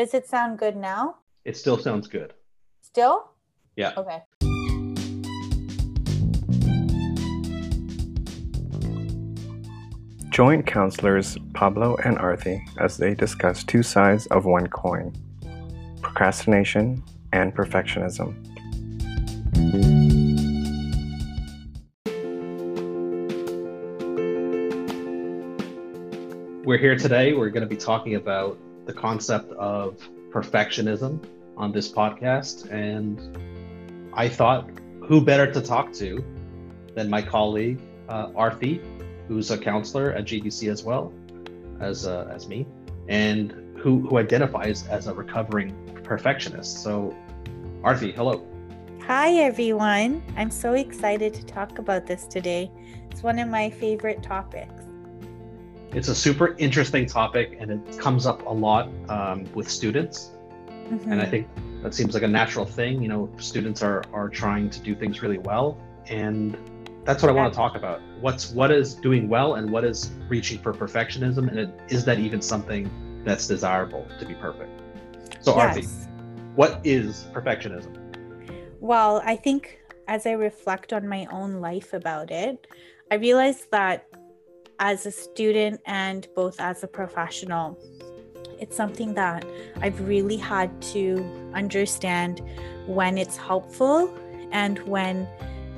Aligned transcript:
Does 0.00 0.14
it 0.14 0.26
sound 0.26 0.58
good 0.58 0.76
now? 0.76 1.16
It 1.44 1.58
still 1.58 1.76
sounds 1.76 2.08
good. 2.08 2.32
Still? 2.80 3.32
Yeah. 3.76 3.92
Okay. 3.98 4.22
Join 10.30 10.62
counselors 10.62 11.36
Pablo 11.52 11.96
and 12.02 12.16
Aarti 12.16 12.62
as 12.78 12.96
they 12.96 13.14
discuss 13.14 13.62
two 13.62 13.82
sides 13.82 14.26
of 14.28 14.46
one 14.46 14.68
coin 14.68 15.12
procrastination 16.00 17.02
and 17.34 17.54
perfectionism. 17.54 18.34
We're 26.64 26.78
here 26.78 26.96
today. 26.96 27.34
We're 27.34 27.50
going 27.50 27.60
to 27.60 27.68
be 27.68 27.76
talking 27.76 28.14
about 28.14 28.58
the 28.90 29.00
concept 29.00 29.52
of 29.52 29.96
perfectionism 30.30 31.24
on 31.56 31.70
this 31.70 31.88
podcast. 31.92 32.68
And 32.72 33.16
I 34.14 34.28
thought, 34.28 34.68
who 35.06 35.24
better 35.24 35.50
to 35.52 35.60
talk 35.60 35.92
to 35.94 36.24
than 36.96 37.08
my 37.08 37.22
colleague, 37.22 37.80
uh, 38.08 38.28
Aarti, 38.30 38.80
who's 39.28 39.52
a 39.52 39.58
counselor 39.58 40.12
at 40.12 40.24
GBC 40.24 40.68
as 40.68 40.82
well 40.82 41.12
as, 41.80 42.04
uh, 42.04 42.28
as 42.34 42.48
me, 42.48 42.66
and 43.08 43.52
who, 43.78 44.00
who 44.08 44.18
identifies 44.18 44.88
as 44.88 45.06
a 45.06 45.14
recovering 45.14 45.70
perfectionist. 46.02 46.82
So, 46.82 47.16
Aarti, 47.84 48.12
hello. 48.12 48.44
Hi, 49.06 49.34
everyone. 49.34 50.20
I'm 50.36 50.50
so 50.50 50.72
excited 50.72 51.32
to 51.34 51.44
talk 51.44 51.78
about 51.78 52.06
this 52.06 52.26
today. 52.26 52.72
It's 53.10 53.22
one 53.22 53.38
of 53.38 53.48
my 53.48 53.70
favorite 53.70 54.20
topics. 54.20 54.89
It's 55.92 56.08
a 56.08 56.14
super 56.14 56.54
interesting 56.58 57.06
topic 57.06 57.56
and 57.58 57.70
it 57.70 57.98
comes 57.98 58.26
up 58.26 58.46
a 58.46 58.52
lot 58.52 58.88
um, 59.08 59.44
with 59.54 59.68
students. 59.68 60.30
Mm-hmm. 60.68 61.12
And 61.12 61.20
I 61.20 61.26
think 61.26 61.48
that 61.82 61.94
seems 61.94 62.14
like 62.14 62.22
a 62.22 62.28
natural 62.28 62.64
thing. 62.64 63.02
You 63.02 63.08
know, 63.08 63.30
students 63.38 63.82
are, 63.82 64.04
are 64.12 64.28
trying 64.28 64.70
to 64.70 64.80
do 64.80 64.94
things 64.94 65.22
really 65.22 65.38
well. 65.38 65.78
And 66.06 66.56
that's 67.04 67.22
what 67.22 67.30
I 67.30 67.32
want 67.32 67.52
to 67.52 67.56
talk 67.56 67.76
about. 67.76 68.00
What's 68.20 68.50
what 68.50 68.70
is 68.70 68.94
doing 68.94 69.28
well 69.28 69.54
and 69.54 69.70
what 69.70 69.84
is 69.84 70.10
reaching 70.28 70.58
for 70.58 70.72
perfectionism, 70.72 71.48
and 71.48 71.58
it, 71.58 71.70
is 71.88 72.04
that 72.04 72.18
even 72.18 72.42
something 72.42 72.90
that's 73.24 73.46
desirable 73.46 74.06
to 74.18 74.26
be 74.26 74.34
perfect? 74.34 74.70
So, 75.40 75.56
yes. 75.56 75.76
Aarti, 75.76 76.54
what 76.54 76.80
is 76.84 77.26
perfectionism? 77.32 77.96
Well, 78.80 79.22
I 79.24 79.36
think 79.36 79.80
as 80.08 80.26
I 80.26 80.32
reflect 80.32 80.92
on 80.92 81.08
my 81.08 81.26
own 81.30 81.60
life 81.60 81.92
about 81.94 82.30
it, 82.30 82.66
I 83.10 83.14
realized 83.16 83.70
that 83.70 84.06
as 84.80 85.04
a 85.04 85.12
student 85.12 85.80
and 85.84 86.26
both 86.34 86.58
as 86.58 86.82
a 86.82 86.88
professional, 86.88 87.78
it's 88.58 88.74
something 88.74 89.14
that 89.14 89.44
I've 89.80 90.00
really 90.08 90.36
had 90.36 90.82
to 90.94 91.50
understand 91.54 92.42
when 92.86 93.18
it's 93.18 93.36
helpful 93.36 94.12
and 94.50 94.78
when 94.80 95.28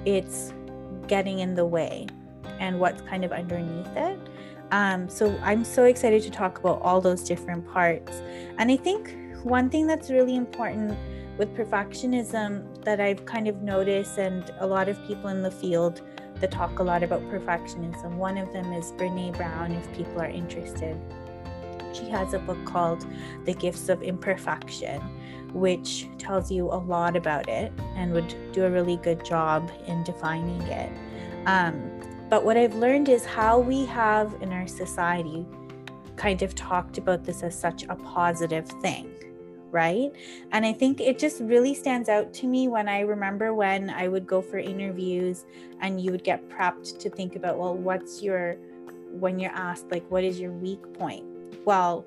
it's 0.05 0.55
getting 1.08 1.41
in 1.41 1.55
the 1.55 1.67
way 1.67 2.06
and 2.61 2.78
what's 2.78 3.03
kind 3.03 3.25
of 3.25 3.33
underneath 3.33 3.95
it. 3.97 4.19
Um, 4.70 5.08
so 5.08 5.36
I'm 5.42 5.64
so 5.64 5.84
excited 5.84 6.23
to 6.23 6.30
talk 6.30 6.58
about 6.58 6.80
all 6.80 7.00
those 7.00 7.23
different 7.23 7.70
parts. 7.70 8.23
And 8.56 8.70
I 8.70 8.77
think 8.77 9.17
one 9.42 9.69
thing 9.69 9.86
that's 9.86 10.11
really 10.11 10.36
important 10.36 10.97
with 11.39 11.55
perfectionism 11.56 12.84
that 12.84 13.00
I've 13.00 13.25
kind 13.27 13.48
of 13.48 13.62
noticed, 13.62 14.19
and 14.19 14.48
a 14.61 14.67
lot 14.67 14.89
of 14.89 15.03
people 15.06 15.28
in 15.28 15.42
the 15.42 15.50
field 15.50 16.03
that 16.43 16.51
talk 16.51 16.81
a 16.81 16.83
lot 16.83 17.03
about 17.03 17.23
perfectionism, 17.31 18.17
one 18.17 18.37
of 18.37 18.53
them 18.53 18.73
is 18.73 18.93
Brené 18.93 19.35
Brown, 19.35 19.73
if 19.73 19.91
people 19.95 20.21
are 20.21 20.29
interested. 20.29 21.01
She 21.95 22.11
has 22.11 22.35
a 22.35 22.39
book 22.41 22.62
called 22.65 23.07
The 23.45 23.55
Gifts 23.55 23.89
of 23.89 24.03
Imperfection, 24.03 25.01
which 25.53 26.09
tells 26.19 26.51
you 26.51 26.67
a 26.67 26.75
lot 26.77 27.17
about 27.17 27.48
it 27.48 27.73
and 27.95 28.13
would 28.13 28.35
do 28.53 28.65
a 28.65 28.70
really 28.70 28.97
good 28.97 29.25
job 29.25 29.70
in 29.87 30.03
defining 30.03 30.61
it. 30.63 30.91
Um, 31.47 31.91
but 32.29 32.45
what 32.45 32.57
I've 32.57 32.75
learned 32.75 33.08
is 33.08 33.25
how 33.25 33.61
we 33.61 33.85
have 33.86 34.35
in 34.41 34.52
our 34.52 34.67
society 34.67 35.47
kind 36.17 36.42
of 36.42 36.55
talked 36.55 36.98
about 36.98 37.25
this 37.25 37.42
as 37.42 37.57
such 37.57 37.85
a 37.85 37.95
positive 37.95 38.67
thing 38.81 39.13
right? 39.72 40.12
And 40.52 40.64
I 40.64 40.72
think 40.72 41.00
it 41.00 41.18
just 41.18 41.40
really 41.40 41.74
stands 41.74 42.08
out 42.08 42.33
to 42.34 42.46
me 42.46 42.68
when 42.68 42.88
I 42.88 43.00
remember 43.00 43.55
when 43.55 43.90
I 43.90 44.06
would 44.06 44.27
go 44.27 44.40
for 44.40 44.58
interviews 44.58 45.44
and 45.80 46.00
you 46.00 46.12
would 46.12 46.22
get 46.22 46.48
prepped 46.48 46.98
to 46.98 47.10
think 47.10 47.34
about, 47.34 47.58
well, 47.58 47.74
what's 47.74 48.22
your, 48.22 48.56
when 49.10 49.40
you're 49.40 49.52
asked, 49.52 49.90
like, 49.90 50.08
what 50.10 50.22
is 50.22 50.38
your 50.38 50.52
weak 50.52 50.80
point? 50.92 51.24
Well, 51.64 52.05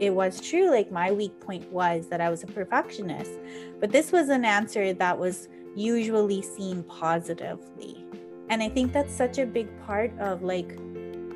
it 0.00 0.10
was 0.10 0.40
true. 0.40 0.70
Like, 0.70 0.92
my 0.92 1.10
weak 1.12 1.38
point 1.40 1.70
was 1.72 2.08
that 2.08 2.20
I 2.20 2.28
was 2.28 2.42
a 2.42 2.46
perfectionist, 2.46 3.32
but 3.80 3.90
this 3.90 4.12
was 4.12 4.28
an 4.28 4.44
answer 4.44 4.92
that 4.92 5.18
was 5.18 5.48
usually 5.74 6.42
seen 6.42 6.82
positively. 6.82 8.04
And 8.50 8.62
I 8.62 8.68
think 8.68 8.92
that's 8.92 9.14
such 9.14 9.38
a 9.38 9.46
big 9.46 9.68
part 9.86 10.16
of 10.18 10.42
like 10.42 10.76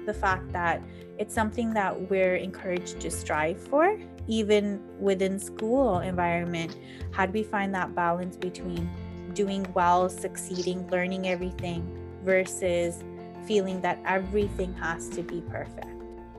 the 0.07 0.15
fact 0.15 0.51
that 0.53 0.83
it's 1.19 1.35
something 1.35 1.73
that 1.75 2.11
we're 2.11 2.37
encouraged 2.37 3.01
to 3.01 3.11
strive 3.11 3.61
for 3.61 3.99
even 4.29 4.81
within 5.01 5.39
school 5.39 6.01
environment 6.01 6.77
how 7.13 7.27
do 7.27 7.33
we 7.33 7.43
find 7.43 7.75
that 7.75 7.95
balance 7.95 8.37
between 8.37 8.91
doing 9.35 9.67
well 9.75 10.09
succeeding 10.09 10.89
learning 10.91 11.29
everything 11.29 11.83
versus 12.25 13.03
feeling 13.47 13.81
that 13.81 13.99
everything 14.05 14.73
has 14.75 15.09
to 15.11 15.23
be 15.23 15.41
perfect? 15.43 15.87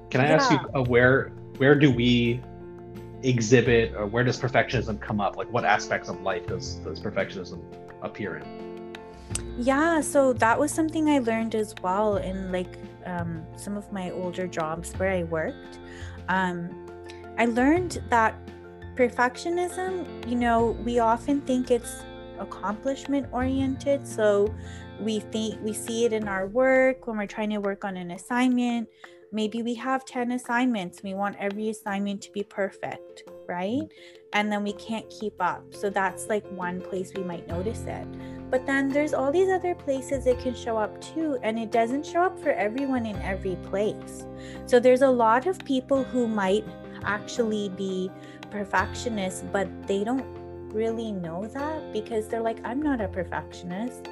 Can 0.10 0.22
i 0.22 0.28
yeah. 0.28 0.36
ask 0.36 0.52
you 0.52 0.60
uh, 0.74 0.84
where 0.84 1.30
where 1.58 1.76
do 1.76 1.92
we 1.92 2.42
exhibit 3.24 3.94
or 3.96 4.06
where 4.06 4.24
does 4.24 4.40
perfectionism 4.40 5.00
come 5.00 5.22
up? 5.22 5.38
Like 5.38 5.52
what 5.52 5.66
aspects 5.66 6.10
of 6.10 6.22
life 6.22 6.48
does 6.48 6.76
does 6.76 7.00
perfectionism 7.00 7.62
appear 8.02 8.38
in? 8.38 8.96
Yeah 9.58 10.02
so 10.02 10.34
that 10.34 10.60
was 10.60 10.72
something 10.72 11.10
i 11.10 11.20
learned 11.20 11.56
as 11.56 11.74
well 11.82 12.18
in 12.18 12.52
like 12.52 12.78
um, 13.06 13.44
some 13.58 13.76
of 13.76 13.92
my 13.92 14.12
older 14.12 14.48
jobs 14.48 14.94
where 14.94 15.12
i 15.12 15.24
worked. 15.24 15.80
Um, 16.30 16.83
I 17.38 17.46
learned 17.46 18.02
that 18.10 18.36
perfectionism, 18.96 20.30
you 20.30 20.36
know, 20.36 20.72
we 20.84 21.00
often 21.00 21.42
think 21.42 21.72
it's 21.72 22.04
accomplishment 22.40 23.28
oriented. 23.32 24.08
So 24.08 24.54
we 25.00 25.20
think 25.20 25.60
we 25.62 25.74
see 25.74 26.06
it 26.06 26.14
in 26.14 26.28
our 26.28 26.48
work 26.48 27.08
when 27.08 27.18
we're 27.18 27.28
trying 27.28 27.50
to 27.52 27.58
work 27.58 27.84
on 27.84 27.98
an 27.98 28.12
assignment. 28.12 28.88
Maybe 29.32 29.64
we 29.64 29.74
have 29.76 30.06
10 30.06 30.34
assignments. 30.34 31.02
We 31.02 31.16
want 31.16 31.38
every 31.40 31.70
assignment 31.70 32.22
to 32.22 32.32
be 32.32 32.44
perfect, 32.44 33.24
right? 33.48 33.82
And 34.34 34.52
then 34.52 34.64
we 34.64 34.74
can't 34.74 35.10
keep 35.10 35.34
up. 35.40 35.74
So 35.74 35.90
that's 35.90 36.28
like 36.28 36.46
one 36.52 36.80
place 36.80 37.12
we 37.16 37.24
might 37.24 37.48
notice 37.48 37.84
it. 37.88 38.08
But 38.52 38.68
then 38.68 38.90
there's 38.90 39.16
all 39.16 39.32
these 39.32 39.50
other 39.50 39.74
places 39.74 40.28
it 40.28 40.38
can 40.38 40.54
show 40.54 40.78
up 40.78 41.02
too. 41.02 41.40
And 41.42 41.58
it 41.58 41.72
doesn't 41.72 42.06
show 42.06 42.22
up 42.22 42.40
for 42.40 42.52
everyone 42.52 43.08
in 43.08 43.16
every 43.24 43.56
place. 43.64 44.28
So 44.68 44.80
there's 44.80 45.02
a 45.02 45.10
lot 45.10 45.48
of 45.48 45.58
people 45.66 46.04
who 46.04 46.28
might 46.28 46.64
actually 47.06 47.70
be 47.70 48.12
perfectionists, 48.52 49.44
but 49.52 49.68
they 49.88 50.04
don't 50.04 50.26
really 50.74 51.12
know 51.12 51.46
that 51.48 51.94
because 51.94 52.28
they're 52.28 52.42
like, 52.42 52.58
I'm 52.64 52.82
not 52.82 53.02
a 53.02 53.08
perfectionist, 53.08 54.08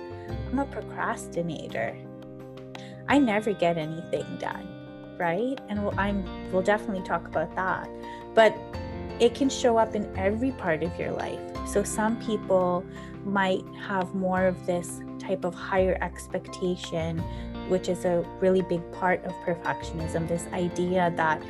I'm 0.52 0.60
a 0.60 0.66
procrastinator. 0.66 1.98
I 3.08 3.18
never 3.18 3.54
get 3.54 3.78
anything 3.78 4.26
done, 4.40 4.68
right? 5.18 5.60
And 5.70 5.84
we'll, 5.84 6.00
I'm 6.00 6.24
we'll 6.52 6.62
definitely 6.62 7.04
talk 7.04 7.28
about 7.28 7.56
that. 7.56 7.90
But 8.34 8.56
it 9.20 9.36
can 9.36 9.50
show 9.50 9.78
up 9.78 9.96
in 9.96 10.12
every 10.18 10.52
part 10.52 10.84
of 10.84 10.98
your 11.00 11.12
life. 11.12 11.40
So 11.68 11.84
some 11.84 12.20
people 12.22 12.86
might 13.24 13.64
have 13.80 14.16
more 14.16 14.46
of 14.46 14.66
this 14.66 15.02
type 15.20 15.46
of 15.46 15.54
higher 15.54 15.98
expectation 16.02 17.24
which 17.72 17.88
is 17.88 18.04
a 18.04 18.24
really 18.42 18.62
big 18.62 18.84
part 18.92 19.24
of 19.24 19.32
perfectionism 19.46 20.28
this 20.28 20.46
idea 20.52 21.12
that 21.16 21.42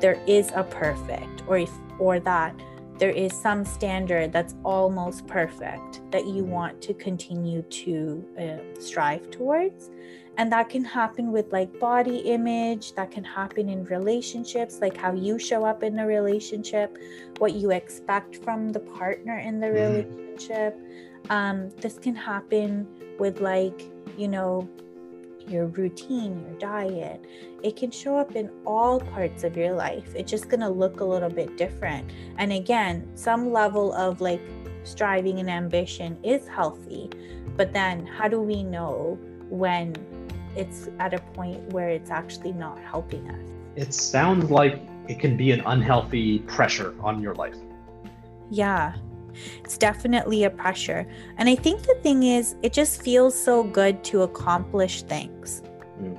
there 0.00 0.22
is 0.26 0.52
a 0.54 0.62
perfect 0.62 1.42
or 1.48 1.58
if 1.58 1.72
or 1.98 2.20
that 2.20 2.54
there 2.98 3.10
is 3.10 3.32
some 3.32 3.64
standard 3.64 4.32
that's 4.32 4.54
almost 4.64 5.26
perfect 5.26 6.00
that 6.12 6.26
you 6.26 6.44
want 6.44 6.80
to 6.80 6.94
continue 6.94 7.60
to 7.62 8.24
uh, 8.38 8.80
strive 8.80 9.28
towards 9.32 9.90
and 10.36 10.50
that 10.52 10.68
can 10.68 10.84
happen 10.84 11.32
with 11.32 11.52
like 11.52 11.78
body 11.80 12.18
image 12.18 12.94
that 12.94 13.10
can 13.10 13.24
happen 13.24 13.68
in 13.68 13.84
relationships 13.86 14.80
like 14.80 14.96
how 14.96 15.12
you 15.12 15.38
show 15.38 15.64
up 15.64 15.82
in 15.82 15.98
a 15.98 16.06
relationship 16.06 16.96
what 17.38 17.54
you 17.54 17.72
expect 17.72 18.36
from 18.44 18.70
the 18.70 18.80
partner 18.80 19.38
in 19.38 19.58
the 19.58 19.66
Mm-hmm. 19.66 20.14
relationship 20.14 20.78
um, 21.30 21.70
this 21.80 21.98
can 21.98 22.14
happen 22.14 22.86
with 23.18 23.40
like 23.40 23.82
you 24.16 24.28
know 24.28 24.68
your 25.48 25.66
routine, 25.66 26.44
your 26.46 26.58
diet. 26.58 27.24
It 27.62 27.76
can 27.76 27.90
show 27.90 28.16
up 28.16 28.36
in 28.36 28.50
all 28.66 29.00
parts 29.00 29.44
of 29.44 29.56
your 29.56 29.72
life. 29.72 30.14
It's 30.14 30.30
just 30.30 30.48
going 30.48 30.60
to 30.60 30.68
look 30.68 31.00
a 31.00 31.04
little 31.04 31.30
bit 31.30 31.56
different. 31.56 32.10
And 32.38 32.52
again, 32.52 33.10
some 33.14 33.52
level 33.52 33.92
of 33.94 34.20
like 34.20 34.40
striving 34.84 35.38
and 35.38 35.50
ambition 35.50 36.18
is 36.22 36.46
healthy. 36.46 37.10
But 37.56 37.72
then, 37.72 38.06
how 38.06 38.28
do 38.28 38.40
we 38.40 38.62
know 38.62 39.18
when 39.48 39.94
it's 40.56 40.88
at 40.98 41.14
a 41.14 41.18
point 41.18 41.72
where 41.72 41.88
it's 41.88 42.10
actually 42.10 42.52
not 42.52 42.78
helping 42.78 43.28
us? 43.30 43.48
It 43.76 43.94
sounds 43.94 44.50
like 44.50 44.80
it 45.08 45.20
can 45.20 45.36
be 45.36 45.52
an 45.52 45.62
unhealthy 45.66 46.40
pressure 46.40 46.94
on 47.00 47.20
your 47.20 47.34
life. 47.34 47.56
Yeah. 48.50 48.94
It's 49.64 49.78
definitely 49.78 50.44
a 50.44 50.50
pressure. 50.50 51.06
And 51.36 51.48
I 51.48 51.54
think 51.54 51.82
the 51.82 51.94
thing 52.02 52.22
is, 52.22 52.56
it 52.62 52.72
just 52.72 53.02
feels 53.02 53.38
so 53.38 53.62
good 53.62 54.02
to 54.04 54.22
accomplish 54.22 55.02
things. 55.02 55.62
Mm. 56.00 56.18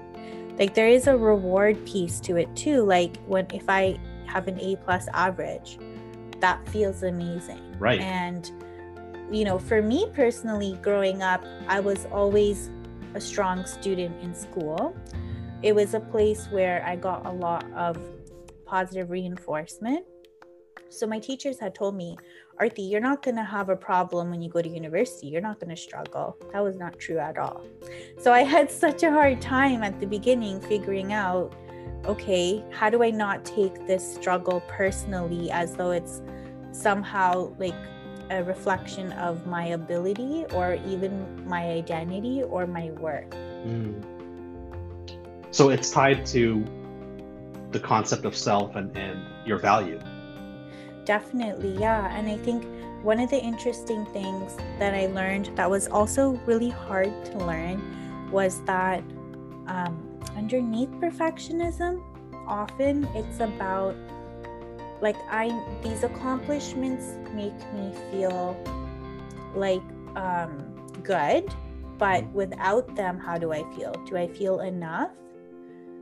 Like 0.57 0.73
there 0.73 0.88
is 0.88 1.07
a 1.07 1.17
reward 1.17 1.85
piece 1.85 2.19
to 2.21 2.38
it 2.38 2.53
too. 2.56 2.83
Like 2.83 3.17
when 3.25 3.47
if 3.53 3.69
I 3.69 4.00
have 4.27 4.47
an 4.47 4.59
A 4.59 4.75
plus 4.77 5.07
average, 5.13 5.77
that 6.39 6.67
feels 6.69 7.03
amazing. 7.03 7.75
Right. 7.79 8.00
And 8.00 8.50
you 9.31 9.44
know, 9.44 9.57
for 9.57 9.81
me 9.81 10.07
personally, 10.13 10.77
growing 10.81 11.23
up, 11.23 11.44
I 11.67 11.79
was 11.79 12.06
always 12.07 12.69
a 13.15 13.21
strong 13.21 13.65
student 13.65 14.21
in 14.21 14.35
school. 14.35 14.95
It 15.63 15.73
was 15.73 15.94
a 15.94 16.00
place 16.00 16.47
where 16.51 16.83
I 16.85 16.95
got 16.95 17.25
a 17.25 17.31
lot 17.31 17.65
of 17.73 17.97
positive 18.65 19.09
reinforcement. 19.09 20.06
So 20.90 21.08
my 21.08 21.20
teachers 21.20 21.60
had 21.60 21.76
told 21.76 21.96
me, 21.96 22.18
Aarti, 22.62 22.90
you're 22.90 23.02
not 23.02 23.22
going 23.22 23.36
to 23.36 23.44
have 23.44 23.70
a 23.70 23.76
problem 23.76 24.30
when 24.30 24.42
you 24.42 24.50
go 24.50 24.62
to 24.62 24.70
university. 24.70 25.28
You're 25.28 25.42
not 25.42 25.60
going 25.60 25.70
to 25.70 25.82
struggle. 25.82 26.38
That 26.54 26.64
was 26.64 26.78
not 26.78 27.00
true 27.00 27.18
at 27.18 27.38
all. 27.38 27.64
So 28.20 28.32
I 28.32 28.44
had 28.44 28.72
such 28.72 29.04
a 29.04 29.12
hard 29.12 29.42
time 29.42 29.84
at 29.84 30.00
the 30.00 30.08
beginning 30.08 30.62
figuring 30.62 31.14
out 31.14 31.54
okay, 32.06 32.64
how 32.72 32.88
do 32.90 33.04
I 33.04 33.10
not 33.10 33.44
take 33.44 33.88
this 33.88 34.16
struggle 34.16 34.62
personally 34.68 35.50
as 35.50 35.76
though 35.76 35.90
it's 35.90 36.22
somehow 36.72 37.56
like 37.58 37.74
a 38.30 38.44
reflection 38.44 39.12
of 39.14 39.46
my 39.48 39.68
ability 39.68 40.46
or 40.54 40.78
even 40.86 41.48
my 41.48 41.64
identity 41.64 42.44
or 42.44 42.66
my 42.68 42.92
work. 42.92 43.32
Mm. 43.32 44.04
So 45.52 45.70
it's 45.70 45.92
tied 45.92 46.26
to 46.28 46.64
the 47.72 47.80
concept 47.80 48.26
of 48.26 48.36
self 48.36 48.76
and, 48.76 48.96
and 48.98 49.20
your 49.46 49.58
value. 49.58 50.00
Definitely, 51.06 51.78
yeah. 51.78 52.16
And 52.18 52.28
I 52.28 52.38
think 52.38 52.66
one 53.04 53.19
of 53.19 53.30
the 53.30 53.40
interesting 53.40 54.06
things 54.07 54.57
that 54.80 54.96
I 54.96 55.06
learned 55.07 55.52
that 55.56 55.69
was 55.69 55.88
also 55.88 56.31
really 56.46 56.69
hard 56.69 57.13
to 57.25 57.38
learn 57.38 58.31
was 58.31 58.62
that 58.63 59.04
um, 59.68 60.19
underneath 60.36 60.90
perfectionism, 61.00 62.02
often 62.48 63.07
it's 63.16 63.40
about 63.40 63.96
like 65.02 65.16
i 65.30 65.50
these 65.84 66.04
accomplishments 66.04 67.16
make 67.34 67.58
me 67.74 67.92
feel 68.12 68.56
like 69.54 69.81
um 70.16 70.58
good 71.04 71.44
but 71.98 72.24
without 72.31 72.96
them 72.96 73.18
how 73.18 73.38
do 73.38 73.51
i 73.51 73.63
feel? 73.75 73.94
Do 74.06 74.18
i 74.18 74.28
feel 74.28 74.60
enough? 74.60 75.12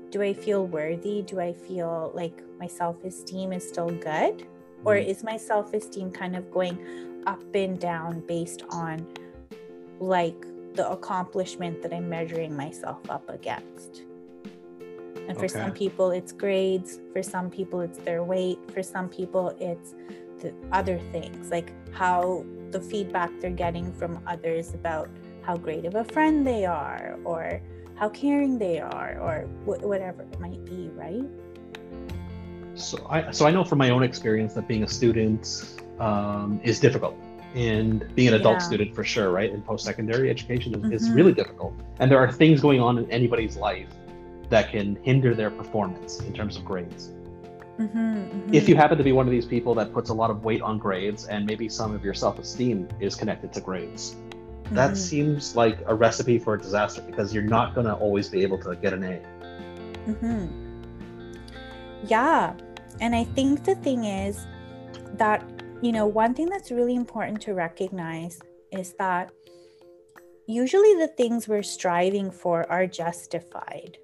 Do 0.10 0.22
i 0.22 0.34
feel 0.34 0.66
worthy? 0.66 1.22
Do 1.22 1.40
i 1.40 1.54
feel 1.54 2.12
like 2.14 2.44
my 2.60 2.68
self-esteem 2.68 3.54
is 3.54 3.68
still 3.68 3.90
good 3.90 4.46
or 4.86 4.96
mm-hmm. 4.96 5.10
is 5.10 5.24
my 5.24 5.38
self-esteem 5.38 6.12
kind 6.12 6.36
of 6.36 6.52
going 6.52 6.78
up 7.26 7.44
and 7.56 7.80
down 7.80 8.20
based 8.28 8.64
on 8.70 9.08
like 10.00 10.46
the 10.74 10.90
accomplishment 10.90 11.82
that 11.82 11.94
i'm 11.94 12.10
measuring 12.10 12.56
myself 12.56 13.00
up 13.10 13.30
against 13.30 14.04
and 15.28 15.38
for 15.38 15.46
okay. 15.46 15.54
some 15.54 15.72
people, 15.72 16.12
it's 16.12 16.32
grades. 16.32 17.00
For 17.14 17.24
some 17.24 17.50
people, 17.50 17.82
it's 17.82 17.98
their 18.00 18.24
weight. 18.24 18.60
For 18.72 18.84
some 18.84 19.08
people, 19.08 19.56
it's 19.60 19.96
the 20.40 20.54
other 20.74 21.00
things 21.12 21.50
like 21.50 21.72
how 21.94 22.46
the 22.72 22.82
feedback 22.82 23.32
they're 23.40 23.50
getting 23.50 23.94
from 23.94 24.22
others 24.28 24.74
about 24.74 25.10
how 25.42 25.56
great 25.56 25.86
of 25.86 25.96
a 25.96 26.04
friend 26.04 26.46
they 26.46 26.66
are 26.66 27.18
or 27.24 27.62
how 27.96 28.10
caring 28.10 28.58
they 28.58 28.80
are 28.80 29.18
or 29.22 29.48
wh- 29.64 29.82
whatever 29.84 30.24
it 30.24 30.40
might 30.40 30.64
be, 30.66 30.90
right? 30.94 31.24
So 32.76 33.06
I 33.10 33.32
so 33.32 33.46
I 33.46 33.52
know 33.52 33.64
from 33.64 33.78
my 33.78 33.90
own 33.90 34.04
experience 34.04 34.54
that 34.54 34.68
being 34.68 34.84
a 34.84 34.88
student 34.88 35.76
um, 36.00 36.60
is 36.64 36.80
difficult 36.80 37.16
and 37.56 38.14
being 38.16 38.30
an 38.30 38.34
adult 38.34 38.56
yeah. 38.56 38.68
student 38.68 38.96
for 38.96 39.04
sure, 39.04 39.30
right? 39.30 39.52
In 39.52 39.62
post-secondary 39.62 40.30
education 40.30 40.74
is, 40.74 40.82
mm-hmm. 40.82 40.92
is 40.92 41.10
really 41.12 41.34
difficult. 41.34 41.74
And 42.00 42.10
there 42.10 42.18
are 42.18 42.32
things 42.32 42.62
going 42.62 42.82
on 42.82 42.98
in 42.98 43.10
anybody's 43.12 43.58
life 43.58 43.90
that 44.50 44.72
can 44.72 44.98
hinder 45.04 45.36
their 45.36 45.52
performance 45.52 46.20
in 46.20 46.34
terms 46.34 46.58
of 46.58 46.66
grades. 46.66 47.10
Mm-hmm, 47.80 47.98
mm-hmm. 47.98 48.54
If 48.54 48.68
you 48.70 48.76
happen 48.76 48.98
to 48.98 49.04
be 49.04 49.12
one 49.12 49.28
of 49.28 49.32
these 49.32 49.46
people 49.46 49.74
that 49.76 49.94
puts 49.94 50.10
a 50.10 50.14
lot 50.14 50.30
of 50.30 50.44
weight 50.44 50.62
on 50.62 50.78
grades 50.78 51.26
and 51.28 51.46
maybe 51.46 51.70
some 51.70 51.94
of 51.94 52.04
your 52.04 52.14
self 52.14 52.40
esteem 52.40 52.88
is 53.00 53.16
connected 53.16 53.54
to 53.54 53.62
grades, 53.62 54.16
mm-hmm. 54.16 54.76
that 54.76 54.98
seems 54.98 55.56
like 55.56 55.80
a 55.86 55.94
recipe 55.94 56.40
for 56.40 56.56
a 56.56 56.60
disaster 56.60 57.02
because 57.02 57.34
you're 57.34 57.44
not 57.44 57.76
going 57.76 57.88
to 57.88 57.94
always 57.94 58.30
be 58.30 58.42
able 58.42 58.58
to 58.60 58.76
get 58.76 58.94
an 58.94 59.04
A. 59.04 59.22
Yeah. 62.08 62.54
And 63.00 63.16
I 63.16 63.24
think 63.24 63.64
the 63.64 63.76
thing 63.76 64.06
is 64.06 64.46
that, 65.14 65.44
you 65.82 65.92
know, 65.92 66.06
one 66.06 66.34
thing 66.34 66.50
that's 66.50 66.72
really 66.72 66.96
important 66.96 67.42
to 67.42 67.54
recognize 67.54 68.40
is 68.72 68.94
that 69.00 69.32
usually 70.48 70.94
the 70.96 71.08
things 71.08 71.48
we're 71.48 71.64
striving 71.64 72.30
for 72.30 72.70
are 72.72 72.86
justified 72.86 73.98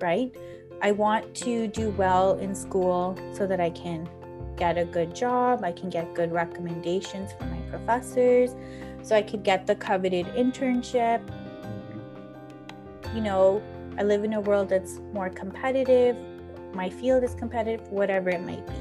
right? 0.00 0.34
I 0.82 0.92
want 0.92 1.34
to 1.36 1.66
do 1.68 1.90
well 1.90 2.38
in 2.38 2.54
school 2.54 3.16
so 3.32 3.46
that 3.46 3.60
I 3.60 3.70
can 3.70 4.08
get 4.56 4.78
a 4.78 4.84
good 4.84 5.14
job, 5.14 5.64
I 5.64 5.72
can 5.72 5.88
get 5.88 6.14
good 6.14 6.32
recommendations 6.32 7.32
from 7.32 7.50
my 7.50 7.60
professors, 7.70 8.54
so 9.02 9.14
I 9.14 9.22
could 9.22 9.44
get 9.44 9.66
the 9.66 9.74
coveted 9.74 10.26
internship. 10.28 11.20
You 13.14 13.20
know, 13.20 13.62
I 13.96 14.02
live 14.02 14.24
in 14.24 14.34
a 14.34 14.40
world 14.40 14.68
that's 14.68 15.00
more 15.12 15.30
competitive, 15.30 16.16
my 16.74 16.90
field 16.90 17.24
is 17.24 17.34
competitive, 17.34 17.88
whatever 17.90 18.30
it 18.30 18.40
might 18.40 18.66
be. 18.66 18.74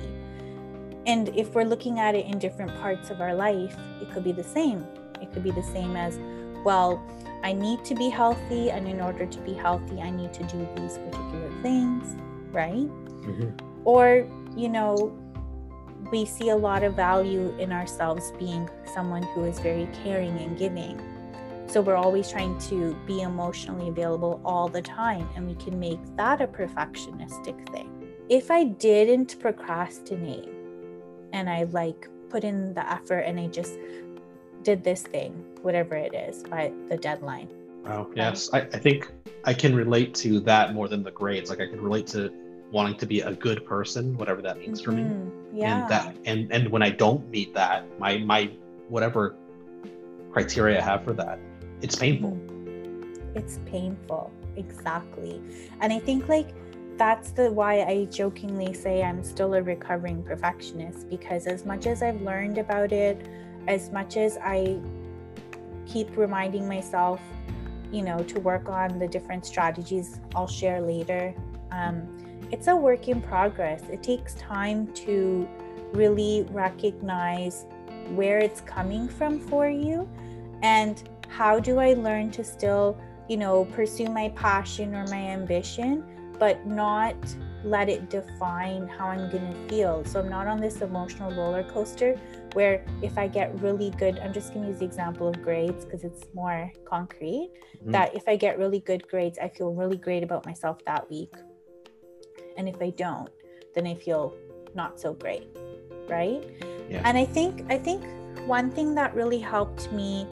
And 1.06 1.30
if 1.30 1.56
we're 1.56 1.64
looking 1.64 2.00
at 2.00 2.16
it 2.16 2.26
in 2.26 2.38
different 2.38 2.76
parts 2.82 3.10
of 3.10 3.22
our 3.22 3.34
life, 3.34 3.76
it 4.02 4.12
could 4.12 4.24
be 4.24 4.34
the 4.34 4.44
same. 4.44 4.86
It 5.22 5.32
could 5.32 5.44
be 5.44 5.52
the 5.52 5.64
same 5.64 5.96
as, 5.96 6.20
well, 6.66 7.02
I 7.44 7.54
need 7.54 7.86
to 7.86 7.96
be 7.96 8.10
healthy, 8.10 8.72
and 8.72 8.88
in 8.88 9.00
order 9.00 9.26
to 9.26 9.40
be 9.40 9.54
healthy, 9.54 10.02
I 10.02 10.10
need 10.10 10.34
to 10.34 10.44
do 10.44 10.68
these 10.76 10.98
particular 10.98 11.50
things, 11.62 12.16
right? 12.52 12.74
Mm-hmm. 12.74 13.52
Or, 13.86 14.28
you 14.56 14.68
know, 14.68 15.18
we 16.12 16.26
see 16.26 16.50
a 16.50 16.56
lot 16.56 16.84
of 16.84 16.96
value 16.96 17.56
in 17.58 17.72
ourselves 17.72 18.32
being 18.38 18.70
someone 18.94 19.24
who 19.24 19.46
is 19.46 19.60
very 19.60 19.88
caring 20.04 20.38
and 20.40 20.58
giving. 20.58 21.00
So 21.68 21.82
we're 21.82 21.96
always 21.96 22.32
trying 22.32 22.58
to 22.70 22.96
be 23.06 23.22
emotionally 23.22 23.90
available 23.90 24.40
all 24.46 24.70
the 24.70 24.82
time, 24.82 25.30
and 25.36 25.46
we 25.46 25.56
can 25.56 25.78
make 25.78 26.00
that 26.16 26.42
a 26.42 26.48
perfectionistic 26.48 27.70
thing. 27.72 27.90
If 28.30 28.50
I 28.50 28.64
didn't 28.64 29.38
procrastinate 29.40 30.50
and 31.34 31.50
I 31.50 31.64
like 31.64 32.08
put 32.30 32.44
in 32.46 32.74
the 32.74 32.90
effort 32.92 33.20
and 33.20 33.40
I 33.40 33.48
just 33.48 33.78
did 34.64 34.84
this 34.84 35.02
thing, 35.02 35.32
whatever 35.62 35.96
it 35.96 36.14
is, 36.14 36.44
by 36.44 36.72
the 36.90 36.98
deadline. 36.98 37.50
Wow. 37.84 38.10
Yes. 38.16 38.50
I, 38.54 38.62
I 38.62 38.80
think 38.80 39.12
I 39.44 39.54
can 39.54 39.76
relate 39.76 40.14
to 40.16 40.40
that 40.42 40.74
more 40.74 40.88
than 40.88 41.04
the 41.04 41.12
grades. 41.12 41.50
Like 41.50 41.62
I 41.62 41.68
can 41.68 41.82
relate 41.82 42.08
to 42.08 42.32
wanting 42.72 42.98
to 42.98 43.06
be 43.06 43.22
a 43.22 43.34
good 43.34 43.66
person, 43.66 44.18
whatever 44.18 44.42
that 44.42 44.58
means 44.58 44.82
for 44.82 44.92
mm-hmm. 44.92 45.26
me. 45.26 45.62
Yeah. 45.62 45.82
And 45.82 45.90
that 45.90 46.16
and 46.26 46.52
and 46.52 46.70
when 46.70 46.84
I 46.84 46.90
don't 46.90 47.30
meet 47.30 47.54
that, 47.54 47.86
my 48.00 48.18
my 48.18 48.52
whatever 48.90 49.36
criteria 50.32 50.80
I 50.80 50.84
have 50.84 51.04
for 51.04 51.14
that, 51.14 51.40
it's 51.82 51.96
painful. 51.96 52.38
It's 53.36 53.60
painful. 53.66 54.32
Exactly. 54.56 55.42
And 55.82 55.94
I 55.94 56.00
think 56.00 56.28
like 56.28 56.50
that's 56.98 57.32
the 57.32 57.52
why 57.52 57.84
I 57.84 58.06
jokingly 58.06 58.74
say 58.74 59.04
I'm 59.04 59.24
still 59.24 59.54
a 59.54 59.62
recovering 59.62 60.24
perfectionist 60.24 61.08
because 61.10 61.46
as 61.46 61.66
much 61.66 61.86
as 61.86 62.02
I've 62.02 62.22
learned 62.22 62.58
about 62.58 62.92
it, 62.92 63.28
as 63.68 63.92
much 63.92 64.18
as 64.18 64.38
I 64.42 64.80
keep 65.86 66.18
reminding 66.18 66.68
myself, 66.68 67.22
you 67.92 68.02
know, 68.02 68.24
to 68.24 68.40
work 68.40 68.68
on 68.68 68.98
the 68.98 69.08
different 69.08 69.46
strategies 69.46 70.20
I'll 70.36 70.48
share 70.48 70.82
later, 70.82 71.36
um, 71.72 72.08
it's 72.52 72.68
a 72.68 72.76
work 72.76 73.08
in 73.08 73.22
progress. 73.22 73.84
It 73.92 74.02
takes 74.02 74.34
time 74.36 74.88
to 74.94 75.48
really 75.94 76.48
recognize 76.50 77.66
where 78.16 78.40
it's 78.40 78.62
coming 78.62 79.08
from 79.08 79.40
for 79.40 79.70
you 79.70 80.10
and 80.64 81.08
how 81.30 81.60
do 81.60 81.80
I 81.80 81.94
learn 81.94 82.32
to 82.32 82.44
still, 82.44 82.98
you 83.28 83.38
know, 83.38 83.66
pursue 83.66 84.10
my 84.10 84.30
passion 84.30 84.96
or 84.96 85.06
my 85.08 85.18
ambition, 85.18 86.04
but 86.40 86.66
not 86.66 87.16
let 87.64 87.90
it 87.90 88.10
define 88.10 88.88
how 88.88 89.08
I'm 89.08 89.30
going 89.30 89.52
to 89.52 89.68
feel. 89.68 90.06
So 90.06 90.20
I'm 90.20 90.30
not 90.30 90.48
on 90.48 90.62
this 90.62 90.82
emotional 90.82 91.32
roller 91.32 91.64
coaster 91.64 92.16
where 92.54 92.86
if 93.02 93.18
I 93.18 93.28
get 93.28 93.60
really 93.62 93.90
good, 93.92 94.20
I'm 94.20 94.32
just 94.32 94.54
going 94.54 94.66
to 94.66 94.72
use 94.72 94.80
the 94.80 94.86
example 94.86 95.28
of 95.28 95.42
grades 95.42 95.84
because 95.84 96.04
it's 96.04 96.26
more 96.34 96.72
concrete. 96.86 97.52
Mm-hmm. 97.78 97.92
That 97.92 98.16
if 98.16 98.28
I 98.28 98.36
get 98.36 98.58
really 98.58 98.80
good 98.80 99.08
grades, 99.08 99.38
I 99.40 99.50
feel 99.50 99.74
really 99.74 99.98
great 99.98 100.24
about 100.24 100.46
myself 100.46 100.84
that 100.86 101.10
week. 101.10 101.34
And 102.58 102.70
if 102.70 102.82
I 102.82 102.92
don't, 102.92 103.30
then 103.76 103.86
I 103.86 103.96
feel 103.96 104.36
not 104.76 105.00
so 105.00 105.14
great. 105.14 105.48
Right. 106.08 106.44
Yeah. 106.90 107.02
And 107.04 107.18
I 107.18 107.26
think, 107.26 107.66
I 107.70 107.78
think 107.78 108.04
one 108.48 108.72
thing 108.72 108.96
that 108.96 109.14
really 109.14 109.40
helped 109.40 109.92
me, 109.92 110.26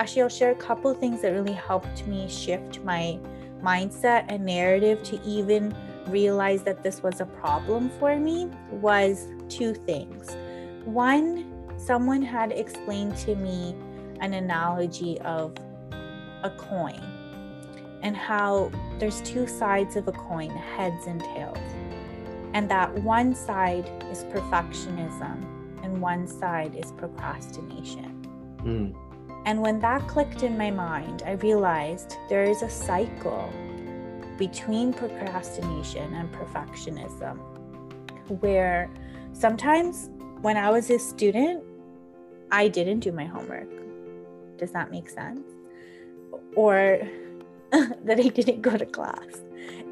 actually, 0.00 0.22
I'll 0.22 0.28
share 0.30 0.50
a 0.50 0.54
couple 0.54 0.94
things 0.94 1.20
that 1.20 1.28
really 1.32 1.52
helped 1.52 2.06
me 2.06 2.26
shift 2.26 2.82
my 2.82 3.18
mindset 3.62 4.24
and 4.28 4.46
narrative 4.46 5.02
to 5.02 5.20
even 5.22 5.76
realize 6.06 6.62
that 6.62 6.82
this 6.82 7.02
was 7.02 7.20
a 7.20 7.26
problem 7.26 7.90
for 8.00 8.18
me 8.18 8.48
was 8.70 9.28
two 9.50 9.74
things. 9.74 10.34
One, 10.86 11.44
someone 11.76 12.22
had 12.22 12.50
explained 12.50 13.14
to 13.18 13.34
me 13.34 13.76
an 14.20 14.32
analogy 14.32 15.20
of 15.20 15.54
a 16.42 16.50
coin 16.56 17.02
and 18.02 18.16
how 18.16 18.70
there's 18.98 19.20
two 19.20 19.46
sides 19.46 19.96
of 19.96 20.08
a 20.08 20.12
coin, 20.12 20.48
heads 20.48 21.06
and 21.06 21.20
tails. 21.20 21.58
And 22.54 22.70
that 22.70 22.90
one 23.02 23.34
side 23.34 23.86
is 24.10 24.24
perfectionism 24.24 25.44
and 25.84 26.00
one 26.00 26.26
side 26.26 26.74
is 26.74 26.90
procrastination. 26.92 28.16
Mm. 28.64 29.09
And 29.46 29.62
when 29.62 29.80
that 29.80 30.06
clicked 30.06 30.42
in 30.42 30.56
my 30.58 30.70
mind, 30.70 31.22
I 31.26 31.32
realized 31.32 32.16
there 32.28 32.44
is 32.44 32.62
a 32.62 32.68
cycle 32.68 33.50
between 34.38 34.92
procrastination 34.92 36.14
and 36.14 36.30
perfectionism 36.32 37.38
where 38.40 38.88
sometimes 39.32 40.10
when 40.40 40.56
I 40.56 40.70
was 40.70 40.88
a 40.90 40.98
student, 40.98 41.62
I 42.52 42.68
didn't 42.68 43.00
do 43.00 43.12
my 43.12 43.24
homework. 43.24 43.68
Does 44.58 44.72
that 44.72 44.90
make 44.90 45.08
sense? 45.08 45.46
Or 46.54 47.00
that 47.72 48.18
I 48.18 48.28
didn't 48.28 48.62
go 48.62 48.76
to 48.76 48.86
class. 48.86 49.42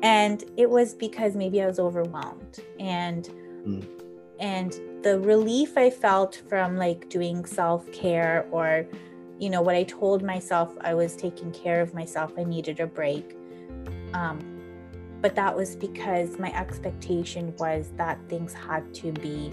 And 0.03 0.45
it 0.57 0.69
was 0.69 0.95
because 0.95 1.35
maybe 1.37 1.63
I 1.63 1.67
was 1.67 1.79
overwhelmed 1.79 2.61
and 2.79 3.29
Mm. 3.67 3.85
and 4.39 4.81
the 5.03 5.19
relief 5.19 5.77
I 5.77 5.91
felt 5.91 6.37
from 6.49 6.77
like 6.77 7.09
doing 7.09 7.45
self-care 7.45 8.47
or 8.53 8.87
you 9.39 9.51
know 9.51 9.63
what 9.63 9.75
I 9.75 9.85
told 9.85 10.23
myself 10.23 10.77
I 10.81 10.95
was 10.95 11.17
taking 11.17 11.53
care 11.53 11.81
of 11.81 11.95
myself 11.95 12.33
I 12.37 12.45
needed 12.45 12.81
a 12.81 12.87
break. 12.87 13.37
Um 14.15 14.55
but 15.21 15.35
that 15.35 15.57
was 15.57 15.75
because 15.75 16.39
my 16.39 16.57
expectation 16.57 17.53
was 17.59 17.91
that 17.97 18.19
things 18.29 18.53
had 18.53 18.95
to 18.95 19.13
be 19.13 19.53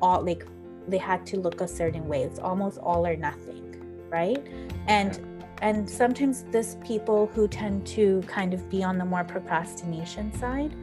all 0.00 0.22
like 0.22 0.46
they 0.88 0.98
had 0.98 1.24
to 1.26 1.38
look 1.38 1.60
a 1.60 1.68
certain 1.68 2.08
way. 2.08 2.22
It's 2.22 2.38
almost 2.38 2.78
all 2.78 3.06
or 3.06 3.16
nothing 3.16 3.62
right? 4.10 4.46
And 4.86 5.18
and 5.62 5.88
sometimes 5.88 6.42
this 6.50 6.76
people 6.84 7.28
who 7.28 7.48
tend 7.48 7.86
to 7.86 8.20
kind 8.26 8.52
of 8.52 8.68
be 8.68 8.82
on 8.82 8.98
the 8.98 9.04
more 9.04 9.24
procrastination 9.24 10.32
side 10.38 10.74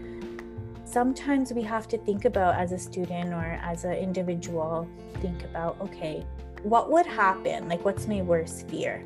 sometimes 0.85 1.53
we 1.53 1.61
have 1.61 1.87
to 1.87 1.97
think 1.99 2.25
about 2.25 2.55
as 2.55 2.71
a 2.71 2.79
student 2.79 3.31
or 3.31 3.59
as 3.61 3.83
an 3.83 3.93
individual 3.93 4.87
think 5.21 5.43
about 5.43 5.79
okay 5.79 6.25
what 6.63 6.91
would 6.91 7.05
happen? 7.05 7.67
Like 7.67 7.83
what's 7.85 8.07
my 8.07 8.21
worst 8.21 8.67
fear? 8.69 9.03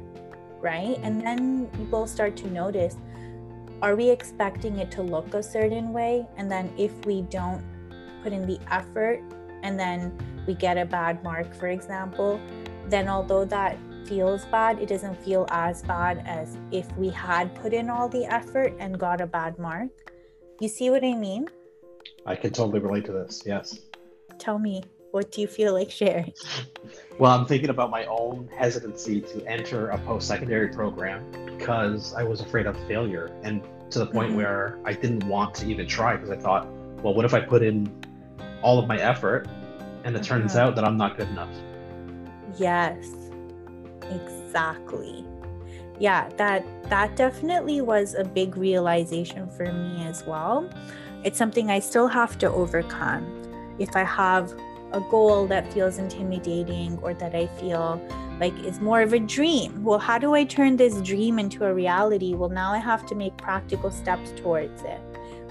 Right? 0.61 0.97
And 1.03 1.21
mm-hmm. 1.21 1.69
then 1.69 1.89
we'll 1.91 2.07
start 2.07 2.35
to 2.37 2.47
notice 2.47 2.97
are 3.81 3.97
we 3.97 4.09
expecting 4.09 4.77
it 4.77 4.89
to 4.91 5.01
look 5.01 5.33
a 5.33 5.43
certain 5.43 5.91
way? 5.91 6.25
And 6.37 6.49
then 6.49 6.73
if 6.77 6.93
we 7.05 7.23
don't 7.23 7.61
put 8.23 8.31
in 8.31 8.47
the 8.47 8.57
effort 8.71 9.21
and 9.61 9.77
then 9.77 10.17
we 10.47 10.53
get 10.53 10.77
a 10.77 10.85
bad 10.85 11.23
mark 11.23 11.53
for 11.55 11.67
example 11.67 12.39
then 12.87 13.07
although 13.07 13.45
that 13.45 13.77
feels 14.05 14.45
bad 14.45 14.79
it 14.79 14.87
doesn't 14.87 15.15
feel 15.23 15.45
as 15.49 15.81
bad 15.83 16.23
as 16.25 16.57
if 16.71 16.91
we 16.97 17.09
had 17.09 17.53
put 17.55 17.73
in 17.73 17.89
all 17.89 18.07
the 18.07 18.25
effort 18.25 18.73
and 18.79 18.99
got 18.99 19.21
a 19.21 19.27
bad 19.27 19.57
mark. 19.59 19.89
You 20.59 20.67
see 20.67 20.89
what 20.89 21.03
i 21.03 21.13
mean? 21.13 21.47
I 22.25 22.35
can 22.35 22.51
totally 22.51 22.79
relate 22.79 23.05
to 23.05 23.11
this. 23.11 23.43
Yes. 23.45 23.79
tell 24.39 24.59
me 24.59 24.83
what 25.13 25.31
do 25.31 25.41
you 25.41 25.47
feel 25.47 25.73
like 25.73 25.91
sharing 25.91 26.33
Well, 27.19 27.31
I'm 27.31 27.45
thinking 27.45 27.69
about 27.69 27.91
my 27.91 28.05
own 28.05 28.49
hesitancy 28.57 29.21
to 29.21 29.45
enter 29.45 29.89
a 29.89 29.97
post 29.99 30.27
secondary 30.27 30.69
program 30.69 31.19
because 31.45 32.15
I 32.15 32.23
was 32.23 32.41
afraid 32.41 32.65
of 32.65 32.75
failure 32.87 33.29
and 33.43 33.61
to 33.91 33.99
the 33.99 34.07
point 34.07 34.31
Mhm. 34.31 34.37
where 34.39 34.79
I 34.83 34.93
didn't 34.93 35.23
want 35.25 35.53
to 35.55 35.67
even 35.67 35.85
try 35.87 36.15
because 36.15 36.31
I 36.31 36.37
thought, 36.37 36.67
well, 37.03 37.13
what 37.13 37.25
if 37.25 37.33
I 37.35 37.41
put 37.41 37.61
in 37.61 37.87
all 38.63 38.79
of 38.79 38.87
my 38.87 38.97
effort 38.97 39.47
and 40.03 40.15
it 40.15 40.23
turns 40.23 40.55
Uh-huh. 40.55 40.69
out 40.69 40.75
that 40.75 40.83
I'm 40.83 40.97
not 40.97 41.15
good 41.15 41.29
enough? 41.29 41.53
Yes, 42.57 43.05
exactly. 44.09 45.23
Yeah, 45.99 46.29
that 46.37 46.65
that 46.89 47.15
definitely 47.15 47.81
was 47.81 48.15
a 48.15 48.23
big 48.23 48.57
realization 48.57 49.47
for 49.51 49.71
me 49.71 50.03
as 50.05 50.25
well. 50.25 50.67
It's 51.23 51.37
something 51.37 51.69
I 51.69 51.79
still 51.79 52.07
have 52.07 52.37
to 52.39 52.47
overcome. 52.49 53.23
If 53.77 53.95
I 53.95 54.03
have 54.03 54.53
a 54.93 55.01
goal 55.01 55.47
that 55.47 55.71
feels 55.73 55.97
intimidating 55.97 56.97
or 57.01 57.13
that 57.15 57.35
I 57.35 57.47
feel 57.47 58.01
like 58.39 58.57
is 58.63 58.79
more 58.79 59.01
of 59.01 59.13
a 59.13 59.19
dream, 59.19 59.83
well, 59.83 59.99
how 59.99 60.17
do 60.17 60.33
I 60.33 60.43
turn 60.43 60.77
this 60.77 61.01
dream 61.01 61.39
into 61.39 61.65
a 61.65 61.73
reality? 61.73 62.35
Well, 62.35 62.49
now 62.49 62.71
I 62.71 62.77
have 62.77 63.05
to 63.07 63.15
make 63.15 63.35
practical 63.37 63.91
steps 63.91 64.31
towards 64.35 64.81
it, 64.83 64.99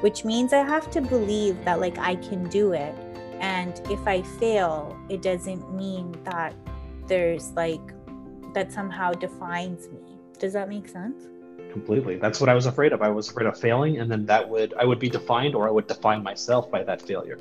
which 0.01 0.25
means 0.25 0.53
I 0.53 0.63
have 0.65 0.91
to 0.93 1.01
believe 1.01 1.65
that 1.65 1.81
like 1.81 1.99
I 1.99 2.17
can 2.17 2.49
do 2.49 2.73
it. 2.73 2.95
And 3.41 3.81
if 3.91 4.07
I 4.07 4.23
fail, 4.23 4.97
it 5.09 5.23
doesn't 5.23 5.75
mean 5.75 6.15
that 6.25 6.55
there's 7.09 7.51
like 7.53 7.81
that 8.55 8.73
somehow 8.73 9.13
defines 9.13 9.89
me. 9.89 10.19
Does 10.39 10.53
that 10.53 10.69
make 10.69 10.89
sense? 10.89 11.25
Completely. 11.73 12.17
That's 12.17 12.41
what 12.41 12.49
I 12.49 12.55
was 12.55 12.67
afraid 12.67 12.93
of. 12.93 13.03
I 13.03 13.09
was 13.09 13.31
afraid 13.31 13.47
of 13.47 13.59
failing, 13.59 13.99
and 13.99 14.11
then 14.11 14.27
that 14.27 14.49
would 14.49 14.75
I 14.75 14.85
would 14.85 14.99
be 14.99 15.09
defined, 15.09 15.55
or 15.55 15.67
I 15.67 15.71
would 15.71 15.87
define 15.87 16.23
myself 16.23 16.71
by 16.71 16.83
that 16.85 17.03
failure. 17.03 17.39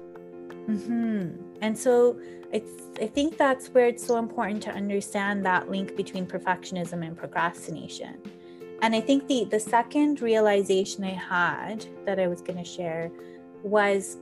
hmm 0.65 1.50
And 1.62 1.77
so 1.77 2.20
it's 2.51 2.72
I 3.01 3.08
think 3.08 3.38
that's 3.38 3.70
where 3.70 3.88
it's 3.88 4.06
so 4.06 4.18
important 4.18 4.62
to 4.63 4.72
understand 4.72 5.46
that 5.46 5.70
link 5.72 5.96
between 5.96 6.25
perfectionism 6.25 7.06
and 7.06 7.18
procrastination. 7.18 8.18
And 8.82 8.96
I 8.96 9.01
think 9.01 9.27
the 9.27 9.46
the 9.46 9.60
second 9.60 10.22
realization 10.22 11.03
I 11.03 11.12
had 11.12 11.86
that 12.06 12.20
I 12.20 12.27
was 12.27 12.41
going 12.41 12.58
to 12.58 12.65
share 12.65 13.12
was 13.63 14.18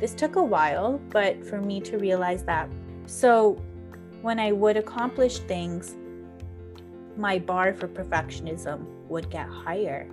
this 0.00 0.14
took 0.14 0.36
a 0.36 0.42
while, 0.42 0.98
but 1.10 1.44
for 1.44 1.60
me 1.60 1.80
to 1.82 1.98
realize 1.98 2.42
that. 2.44 2.70
So 3.06 3.60
when 4.22 4.38
I 4.38 4.52
would 4.52 4.76
accomplish 4.76 5.38
things, 5.40 5.96
my 7.16 7.38
bar 7.38 7.74
for 7.74 7.88
perfectionism 7.88 8.84
would 9.08 9.28
get 9.30 9.46
higher. 9.48 10.08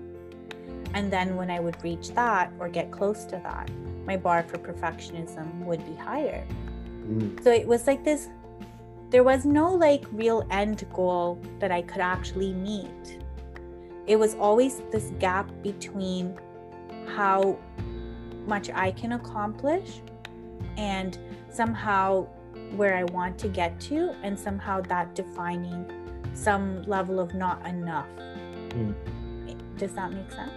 And 0.93 1.11
then 1.11 1.35
when 1.35 1.49
I 1.49 1.59
would 1.59 1.81
reach 1.83 2.09
that 2.11 2.51
or 2.59 2.69
get 2.69 2.91
close 2.91 3.25
to 3.25 3.39
that, 3.43 3.69
my 4.05 4.17
bar 4.17 4.43
for 4.43 4.57
perfectionism 4.57 5.59
would 5.65 5.85
be 5.85 5.95
higher. 5.95 6.45
Mm. 7.05 7.43
So 7.43 7.51
it 7.51 7.67
was 7.67 7.87
like 7.87 8.03
this 8.03 8.29
there 9.09 9.23
was 9.23 9.45
no 9.45 9.73
like 9.73 10.03
real 10.11 10.45
end 10.51 10.85
goal 10.93 11.39
that 11.59 11.71
I 11.71 11.81
could 11.81 12.01
actually 12.01 12.53
meet. 12.53 13.19
It 14.05 14.17
was 14.17 14.35
always 14.35 14.81
this 14.91 15.11
gap 15.19 15.49
between 15.63 16.37
how 17.15 17.57
much 18.45 18.69
I 18.69 18.91
can 18.91 19.13
accomplish 19.13 20.01
and 20.77 21.17
somehow 21.49 22.27
where 22.75 22.95
I 22.95 23.03
want 23.05 23.37
to 23.39 23.47
get 23.47 23.79
to, 23.81 24.13
and 24.23 24.37
somehow 24.37 24.81
that 24.81 25.15
defining 25.15 25.85
some 26.33 26.83
level 26.83 27.19
of 27.19 27.33
not 27.33 27.65
enough. 27.65 28.09
Mm. 28.69 28.93
Does 29.77 29.93
that 29.93 30.11
make 30.11 30.31
sense? 30.31 30.51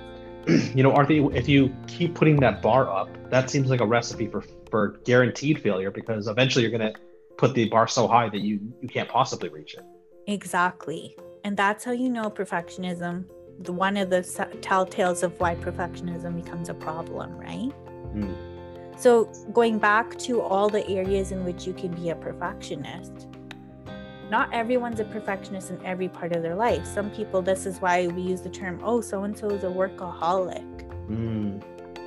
you 0.74 0.82
know, 0.82 0.92
Arthur, 0.92 1.32
if 1.34 1.48
you 1.48 1.74
keep 1.86 2.14
putting 2.14 2.36
that 2.40 2.62
bar 2.62 2.90
up, 2.90 3.08
that 3.30 3.50
seems 3.50 3.68
like 3.68 3.80
a 3.80 3.86
recipe 3.86 4.26
for 4.26 4.42
for 4.70 5.00
guaranteed 5.04 5.60
failure 5.60 5.90
because 5.90 6.28
eventually 6.28 6.62
you're 6.64 6.76
gonna 6.76 6.92
put 7.36 7.54
the 7.54 7.68
bar 7.68 7.88
so 7.88 8.06
high 8.06 8.28
that 8.28 8.40
you 8.40 8.60
you 8.80 8.88
can't 8.88 9.08
possibly 9.08 9.48
reach 9.48 9.74
it. 9.74 9.84
Exactly. 10.26 11.16
And 11.44 11.56
that's 11.56 11.84
how 11.84 11.92
you 11.92 12.08
know 12.08 12.30
perfectionism. 12.30 13.24
The, 13.60 13.72
one 13.72 13.96
of 13.96 14.10
the 14.10 14.20
telltales 14.60 15.22
of 15.22 15.38
why 15.40 15.54
perfectionism 15.56 16.42
becomes 16.42 16.68
a 16.68 16.74
problem, 16.74 17.36
right? 17.36 17.72
Mm. 18.14 18.34
So, 18.96 19.24
going 19.52 19.78
back 19.78 20.18
to 20.20 20.40
all 20.42 20.68
the 20.68 20.86
areas 20.88 21.32
in 21.32 21.44
which 21.44 21.66
you 21.66 21.72
can 21.72 21.92
be 21.92 22.10
a 22.10 22.14
perfectionist, 22.14 23.28
not 24.30 24.52
everyone's 24.52 25.00
a 25.00 25.04
perfectionist 25.04 25.70
in 25.70 25.84
every 25.84 26.08
part 26.08 26.32
of 26.32 26.42
their 26.42 26.54
life. 26.54 26.86
Some 26.86 27.10
people, 27.10 27.42
this 27.42 27.66
is 27.66 27.80
why 27.80 28.06
we 28.06 28.22
use 28.22 28.40
the 28.40 28.48
term, 28.48 28.80
oh, 28.82 29.00
so 29.00 29.24
and 29.24 29.36
so 29.36 29.50
is 29.50 29.64
a 29.64 29.66
workaholic. 29.66 30.64
Mm. 31.08 31.62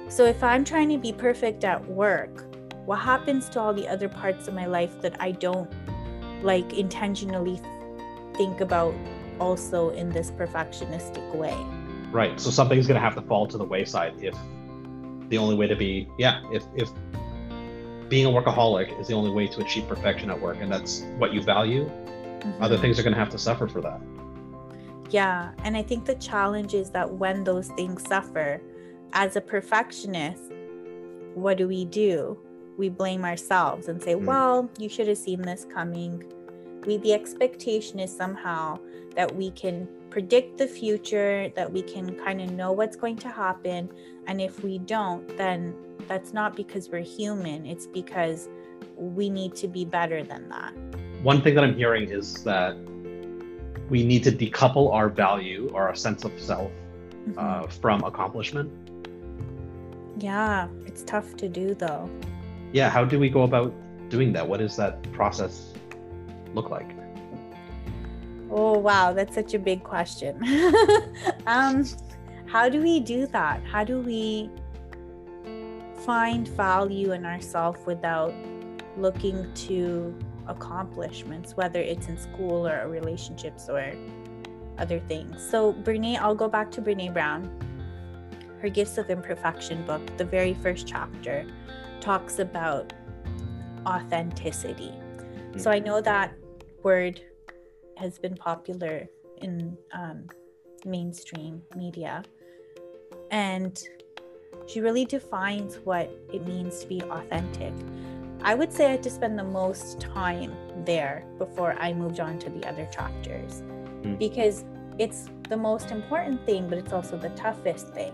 So, 0.10 0.25
if 0.25 0.44
I'm 0.44 0.63
trying 0.63 0.89
to 0.89 0.98
be 0.98 1.12
perfect 1.12 1.63
at 1.63 1.86
work, 1.88 2.46
what 2.86 2.98
happens 2.98 3.50
to 3.50 3.60
all 3.60 3.74
the 3.74 3.88
other 3.88 4.10
parts 4.10 4.48
of 4.48 4.53
my 4.53 4.65
life 4.65 5.01
that 5.01 5.15
I 5.20 5.32
don't 5.32 5.70
like 6.44 6.74
intentionally 6.74 7.60
think 8.36 8.62
about 8.62 8.94
also 9.39 9.89
in 9.92 10.10
this 10.10 10.32
perfectionistic 10.32 11.36
way? 11.36 11.56
Right. 12.12 12.39
So 12.39 12.51
something's 12.51 12.88
gonna 12.88 13.00
have 13.00 13.15
to 13.15 13.22
fall 13.22 13.48
to 13.48 13.58
the 13.58 13.63
wayside 13.63 14.13
if 14.22 14.36
the 15.30 15.38
only 15.38 15.56
way 15.56 15.68
to 15.68 15.75
be 15.75 16.08
yeah, 16.20 16.42
if 16.51 16.63
if 16.75 16.89
being 18.10 18.25
a 18.25 18.30
workaholic 18.30 19.00
is 19.00 19.08
the 19.08 19.13
only 19.13 19.32
way 19.32 19.48
to 19.48 19.62
achieve 19.62 19.88
perfection 19.88 20.30
at 20.30 20.39
work 20.39 20.58
and 20.60 20.72
that's 20.72 21.01
what 21.18 21.34
you 21.34 21.42
value, 21.42 21.89
other 22.60 22.78
Mhm. 22.78 22.82
things 22.82 23.00
are 23.00 23.04
gonna 23.04 23.16
have 23.16 23.30
to 23.30 23.38
suffer 23.38 23.68
for 23.68 23.82
that. 23.82 24.02
Yeah. 25.10 25.52
And 25.64 25.78
I 25.78 25.84
think 25.84 26.06
the 26.06 26.16
challenge 26.16 26.74
is 26.74 26.90
that 26.92 27.14
when 27.14 27.44
those 27.44 27.68
things 27.70 28.06
suffer, 28.08 28.62
as 29.14 29.36
a 29.36 29.42
perfectionist, 29.42 30.52
what 31.36 31.58
do 31.58 31.68
we 31.68 31.86
do? 31.86 32.38
We 32.78 32.90
blame 32.90 33.24
ourselves 33.24 33.88
and 33.88 34.02
say, 34.02 34.16
Mm. 34.16 34.26
well, 34.26 34.70
you 34.80 34.90
should 34.90 35.08
have 35.08 35.18
seen 35.18 35.42
this 35.42 35.66
coming. 35.66 36.24
we 36.86 36.98
the 36.98 37.14
expectation 37.14 37.98
is 37.98 38.14
somehow 38.14 38.78
that 39.16 39.34
we 39.38 39.50
can 39.52 39.88
predict 40.10 40.58
the 40.58 40.68
future, 40.68 41.50
that 41.56 41.72
we 41.72 41.82
can 41.82 42.14
kind 42.26 42.42
of 42.42 42.52
know 42.52 42.74
what's 42.74 42.98
going 42.98 43.16
to 43.16 43.30
happen. 43.30 43.90
And 44.28 44.42
if 44.42 44.62
we 44.66 44.80
don't, 44.80 45.26
then 45.38 45.74
that's 46.10 46.34
not 46.34 46.58
because 46.58 46.90
we're 46.90 47.00
human, 47.00 47.66
it's 47.66 47.88
because 47.88 48.50
we 48.98 49.30
need 49.30 49.56
to 49.56 49.70
be 49.70 49.86
better 49.86 50.24
than 50.24 50.50
that. 50.50 50.74
One 51.24 51.42
thing 51.42 51.56
that 51.56 51.63
I'm 51.63 51.75
hearing 51.75 52.10
is 52.10 52.44
that 52.44 52.75
we 53.89 54.03
need 54.06 54.24
to 54.25 54.32
decouple 54.32 54.94
our 54.94 55.10
value 55.10 55.70
or 55.74 55.88
our 55.88 55.96
sense 55.96 56.24
of 56.25 56.32
self 56.39 56.72
Mhm. 57.27 57.38
uh, 57.38 57.68
from 57.68 58.03
accomplishment. 58.03 58.70
yeah, 60.20 60.68
it's 60.86 61.03
tough 61.03 61.36
to 61.38 61.50
do 61.50 61.74
though. 61.74 62.08
Yeah, 62.72 62.89
how 62.89 63.03
do 63.03 63.18
we 63.20 63.30
go 63.30 63.44
about 63.44 63.74
doing 64.10 64.32
that? 64.34 64.48
What 64.48 64.60
does 64.60 64.75
that 64.75 65.01
process 65.12 65.74
look 66.53 66.70
like? 66.70 66.89
Oh 68.51 68.77
wow, 68.77 69.12
that's 69.13 69.34
such 69.34 69.53
a 69.56 69.60
big 69.60 69.84
question. 69.84 70.38
um, 71.48 71.84
how 72.46 72.70
do 72.70 72.82
we 72.82 73.00
do 73.00 73.25
that? 73.27 73.63
How 73.65 73.84
do 73.84 74.00
we 74.01 74.50
find 76.06 76.48
value 76.50 77.12
in 77.13 77.25
ourselves 77.25 77.80
without 77.86 78.34
looking 78.98 79.51
to 79.68 80.13
accomplishments, 80.48 81.56
whether 81.56 81.80
it's 81.80 82.08
in 82.08 82.18
school 82.18 82.68
or 82.68 82.88
relationships 82.88 83.70
or 83.70 83.94
other 84.78 85.00
things? 85.00 85.42
So, 85.42 85.74
Brené, 85.74 86.18
I'll 86.18 86.36
go 86.36 86.48
back 86.48 86.72
to 86.72 86.82
Brené 86.82 87.14
Brown. 87.14 87.50
Her 88.62 88.70
Gifts 88.70 88.98
of 88.98 89.10
Imperfection 89.10 89.86
book, 89.86 90.02
the 90.18 90.26
very 90.26 90.54
first 90.54 90.88
chapter, 90.88 91.46
talks 92.00 92.40
about 92.40 92.94
authenticity. 93.86 94.94
So, 95.58 95.70
I 95.72 95.80
know 95.80 96.02
that 96.02 96.34
word 96.82 97.22
has 97.98 98.18
been 98.18 98.36
popular 98.36 99.08
in 99.42 99.78
um, 99.94 100.28
mainstream 100.86 101.62
media. 101.76 102.24
And 103.32 103.82
she 104.68 104.82
really 104.82 105.06
defines 105.06 105.78
what 105.84 106.10
it 106.32 106.46
means 106.48 106.80
to 106.80 106.88
be 106.88 107.02
authentic. 107.02 107.74
I 108.44 108.56
would 108.56 108.72
say 108.74 108.88
I 108.88 108.92
had 108.92 109.04
to 109.04 109.10
spend 109.10 109.38
the 109.40 109.44
most 109.44 110.00
time 110.00 110.54
there 110.86 111.24
before 111.38 111.76
I 111.80 111.94
moved 111.94 112.20
on 112.20 112.38
to 112.40 112.50
the 112.50 112.68
other 112.68 112.86
chapters 112.92 113.62
Mm. 114.04 114.18
because 114.20 114.66
it's 115.00 115.30
the 115.50 115.56
most 115.58 115.92
important 115.92 116.46
thing, 116.46 116.68
but 116.68 116.78
it's 116.78 116.92
also 116.94 117.18
the 117.18 117.30
toughest 117.30 117.88
thing. 117.90 118.14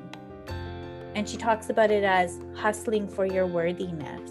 And 1.15 1.27
she 1.27 1.35
talks 1.37 1.69
about 1.71 1.89
it 1.91 2.03
as 2.03 2.39
hustling 2.55 3.07
for 3.07 3.25
your 3.25 3.47
worthiness 3.47 4.29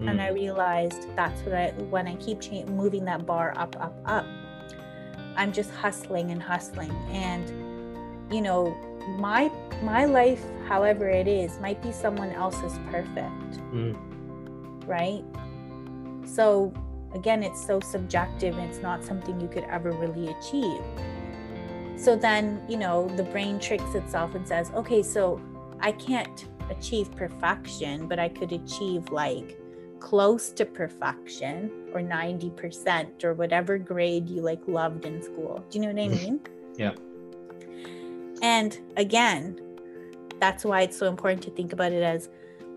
and 0.00 0.18
Mm. 0.18 0.22
I 0.22 0.28
realized 0.30 1.06
that's 1.14 1.40
what 1.42 1.54
I 1.54 1.70
when 1.90 2.08
I 2.08 2.16
keep 2.16 2.40
cha- 2.40 2.64
moving 2.66 3.04
that 3.04 3.26
bar 3.26 3.52
up, 3.56 3.76
up, 3.80 3.94
up. 4.06 4.26
I'm 5.36 5.52
just 5.52 5.70
hustling 5.72 6.30
and 6.30 6.42
hustling, 6.42 6.90
and 7.12 7.44
you 8.32 8.40
know, 8.40 8.74
my 9.18 9.50
my 9.82 10.04
life, 10.06 10.42
however 10.68 11.08
it 11.08 11.28
is, 11.28 11.60
might 11.60 11.80
be 11.82 11.92
someone 11.92 12.30
else's 12.30 12.76
perfect, 12.90 13.52
Mm. 13.72 13.94
Right? 14.86 15.24
So 16.24 16.72
again, 17.14 17.42
it's 17.42 17.64
so 17.64 17.80
subjective. 17.80 18.58
It's 18.58 18.78
not 18.78 19.04
something 19.04 19.40
you 19.40 19.48
could 19.48 19.64
ever 19.64 19.92
really 19.92 20.28
achieve. 20.28 20.82
So 21.96 22.16
then, 22.16 22.60
you 22.68 22.76
know, 22.76 23.08
the 23.16 23.22
brain 23.22 23.58
tricks 23.58 23.94
itself 23.94 24.34
and 24.34 24.46
says, 24.46 24.70
okay, 24.72 25.02
so 25.02 25.40
I 25.80 25.92
can't 25.92 26.46
achieve 26.70 27.14
perfection, 27.14 28.08
but 28.08 28.18
I 28.18 28.28
could 28.28 28.52
achieve 28.52 29.10
like 29.10 29.58
close 30.00 30.50
to 30.50 30.66
perfection 30.66 31.70
or 31.94 32.00
90% 32.00 33.24
or 33.24 33.32
whatever 33.34 33.78
grade 33.78 34.28
you 34.28 34.42
like 34.42 34.60
loved 34.66 35.04
in 35.06 35.22
school. 35.22 35.64
Do 35.70 35.78
you 35.78 35.86
know 35.86 35.92
what 35.92 36.02
I 36.02 36.08
mean? 36.24 36.40
Yeah. 36.76 36.92
And 38.42 38.78
again, 38.96 39.60
that's 40.40 40.64
why 40.64 40.82
it's 40.82 40.98
so 40.98 41.06
important 41.06 41.42
to 41.44 41.50
think 41.50 41.72
about 41.72 41.92
it 41.92 42.02
as 42.02 42.28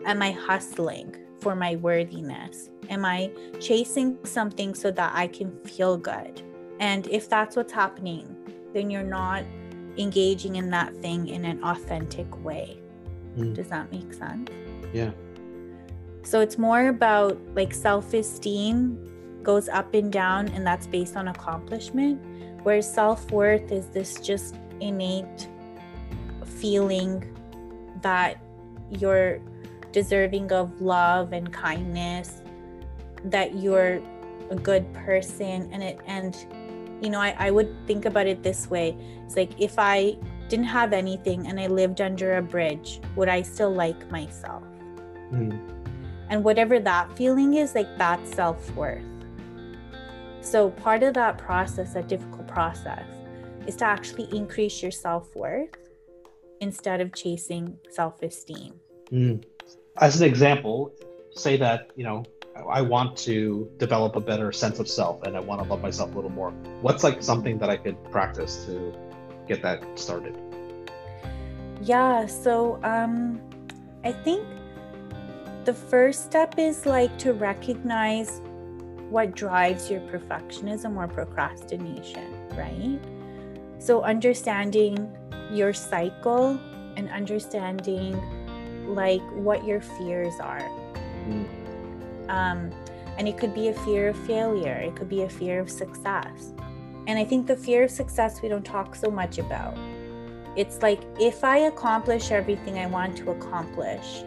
am 0.05 0.21
I 0.21 0.31
hustling 0.31 1.17
for 1.47 1.55
my 1.55 1.77
worthiness? 1.77 2.69
Am 2.89 3.05
I 3.05 3.31
chasing 3.61 4.17
something 4.25 4.75
so 4.75 4.91
that 4.91 5.13
I 5.15 5.27
can 5.27 5.57
feel 5.61 5.95
good? 5.95 6.41
And 6.81 7.07
if 7.07 7.29
that's 7.29 7.55
what's 7.55 7.71
happening, 7.71 8.35
then 8.73 8.89
you're 8.89 9.01
not 9.01 9.45
engaging 9.97 10.57
in 10.57 10.69
that 10.71 10.93
thing 10.97 11.29
in 11.29 11.45
an 11.45 11.63
authentic 11.63 12.27
way. 12.43 12.81
Mm. 13.37 13.55
Does 13.55 13.69
that 13.69 13.89
make 13.93 14.13
sense? 14.13 14.51
Yeah. 14.91 15.11
So 16.23 16.41
it's 16.41 16.57
more 16.57 16.89
about 16.89 17.39
like 17.55 17.73
self 17.73 18.13
esteem 18.13 19.39
goes 19.41 19.69
up 19.69 19.93
and 19.93 20.11
down, 20.11 20.49
and 20.49 20.67
that's 20.67 20.85
based 20.85 21.15
on 21.15 21.29
accomplishment, 21.29 22.21
whereas 22.63 22.93
self 22.93 23.31
worth 23.31 23.71
is 23.71 23.85
this 23.87 24.19
just 24.19 24.55
innate 24.81 25.47
feeling 26.43 27.23
that 28.01 28.35
you're 28.91 29.39
deserving 29.91 30.51
of 30.51 30.81
love 30.81 31.33
and 31.33 31.51
kindness, 31.51 32.41
that 33.25 33.55
you're 33.55 34.01
a 34.49 34.55
good 34.55 34.91
person, 34.93 35.69
and 35.71 35.83
it, 35.83 35.99
and 36.05 36.35
you 37.01 37.09
know, 37.09 37.19
I, 37.19 37.35
I 37.37 37.51
would 37.51 37.75
think 37.85 38.05
about 38.05 38.25
it 38.27 38.41
this 38.41 38.69
way 38.69 38.97
it's 39.27 39.35
like 39.35 39.59
if 39.59 39.77
I 39.77 40.17
didn't 40.47 40.65
have 40.65 40.93
anything 40.93 41.47
and 41.47 41.59
I 41.59 41.67
lived 41.67 41.99
under 41.99 42.37
a 42.37 42.41
bridge, 42.41 43.01
would 43.17 43.27
I 43.27 43.41
still 43.41 43.71
like 43.71 44.09
myself? 44.09 44.63
Mm. 45.33 45.59
And 46.29 46.43
whatever 46.43 46.79
that 46.79 47.15
feeling 47.17 47.55
is, 47.55 47.75
like 47.75 47.97
that's 47.97 48.33
self 48.33 48.73
worth. 48.73 49.03
So, 50.39 50.69
part 50.69 51.03
of 51.03 51.13
that 51.15 51.37
process, 51.37 51.93
that 51.93 52.07
difficult 52.07 52.47
process, 52.47 53.03
is 53.67 53.75
to 53.77 53.85
actually 53.85 54.33
increase 54.35 54.81
your 54.81 54.91
self 54.91 55.35
worth 55.35 55.75
instead 56.61 57.01
of 57.01 57.13
chasing 57.13 57.77
self 57.89 58.21
esteem. 58.23 58.75
Mm. 59.11 59.43
As 59.99 60.21
an 60.21 60.27
example, 60.27 60.93
say 61.31 61.57
that, 61.57 61.89
you 61.95 62.03
know, 62.03 62.23
I 62.69 62.81
want 62.81 63.17
to 63.19 63.67
develop 63.77 64.15
a 64.15 64.19
better 64.19 64.51
sense 64.51 64.79
of 64.79 64.87
self 64.87 65.23
and 65.23 65.35
I 65.35 65.39
want 65.39 65.63
to 65.63 65.67
love 65.67 65.81
myself 65.81 66.11
a 66.11 66.15
little 66.15 66.29
more. 66.29 66.51
What's 66.81 67.03
like 67.03 67.23
something 67.23 67.57
that 67.57 67.69
I 67.69 67.77
could 67.77 67.97
practice 68.11 68.65
to 68.65 68.93
get 69.47 69.63
that 69.63 69.83
started? 69.97 70.37
Yeah, 71.81 72.27
so 72.27 72.79
um, 72.83 73.41
I 74.03 74.11
think 74.11 74.45
the 75.65 75.73
first 75.73 76.25
step 76.25 76.59
is 76.59 76.85
like 76.85 77.17
to 77.19 77.33
recognize 77.33 78.41
what 79.09 79.35
drives 79.35 79.89
your 79.89 80.01
perfectionism 80.01 80.95
or 80.95 81.07
procrastination, 81.07 82.49
right? 82.51 82.99
So 83.79 84.03
understanding 84.03 85.11
your 85.51 85.73
cycle 85.73 86.59
and 86.97 87.09
understanding 87.09 88.21
like 88.87 89.21
what 89.31 89.65
your 89.65 89.81
fears 89.81 90.39
are. 90.39 90.61
Mm. 91.27 92.29
Um, 92.29 92.71
and 93.17 93.27
it 93.27 93.37
could 93.37 93.53
be 93.53 93.69
a 93.69 93.73
fear 93.73 94.09
of 94.09 94.17
failure, 94.25 94.75
it 94.75 94.95
could 94.95 95.09
be 95.09 95.23
a 95.23 95.29
fear 95.29 95.59
of 95.59 95.69
success. 95.69 96.53
And 97.07 97.17
I 97.17 97.23
think 97.23 97.47
the 97.47 97.55
fear 97.55 97.83
of 97.83 97.91
success 97.91 98.41
we 98.41 98.49
don't 98.49 98.65
talk 98.65 98.95
so 98.95 99.09
much 99.09 99.39
about. 99.39 99.77
It's 100.55 100.81
like 100.81 101.01
if 101.19 101.43
I 101.43 101.59
accomplish 101.59 102.31
everything 102.31 102.79
I 102.79 102.87
want 102.87 103.17
to 103.17 103.31
accomplish, 103.31 104.23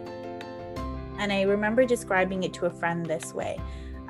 and 1.19 1.31
I 1.31 1.43
remember 1.43 1.85
describing 1.85 2.43
it 2.43 2.53
to 2.55 2.65
a 2.65 2.69
friend 2.69 3.05
this 3.05 3.33
way, 3.33 3.59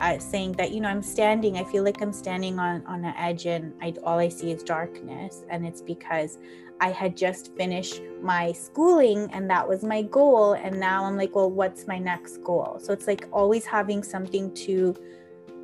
uh, 0.02 0.18
saying 0.20 0.54
that 0.54 0.72
you 0.72 0.82
know 0.82 0.90
I'm 0.90 1.04
standing, 1.04 1.58
I 1.58 1.64
feel 1.64 1.84
like 1.84 2.02
I'm 2.02 2.12
standing 2.14 2.60
on 2.60 2.84
on 2.88 3.06
an 3.06 3.14
edge, 3.18 3.46
and 3.46 3.74
I, 3.82 3.94
all 4.04 4.20
I 4.20 4.30
see 4.30 4.52
is 4.52 4.64
darkness, 4.64 5.44
and 5.50 5.66
it's 5.66 5.82
because 5.82 6.40
I 6.82 6.90
had 6.90 7.16
just 7.16 7.56
finished 7.56 8.02
my 8.22 8.52
schooling, 8.52 9.30
and 9.32 9.48
that 9.50 9.68
was 9.68 9.84
my 9.84 10.02
goal, 10.02 10.54
and 10.54 10.80
now 10.80 11.06
I'm 11.06 11.16
like, 11.16 11.36
well, 11.36 11.52
what's 11.52 11.86
my 11.88 12.00
next 12.00 12.44
goal? 12.44 12.80
So 12.82 12.92
it's 12.92 13.06
like 13.06 13.28
always 13.32 13.66
having 13.66 14.02
something 14.02 14.52
to 14.66 14.96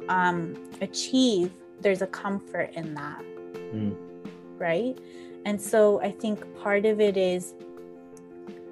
um, 0.08 0.56
achieve. 0.82 1.52
There's 1.82 2.04
a 2.04 2.08
comfort 2.08 2.72
in 2.74 2.94
that, 2.94 3.22
Mm. 3.74 3.96
right? 4.58 4.98
And 5.46 5.60
so 5.60 6.00
I 6.02 6.12
think 6.12 6.38
part 6.62 6.86
of 6.86 7.00
it 7.02 7.18
is 7.18 7.54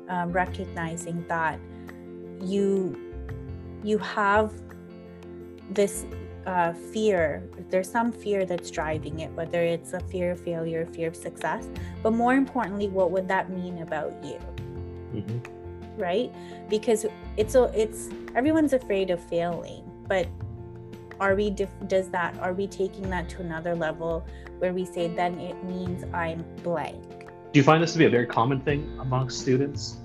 um, 0.10 0.32
recognizing 0.32 1.26
that 1.28 1.60
you 2.42 2.96
you 3.84 3.98
have 4.00 4.52
this 5.70 6.06
uh, 6.46 6.74
fear. 6.74 7.44
There's 7.70 7.90
some 7.90 8.12
fear 8.12 8.46
that's 8.46 8.70
driving 8.70 9.20
it, 9.20 9.32
whether 9.32 9.62
it's 9.62 9.94
a 9.94 10.00
fear 10.00 10.32
of 10.32 10.40
failure, 10.40 10.86
fear 10.86 11.08
of 11.08 11.16
success. 11.16 11.68
But 12.04 12.12
more 12.12 12.36
importantly, 12.36 12.88
what 12.88 13.12
would 13.12 13.28
that 13.28 13.50
mean 13.50 13.82
about 13.82 14.14
you? 14.24 14.38
hmm 15.22 15.38
right 15.98 16.30
because 16.70 17.06
it's 17.38 17.56
a 17.56 17.72
it's 17.74 18.10
everyone's 18.36 18.74
afraid 18.74 19.10
of 19.10 19.24
failing 19.30 19.82
but 20.10 20.28
are 21.22 21.36
we 21.36 21.50
does 21.88 22.10
that 22.10 22.38
are 22.40 22.52
we 22.52 22.68
taking 22.68 23.10
that 23.10 23.30
to 23.30 23.40
another 23.40 23.74
level 23.74 24.26
where 24.60 24.74
we 24.74 24.84
say 24.84 25.08
then 25.08 25.40
it 25.40 25.56
means 25.64 26.04
i'm 26.14 26.44
blank 26.64 27.02
Do 27.54 27.60
you 27.60 27.64
find 27.64 27.82
this 27.82 27.94
to 27.94 27.98
be 27.98 28.04
a 28.04 28.10
very 28.10 28.28
common 28.28 28.60
thing 28.60 28.98
amongst 29.00 29.40
students? 29.40 29.96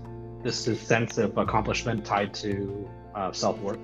This 0.44 0.68
is 0.68 0.80
sense 0.80 1.18
of 1.18 1.36
accomplishment 1.36 2.04
tied 2.04 2.32
to 2.34 2.88
uh, 3.16 3.32
self 3.32 3.58
worth? 3.58 3.80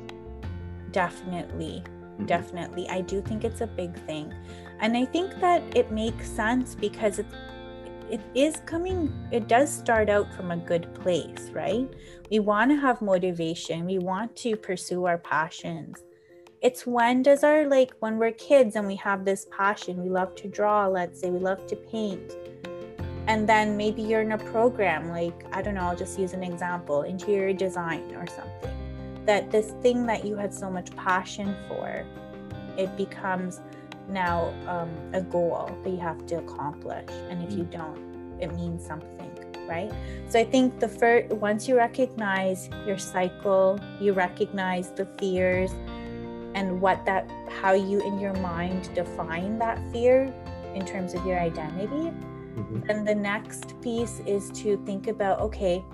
Definitely 0.92 1.82
Mhm. 2.18 2.26
definitely. 2.26 2.88
I 2.88 3.00
do 3.02 3.20
think 3.20 3.44
it's 3.44 3.60
a 3.60 3.66
big 3.66 3.94
thing. 4.06 4.32
And 4.80 4.96
i 4.96 5.04
think 5.04 5.38
that 5.40 5.62
it 5.76 5.90
makes 5.90 6.28
sense 6.28 6.74
because 6.74 7.18
it 7.18 7.26
it 8.08 8.20
is 8.34 8.56
coming 8.66 9.12
it 9.32 9.48
does 9.48 9.68
start 9.68 10.08
out 10.08 10.32
from 10.32 10.50
a 10.52 10.56
good 10.56 10.86
place 10.94 11.50
right? 11.52 11.88
We 12.30 12.38
want 12.38 12.70
to 12.70 12.76
have 12.76 13.02
motivation. 13.02 13.84
We 13.84 13.98
want 13.98 14.36
to 14.44 14.56
pursue 14.56 15.06
our 15.06 15.18
passions. 15.18 16.04
It's 16.62 16.86
when 16.86 17.22
does 17.22 17.42
our 17.44 17.66
like 17.66 17.92
when 18.00 18.18
we're 18.18 18.32
kids 18.32 18.76
and 18.76 18.86
we 18.86 18.96
have 18.96 19.24
this 19.24 19.46
passion 19.50 20.02
we 20.02 20.08
love 20.08 20.34
to 20.36 20.48
draw 20.48 20.86
let's 20.86 21.20
say 21.20 21.30
we 21.30 21.38
love 21.38 21.66
to 21.66 21.76
paint. 21.76 22.32
And 23.28 23.48
then 23.48 23.76
maybe 23.76 24.02
you're 24.02 24.22
in 24.22 24.32
a 24.32 24.38
program 24.54 25.08
like 25.10 25.38
i 25.52 25.60
don't 25.62 25.74
know 25.74 25.86
i'll 25.88 25.96
just 26.04 26.18
use 26.18 26.32
an 26.32 26.44
example 26.44 27.02
interior 27.02 27.52
design 27.52 28.04
or 28.14 28.26
something 28.28 28.75
that 29.26 29.50
this 29.50 29.72
thing 29.82 30.06
that 30.06 30.24
you 30.24 30.36
had 30.36 30.54
so 30.54 30.70
much 30.70 30.94
passion 30.96 31.54
for 31.68 32.04
it 32.78 32.96
becomes 32.96 33.60
now 34.08 34.54
um, 34.68 34.90
a 35.12 35.20
goal 35.20 35.68
that 35.82 35.90
you 35.90 35.98
have 35.98 36.24
to 36.26 36.38
accomplish. 36.38 37.10
And 37.30 37.42
if 37.42 37.52
you 37.58 37.64
don't 37.64 38.06
it 38.40 38.54
means 38.54 38.86
something 38.86 39.30
right? 39.68 39.90
So 40.28 40.38
i 40.38 40.44
think 40.44 40.78
the 40.78 40.88
first 40.88 41.34
once 41.34 41.66
you 41.66 41.76
recognize 41.76 42.70
your 42.86 42.98
cycle 42.98 43.80
you 44.00 44.12
recognize 44.12 44.90
the 44.90 45.06
fears 45.18 45.72
and 46.54 46.80
what 46.80 47.04
that 47.06 47.28
how 47.60 47.72
you 47.72 48.00
in 48.00 48.18
your 48.20 48.34
mind 48.34 48.94
define 48.94 49.58
that 49.58 49.80
fear 49.92 50.32
in 50.74 50.84
terms 50.86 51.14
of 51.14 51.26
your 51.26 51.38
identity 51.40 52.12
Mhm. 52.56 52.86
then 52.86 53.04
the 53.04 53.14
next 53.14 53.78
piece 53.82 54.20
is 54.20 54.50
to 54.62 54.76
think 54.86 55.08
about 55.08 55.40
okay 55.40 55.84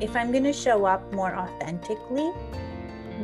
if 0.00 0.14
i'm 0.16 0.30
going 0.32 0.44
to 0.44 0.52
show 0.52 0.84
up 0.84 1.12
more 1.12 1.34
authentically 1.34 2.30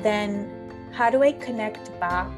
then 0.02 0.48
how 0.92 1.08
do 1.10 1.22
i 1.22 1.32
connect 1.32 1.98
back 2.00 2.30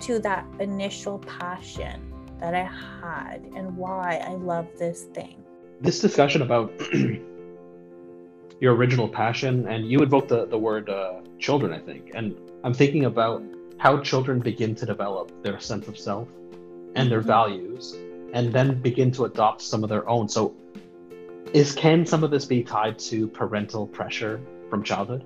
to 0.00 0.18
that 0.18 0.44
initial 0.60 1.18
passion 1.20 2.00
that 2.40 2.54
i 2.54 2.68
had 3.02 3.42
and 3.56 3.76
why 3.76 4.16
i 4.26 4.32
love 4.34 4.66
this 4.78 5.02
thing 5.14 5.36
This 5.80 6.00
discussion 6.00 6.42
about 6.42 6.72
your 8.60 8.74
original 8.74 9.08
passion, 9.08 9.68
and 9.68 9.88
you 9.90 10.00
invoked 10.00 10.28
the, 10.28 10.46
the 10.46 10.58
word 10.58 10.90
uh, 10.90 11.20
children, 11.38 11.72
I 11.72 11.78
think. 11.78 12.10
And 12.14 12.34
I'm 12.64 12.74
thinking 12.74 13.04
about 13.04 13.40
how 13.78 14.00
children 14.00 14.40
begin 14.40 14.74
to 14.80 14.84
develop 14.86 15.30
their 15.44 15.60
sense 15.60 15.86
of 15.86 15.96
self 15.96 16.26
and 16.96 17.08
their 17.12 17.22
Mhm. 17.22 17.26
values, 17.36 17.94
and 18.32 18.52
then 18.52 18.68
begin 18.88 19.10
to 19.12 19.26
adopt 19.30 19.62
some 19.62 19.84
of 19.84 19.88
their 19.94 20.04
own. 20.08 20.28
So, 20.28 20.42
is 21.54 21.74
can 21.74 22.04
some 22.04 22.24
of 22.24 22.30
this 22.30 22.44
be 22.44 22.62
tied 22.62 22.98
to 22.98 23.26
parental 23.28 23.86
pressure 23.86 24.40
from 24.70 24.82
childhood? 24.82 25.24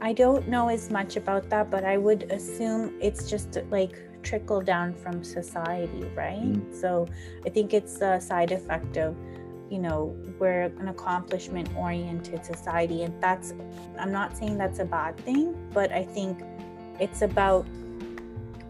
I 0.00 0.12
don't 0.12 0.48
know 0.48 0.68
as 0.68 0.90
much 0.90 1.16
about 1.16 1.48
that, 1.50 1.70
but 1.70 1.84
I 1.84 1.96
would 1.96 2.24
assume 2.30 2.94
it's 3.00 3.30
just 3.30 3.58
like 3.70 3.96
trickle 4.22 4.60
down 4.60 4.92
from 4.92 5.22
society, 5.22 6.04
right? 6.14 6.42
Mm. 6.42 6.74
So 6.74 7.06
I 7.46 7.50
think 7.50 7.72
it's 7.72 8.00
a 8.00 8.20
side 8.20 8.52
effect 8.52 8.96
of, 8.96 9.16
you 9.70 9.78
know, 9.78 10.16
we're 10.38 10.64
an 10.64 10.88
accomplishment 10.88 11.68
oriented 11.76 12.44
society. 12.44 13.04
And 13.04 13.22
that's, 13.22 13.54
I'm 13.98 14.12
not 14.12 14.36
saying 14.36 14.58
that's 14.58 14.78
a 14.78 14.84
bad 14.84 15.16
thing, 15.18 15.54
but 15.72 15.92
I 15.92 16.04
think 16.04 16.42
it's 17.00 17.22
about 17.22 17.66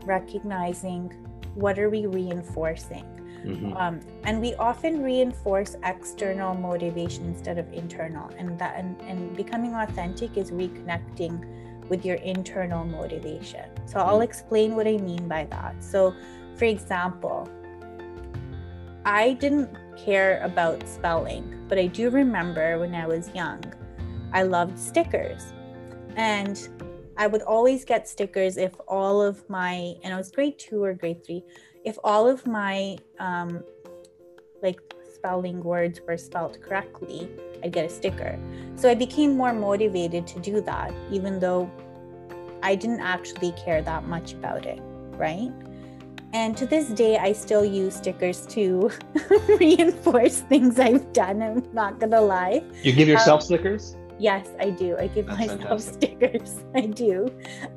recognizing 0.04 1.10
what 1.54 1.78
are 1.78 1.88
we 1.88 2.06
reinforcing 2.06 3.13
Mhm. 3.44 3.76
um, 3.80 4.00
and 4.24 4.40
we 4.40 4.54
often 4.54 5.02
reinforce 5.02 5.76
external 5.84 6.54
motivation 6.54 7.26
instead 7.26 7.58
of 7.58 7.70
internal 7.72 8.30
and 8.38 8.58
that 8.58 8.76
and, 8.78 9.00
and 9.02 9.36
becoming 9.36 9.74
authentic 9.74 10.36
is 10.36 10.50
reconnecting 10.50 11.44
with 11.90 12.04
your 12.04 12.16
internal 12.16 12.84
motivation 12.84 13.66
so 13.86 14.00
i'll 14.00 14.20
Mm. 14.20 14.24
explain 14.30 14.74
what 14.76 14.86
i 14.86 14.96
mean 14.96 15.28
by 15.28 15.44
that 15.50 15.74
so 15.84 16.14
for 16.56 16.64
example 16.64 17.46
i 19.04 19.34
didn't 19.34 19.70
care 19.96 20.40
about 20.42 20.86
spelling 20.88 21.44
but 21.68 21.78
i 21.78 21.86
do 21.86 22.08
remember 22.10 22.78
when 22.78 22.94
i 22.94 23.06
was 23.06 23.30
young 23.34 23.62
i 24.32 24.42
loved 24.42 24.78
stickers 24.78 25.52
and 26.16 26.68
i 27.18 27.26
would 27.26 27.42
always 27.42 27.84
get 27.84 28.08
stickers 28.08 28.56
if 28.56 28.72
all 28.88 29.20
of 29.20 29.48
my 29.50 29.94
and 30.02 30.14
i 30.14 30.16
was 30.16 30.30
grade 30.30 30.58
two 30.58 30.82
or 30.82 30.94
grade 30.94 31.22
three 31.24 31.42
if 31.84 31.98
all 32.02 32.28
of 32.28 32.46
my 32.46 32.96
um, 33.18 33.62
like 34.62 34.80
spelling 35.14 35.62
words 35.62 36.00
were 36.06 36.16
spelled 36.16 36.60
correctly, 36.60 37.28
I'd 37.62 37.72
get 37.72 37.84
a 37.84 37.88
sticker. 37.88 38.38
So 38.76 38.90
I 38.90 38.94
became 38.94 39.36
more 39.36 39.52
motivated 39.52 40.26
to 40.28 40.40
do 40.40 40.60
that, 40.62 40.92
even 41.10 41.38
though 41.38 41.70
I 42.62 42.74
didn't 42.74 43.00
actually 43.00 43.52
care 43.52 43.82
that 43.82 44.06
much 44.06 44.32
about 44.32 44.66
it, 44.66 44.80
right? 45.12 45.52
And 46.32 46.56
to 46.56 46.66
this 46.66 46.88
day, 46.88 47.16
I 47.16 47.32
still 47.32 47.64
use 47.64 47.94
stickers 47.94 48.44
to 48.46 48.90
reinforce 49.60 50.40
things 50.40 50.80
I've 50.80 51.12
done. 51.12 51.42
I'm 51.42 51.62
not 51.72 52.00
gonna 52.00 52.20
lie. 52.20 52.64
You 52.82 52.92
give 52.92 53.06
yourself 53.06 53.42
stickers? 53.42 53.96
Yes, 54.18 54.48
I 54.58 54.70
do. 54.70 54.96
I 54.96 55.08
give 55.08 55.26
That's 55.26 55.38
myself 55.38 55.60
fantastic. 55.60 56.16
stickers. 56.18 56.64
I 56.74 56.80
do. 56.86 57.28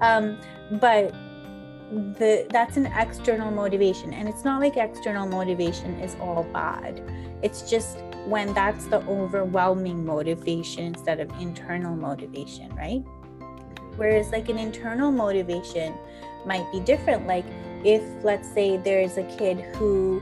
Um, 0.01 0.39
but 0.79 1.13
the 1.91 2.45
that's 2.49 2.75
an 2.77 2.87
external 2.87 3.49
motivation 3.49 4.13
and 4.13 4.27
it's 4.27 4.43
not 4.43 4.59
like 4.59 4.75
external 4.77 5.27
motivation 5.27 5.99
is 5.99 6.15
all 6.19 6.43
bad. 6.53 7.01
It's 7.41 7.69
just 7.69 7.99
when 8.25 8.53
that's 8.53 8.85
the 8.87 8.97
overwhelming 9.07 10.05
motivation 10.05 10.85
instead 10.85 11.19
of 11.19 11.29
internal 11.39 11.95
motivation, 11.95 12.75
right? 12.75 13.03
Whereas 13.95 14.31
like 14.31 14.49
an 14.49 14.57
internal 14.57 15.11
motivation 15.11 15.93
might 16.45 16.69
be 16.71 16.81
different. 16.81 17.25
Like 17.25 17.45
if 17.85 18.03
let's 18.23 18.51
say 18.51 18.77
there's 18.77 19.17
a 19.17 19.23
kid 19.37 19.59
who 19.75 20.21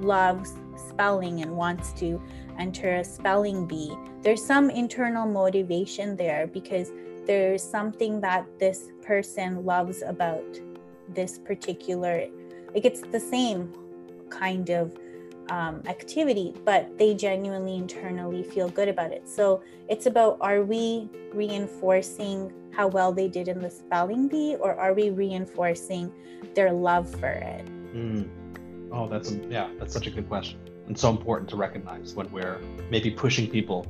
loves 0.00 0.54
spelling 0.76 1.42
and 1.42 1.56
wants 1.56 1.92
to 1.94 2.22
enter 2.58 2.96
a 2.96 3.04
spelling 3.04 3.66
bee, 3.66 3.92
there's 4.22 4.44
some 4.44 4.70
internal 4.70 5.26
motivation 5.26 6.16
there 6.16 6.46
because 6.46 6.92
there's 7.26 7.62
something 7.62 8.20
that 8.20 8.46
this 8.58 8.90
person 9.02 9.64
loves 9.64 10.02
about 10.02 10.60
this 11.14 11.38
particular 11.38 12.26
like 12.74 12.84
it's 12.84 13.00
the 13.00 13.20
same 13.20 13.72
kind 14.30 14.70
of 14.70 14.96
um, 15.50 15.82
activity 15.86 16.54
but 16.64 16.96
they 16.96 17.14
genuinely 17.14 17.76
internally 17.76 18.42
feel 18.42 18.68
good 18.68 18.88
about 18.88 19.10
it 19.10 19.28
so 19.28 19.62
it's 19.88 20.06
about 20.06 20.38
are 20.40 20.62
we 20.62 21.08
reinforcing 21.32 22.52
how 22.72 22.86
well 22.86 23.12
they 23.12 23.26
did 23.26 23.48
in 23.48 23.58
the 23.58 23.70
spelling 23.70 24.28
bee 24.28 24.56
or 24.60 24.74
are 24.74 24.94
we 24.94 25.10
reinforcing 25.10 26.12
their 26.54 26.72
love 26.72 27.10
for 27.18 27.30
it 27.30 27.66
Mm. 27.94 28.28
Oh, 28.92 29.08
that's 29.08 29.32
yeah, 29.48 29.68
that's 29.78 29.92
such 29.92 30.06
a 30.06 30.10
good 30.10 30.28
question, 30.28 30.58
and 30.86 30.98
so 30.98 31.10
important 31.10 31.48
to 31.50 31.56
recognize 31.56 32.14
when 32.14 32.30
we're 32.32 32.60
maybe 32.90 33.10
pushing 33.10 33.48
people 33.48 33.86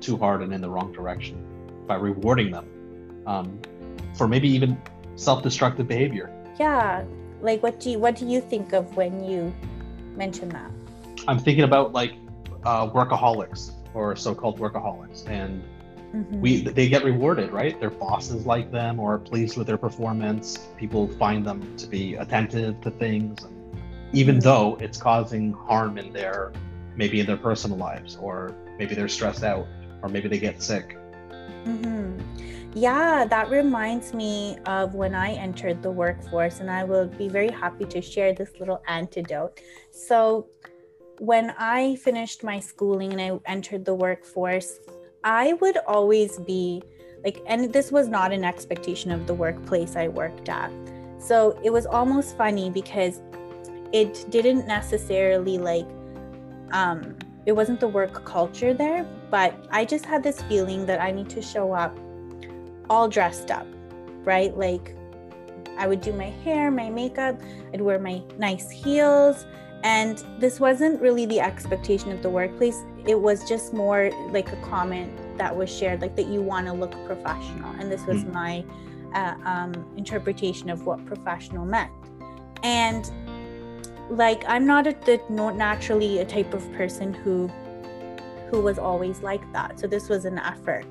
too 0.00 0.16
hard 0.16 0.42
and 0.42 0.52
in 0.52 0.60
the 0.60 0.68
wrong 0.68 0.92
direction 0.92 1.44
by 1.86 1.96
rewarding 1.96 2.50
them 2.50 3.22
um, 3.26 3.60
for 4.14 4.28
maybe 4.28 4.48
even 4.48 4.80
self-destructive 5.16 5.88
behavior. 5.88 6.32
Yeah 6.58 7.04
like 7.40 7.62
what 7.62 7.78
do 7.80 7.90
you 7.90 7.98
what 7.98 8.16
do 8.16 8.26
you 8.26 8.40
think 8.40 8.72
of 8.72 8.96
when 8.96 9.22
you 9.24 9.52
mention 10.16 10.48
that 10.48 10.70
I'm 11.28 11.38
thinking 11.38 11.64
about 11.64 11.92
like 11.92 12.14
uh, 12.64 12.88
workaholics 12.88 13.72
or 13.94 14.14
so-called 14.16 14.58
workaholics, 14.58 15.26
and 15.28 15.62
Mhm. 16.14 16.40
we 16.40 16.60
they 16.62 16.88
get 16.88 17.04
rewarded, 17.04 17.52
right? 17.52 17.78
Their 17.80 17.90
bosses 17.90 18.46
like 18.46 18.70
them 18.70 19.00
or 19.00 19.14
are 19.14 19.18
pleased 19.18 19.56
with 19.56 19.66
their 19.66 19.76
performance. 19.78 20.56
People 20.76 21.08
find 21.18 21.44
them 21.44 21.62
to 21.78 21.86
be 21.86 22.14
attentive 22.14 22.80
to 22.82 22.90
things, 22.90 23.46
even 24.12 24.36
Mhm. 24.36 24.42
though 24.42 24.76
it's 24.80 24.98
causing 24.98 25.52
harm 25.52 25.98
in 25.98 26.12
their 26.12 26.52
maybe 26.96 27.20
in 27.20 27.26
their 27.26 27.36
personal 27.36 27.76
lives, 27.76 28.16
or 28.16 28.54
maybe 28.78 28.94
they're 28.94 29.08
stressed 29.08 29.44
out, 29.44 29.66
or 30.02 30.08
maybe 30.08 30.28
they 30.28 30.38
get 30.38 30.62
sick. 30.62 30.96
hmm 31.64 32.12
Yeah, 32.76 33.24
that 33.24 33.48
reminds 33.48 34.12
me 34.12 34.58
of 34.66 34.94
when 34.94 35.14
I 35.14 35.32
entered 35.32 35.82
the 35.82 35.90
workforce, 35.90 36.60
and 36.60 36.70
I 36.70 36.84
will 36.84 37.06
be 37.06 37.26
very 37.26 37.50
happy 37.50 37.86
to 37.86 38.02
share 38.02 38.34
this 38.34 38.50
little 38.60 38.82
antidote. 38.86 39.62
So, 39.92 40.48
when 41.18 41.54
I 41.56 41.96
finished 41.96 42.44
my 42.44 42.60
schooling 42.60 43.14
and 43.14 43.20
I 43.22 43.50
entered 43.50 43.86
the 43.86 43.94
workforce, 43.94 44.78
I 45.24 45.54
would 45.54 45.78
always 45.86 46.38
be 46.40 46.82
like, 47.24 47.40
and 47.46 47.72
this 47.72 47.90
was 47.90 48.08
not 48.08 48.30
an 48.30 48.44
expectation 48.44 49.10
of 49.10 49.26
the 49.26 49.32
workplace 49.32 49.96
I 49.96 50.08
worked 50.08 50.50
at. 50.50 50.70
So, 51.18 51.58
it 51.64 51.70
was 51.72 51.86
almost 51.86 52.36
funny 52.36 52.68
because 52.68 53.22
it 53.90 54.26
didn't 54.28 54.66
necessarily 54.66 55.56
like, 55.56 55.88
um, 56.72 57.16
it 57.46 57.52
wasn't 57.52 57.80
the 57.80 57.88
work 57.88 58.22
culture 58.26 58.74
there, 58.74 59.06
but 59.30 59.54
I 59.70 59.86
just 59.86 60.04
had 60.04 60.22
this 60.22 60.42
feeling 60.42 60.84
that 60.84 61.00
I 61.00 61.10
need 61.10 61.30
to 61.30 61.40
show 61.40 61.72
up 61.72 61.96
all 62.88 63.08
dressed 63.08 63.50
up, 63.50 63.66
right? 64.24 64.56
Like 64.56 64.94
I 65.78 65.86
would 65.86 66.00
do 66.00 66.12
my 66.12 66.30
hair, 66.44 66.70
my 66.70 66.90
makeup, 66.90 67.40
I'd 67.72 67.80
wear 67.80 67.98
my 67.98 68.22
nice 68.38 68.70
heels. 68.70 69.46
And 69.82 70.24
this 70.40 70.58
wasn't 70.58 71.00
really 71.00 71.26
the 71.26 71.38
expectation 71.40 72.10
of 72.10 72.22
the 72.22 72.30
workplace. 72.30 72.82
It 73.06 73.20
was 73.20 73.48
just 73.48 73.72
more 73.72 74.10
like 74.30 74.50
a 74.52 74.56
comment 74.56 75.12
that 75.38 75.54
was 75.54 75.70
shared, 75.70 76.00
like 76.00 76.16
that 76.16 76.26
you 76.26 76.40
want 76.42 76.66
to 76.66 76.72
look 76.72 76.92
professional. 77.06 77.70
And 77.78 77.92
this 77.92 78.04
was 78.06 78.24
Mm. 78.24 78.32
my 78.32 78.64
uh, 79.14 79.34
um, 79.44 79.72
interpretation 79.96 80.70
of 80.70 80.86
what 80.86 81.04
professional 81.06 81.64
meant. 81.64 81.92
And 82.62 83.10
like 84.10 84.44
I'm 84.48 84.66
not 84.66 84.86
a, 84.86 84.92
the, 85.04 85.20
not 85.28 85.56
naturally 85.56 86.18
a 86.18 86.24
type 86.24 86.54
of 86.54 86.70
person 86.72 87.12
who 87.12 87.48
who 88.50 88.60
was 88.60 88.78
always 88.78 89.22
like 89.22 89.42
that. 89.52 89.78
So 89.78 89.86
this 89.86 90.08
was 90.08 90.24
an 90.24 90.38
effort. 90.38 90.84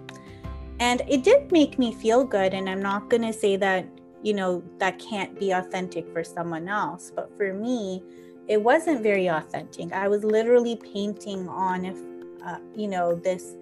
And 0.80 1.02
it 1.08 1.24
did 1.24 1.52
make 1.52 1.80
me 1.80 1.94
feel 1.94 2.24
good 2.24 2.54
and 2.54 2.70
I'm 2.70 2.82
not 2.82 3.10
going 3.10 3.22
to 3.24 3.34
say 3.34 3.56
that 3.58 3.88
you 4.22 4.34
know 4.34 4.64
that 4.80 4.98
can't 4.98 5.40
be 5.40 5.52
authentic 5.52 6.12
for 6.12 6.24
someone 6.24 6.68
else, 6.68 7.12
but 7.16 7.30
for 7.38 7.54
me 7.54 8.04
it 8.48 8.62
wasn't 8.62 9.02
very 9.02 9.28
authentic. 9.28 9.92
I 9.92 10.08
was 10.08 10.24
literally 10.24 10.76
painting 10.76 11.48
on 11.48 11.86
if 11.86 11.98
uh, 12.46 12.58
you 12.76 12.88
know 12.88 13.16
this 13.16 13.56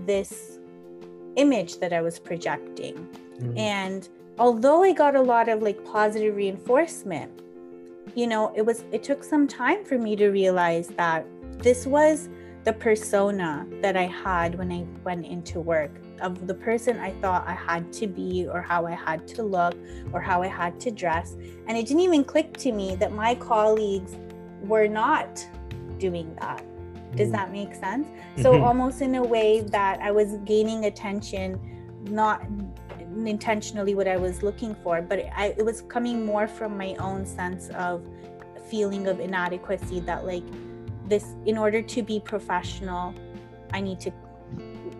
this 0.00 0.58
image 1.36 1.78
that 1.78 1.92
I 1.92 2.02
was 2.02 2.18
projecting. 2.18 2.94
Mm-hmm. 2.94 3.58
And 3.58 4.08
although 4.38 4.82
I 4.82 4.92
got 4.92 5.14
a 5.14 5.20
lot 5.20 5.48
of 5.48 5.62
like 5.62 5.84
positive 5.84 6.36
reinforcement, 6.36 7.42
you 8.14 8.26
know, 8.26 8.52
it 8.54 8.64
was 8.64 8.84
it 8.92 9.02
took 9.02 9.22
some 9.22 9.46
time 9.46 9.84
for 9.84 9.98
me 9.98 10.16
to 10.16 10.28
realize 10.28 10.88
that 10.88 11.26
this 11.58 11.86
was 11.86 12.28
the 12.64 12.72
persona 12.72 13.66
that 13.80 13.96
I 13.96 14.06
had 14.06 14.56
when 14.56 14.72
I 14.72 14.84
went 15.04 15.26
into 15.26 15.60
work 15.60 15.92
of 16.20 16.46
the 16.46 16.54
person 16.54 16.98
I 16.98 17.12
thought 17.20 17.46
I 17.46 17.54
had 17.54 17.92
to 17.94 18.06
be 18.06 18.46
or 18.46 18.60
how 18.60 18.86
I 18.86 18.92
had 18.92 19.26
to 19.28 19.42
look 19.42 19.76
or 20.12 20.20
how 20.20 20.42
I 20.42 20.48
had 20.48 20.80
to 20.80 20.90
dress. 20.90 21.36
And 21.66 21.76
it 21.76 21.86
didn't 21.86 22.02
even 22.02 22.24
click 22.24 22.56
to 22.58 22.72
me 22.72 22.96
that 22.96 23.12
my 23.12 23.34
colleagues 23.34 24.16
were 24.62 24.88
not 24.88 25.46
doing 25.98 26.34
that. 26.40 26.64
Does 27.14 27.28
mm-hmm. 27.28 27.32
that 27.32 27.52
make 27.52 27.74
sense? 27.74 28.06
So, 28.42 28.52
mm-hmm. 28.52 28.64
almost 28.64 29.00
in 29.00 29.14
a 29.14 29.22
way 29.22 29.60
that 29.60 30.00
I 30.00 30.10
was 30.10 30.36
gaining 30.44 30.86
attention, 30.86 31.60
not 32.10 32.44
intentionally 33.24 33.94
what 33.94 34.08
I 34.08 34.16
was 34.16 34.42
looking 34.42 34.74
for, 34.82 35.00
but 35.00 35.20
I, 35.34 35.54
it 35.56 35.64
was 35.64 35.82
coming 35.82 36.26
more 36.26 36.46
from 36.46 36.76
my 36.76 36.94
own 36.98 37.24
sense 37.24 37.68
of 37.70 38.06
feeling 38.68 39.06
of 39.06 39.20
inadequacy 39.20 40.00
that, 40.00 40.26
like, 40.26 40.44
this, 41.08 41.34
in 41.46 41.56
order 41.56 41.80
to 41.80 42.02
be 42.02 42.20
professional, 42.20 43.14
I 43.72 43.80
need 43.80 44.00
to 44.00 44.12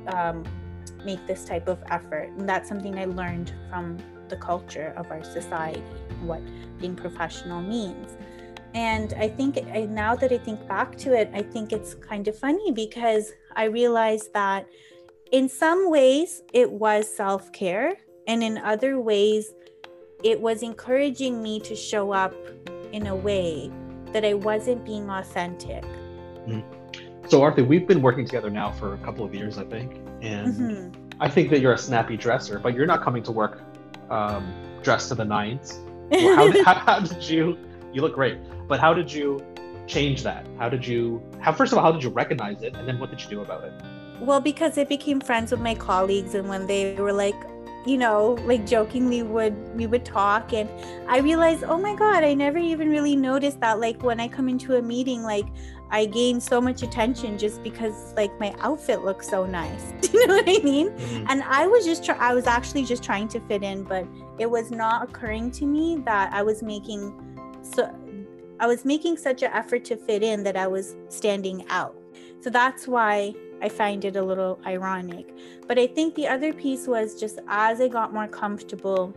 um, 0.07 0.45
make 1.07 1.27
this 1.27 1.45
type 1.45 1.69
of 1.69 1.79
effort. 1.91 2.29
And 2.37 2.49
that's 2.49 2.69
something 2.69 2.99
I 2.99 3.07
learned 3.07 3.53
from 3.71 3.97
the 4.29 4.37
culture 4.37 4.93
of 4.97 5.11
our 5.11 5.23
society, 5.23 5.81
what 6.23 6.43
being 6.79 6.97
professional 6.97 7.63
means. 7.63 8.17
And 8.75 9.15
I 9.15 9.29
think 9.29 9.57
I, 9.73 9.87
now 9.87 10.15
that 10.17 10.33
I 10.33 10.39
think 10.39 10.67
back 10.69 10.97
to 10.99 11.15
it, 11.19 11.31
I 11.33 11.43
think 11.43 11.73
it's 11.73 11.95
kind 11.95 12.29
of 12.29 12.37
funny 12.39 12.73
because 12.73 13.33
I 13.55 13.65
realized 13.65 14.35
that 14.35 14.67
in 15.33 15.49
some 15.49 15.91
ways 15.91 16.43
it 16.53 16.71
was 16.71 17.09
self 17.09 17.51
care, 17.53 17.95
and 18.27 18.43
in 18.43 18.59
other 18.59 19.01
ways 19.01 19.55
it 20.25 20.41
was 20.41 20.63
encouraging 20.63 21.43
me 21.43 21.61
to 21.61 21.75
show 21.75 22.13
up 22.13 22.35
in 22.93 23.07
a 23.07 23.15
way 23.15 23.71
that 24.13 24.25
I 24.25 24.35
wasn't 24.35 24.85
being 24.85 25.09
authentic. 25.09 25.85
Mm. 26.47 26.65
So, 27.29 27.43
Arthur, 27.43 27.65
we've 27.65 27.87
been 27.89 28.03
working 28.03 28.25
together 28.25 28.51
now 28.51 28.71
for 28.73 28.95
a 28.95 28.99
couple 28.99 29.25
of 29.25 29.35
years, 29.35 29.59
I 29.59 29.65
think. 29.65 30.06
And 30.23 30.55
mm-hmm. 30.55 31.13
I 31.21 31.29
think 31.29 31.51
that 31.51 31.61
you're 31.61 31.75
a 31.75 31.79
snappy 31.79 32.17
dresser, 32.17 32.59
but 32.59 32.75
you're 32.75 32.87
not 32.87 33.03
coming 33.03 33.23
to 33.25 33.33
work 33.33 33.61
um, 34.11 34.53
dressed 34.83 35.09
to 35.09 35.15
the 35.15 35.25
nines. 35.25 35.81
How 36.13 36.51
did, 36.51 36.65
how, 36.65 36.75
how 36.75 37.01
did 37.01 37.23
you? 37.29 37.59
You 37.93 38.03
look 38.03 38.15
great. 38.15 38.39
But 38.69 38.81
how 38.81 38.93
did 38.93 39.13
you 39.13 39.45
change 39.87 40.23
that? 40.25 40.47
How 40.59 40.69
did 40.69 40.87
you 40.87 41.23
how 41.41 41.53
first 41.53 41.73
of 41.73 41.79
all 41.79 41.85
how 41.85 41.93
did 41.93 42.03
you 42.03 42.11
recognize 42.11 42.63
it 42.63 42.75
and 42.75 42.87
then 42.87 42.99
what 42.99 43.11
did 43.11 43.23
you 43.23 43.29
do 43.29 43.41
about 43.41 43.65
it? 43.65 43.73
Well, 44.21 44.41
because 44.41 44.79
I 44.79 44.85
became 44.85 45.21
friends 45.21 45.51
with 45.53 45.61
my 45.61 45.75
colleagues 45.75 46.35
and 46.35 46.49
when 46.49 46.67
they 46.67 46.95
were 46.95 47.13
like 47.13 47.37
you 47.87 47.97
know 47.97 48.37
like 48.45 48.67
jokingly 48.67 49.23
would 49.23 49.55
we 49.77 49.87
would 49.87 50.05
talk 50.05 50.53
and 50.53 50.69
i 51.09 51.19
realized 51.19 51.63
oh 51.63 51.79
my 51.79 51.95
god 51.95 52.25
i 52.25 52.35
never 52.35 52.59
even 52.59 52.89
really 52.91 53.15
noticed 53.15 53.61
that 53.61 53.79
like 53.79 54.03
when 54.03 54.19
i 54.19 54.27
come 54.27 54.49
into 54.49 54.75
a 54.75 54.83
meeting 54.83 55.23
like 55.23 55.47
i 55.91 56.05
gain 56.05 56.41
so 56.41 56.61
much 56.61 56.83
attention 56.83 57.39
just 57.39 57.63
because 57.63 58.13
like 58.15 58.39
my 58.41 58.55
outfit 58.61 59.05
looks 59.05 59.29
so 59.29 59.47
nice 59.47 59.93
Do 60.01 60.11
you 60.19 60.27
know 60.27 60.35
what 60.35 60.49
i 60.49 60.63
mean 60.63 60.91
mm-hmm. 60.91 61.27
and 61.29 61.43
i 61.45 61.67
was 61.67 61.85
just 61.85 62.05
try- 62.05 62.19
i 62.19 62.35
was 62.35 62.47
actually 62.47 62.85
just 62.85 63.03
trying 63.03 63.29
to 63.29 63.41
fit 63.41 63.63
in 63.63 63.83
but 63.83 64.07
it 64.39 64.51
was 64.51 64.71
not 64.71 65.09
occurring 65.09 65.51
to 65.53 65.67
me 65.67 65.97
that 66.05 66.33
i 66.33 66.43
was 66.43 66.63
making 66.63 67.15
so 67.63 67.93
I 68.59 68.67
was 68.67 68.85
making 68.85 69.19
such 69.19 69.43
an 69.43 69.51
effort 69.53 69.85
to 69.87 69.97
fit 69.97 70.23
in 70.23 70.43
that 70.45 70.57
I 70.57 70.67
was 70.67 70.97
standing 71.09 71.67
out. 71.69 71.95
So 72.41 72.49
that's 72.49 72.89
why 72.89 73.35
I 73.61 73.69
find 73.69 74.05
it 74.05 74.17
a 74.17 74.23
little 74.23 74.59
ironic. 74.67 75.29
But 75.67 75.79
I 75.79 75.87
think 75.87 76.15
the 76.15 76.27
other 76.27 76.53
piece 76.53 76.87
was 76.87 77.19
just 77.21 77.39
as 77.49 77.81
I 77.81 77.89
got 77.89 78.15
more 78.15 78.29
comfortable 78.29 79.15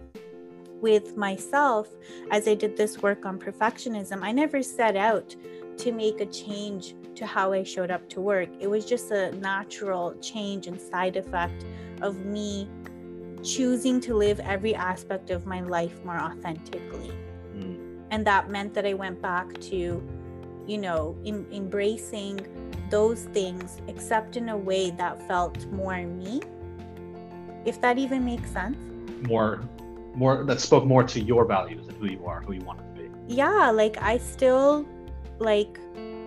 with 0.82 1.16
myself, 1.18 1.90
as 2.32 2.48
I 2.48 2.56
did 2.56 2.76
this 2.76 3.02
work 3.02 3.26
on 3.26 3.38
perfectionism, 3.38 4.24
I 4.24 4.32
never 4.32 4.64
set 4.64 4.96
out 4.96 5.36
to 5.80 5.92
make 5.92 6.22
a 6.22 6.26
change 6.26 6.96
to 7.16 7.26
how 7.26 7.52
I 7.54 7.64
showed 7.64 7.92
up 7.92 8.08
to 8.10 8.22
work. 8.22 8.50
It 8.60 8.68
was 8.68 8.86
just 8.86 9.12
a 9.12 9.32
natural 9.34 10.14
change 10.22 10.68
and 10.68 10.80
side 10.80 11.18
effect 11.18 11.66
of 12.02 12.26
me 12.26 12.70
choosing 13.44 14.00
to 14.02 14.14
live 14.14 14.40
every 14.42 14.76
aspect 14.76 15.30
of 15.30 15.46
my 15.46 15.62
life 15.62 16.04
more 16.04 16.20
authentically. 16.20 17.12
Hmm. 17.54 17.98
And 18.12 18.26
that 18.26 18.50
meant 18.50 18.74
that 18.74 18.86
i 18.86 18.94
went 18.94 19.22
back 19.22 19.60
to 19.62 20.02
you 20.68 20.78
know 20.78 21.18
in, 21.24 21.46
embracing 21.52 22.40
those 22.90 23.24
things 23.38 23.82
except 23.88 24.36
in 24.36 24.50
a 24.50 24.58
way 24.58 24.92
that 24.92 25.26
felt 25.28 25.66
more 25.68 25.98
me. 26.06 26.42
If 27.66 27.82
that 27.82 27.98
even 27.98 28.26
makes 28.26 28.50
sense. 28.52 28.78
More 29.28 29.62
more 30.16 30.44
that 30.44 30.60
spoke 30.60 30.86
more 30.86 31.04
to 31.04 31.20
your 31.20 31.46
values 31.46 31.88
and 31.88 31.96
who 31.98 32.08
you 32.08 32.26
are 32.26 32.42
who 32.42 32.54
you 32.54 32.62
wanted 32.62 32.96
to 32.96 33.02
be. 33.02 33.10
Yeah 33.28 33.70
like 33.72 33.98
i 34.02 34.18
still 34.18 34.86
like 35.40 35.80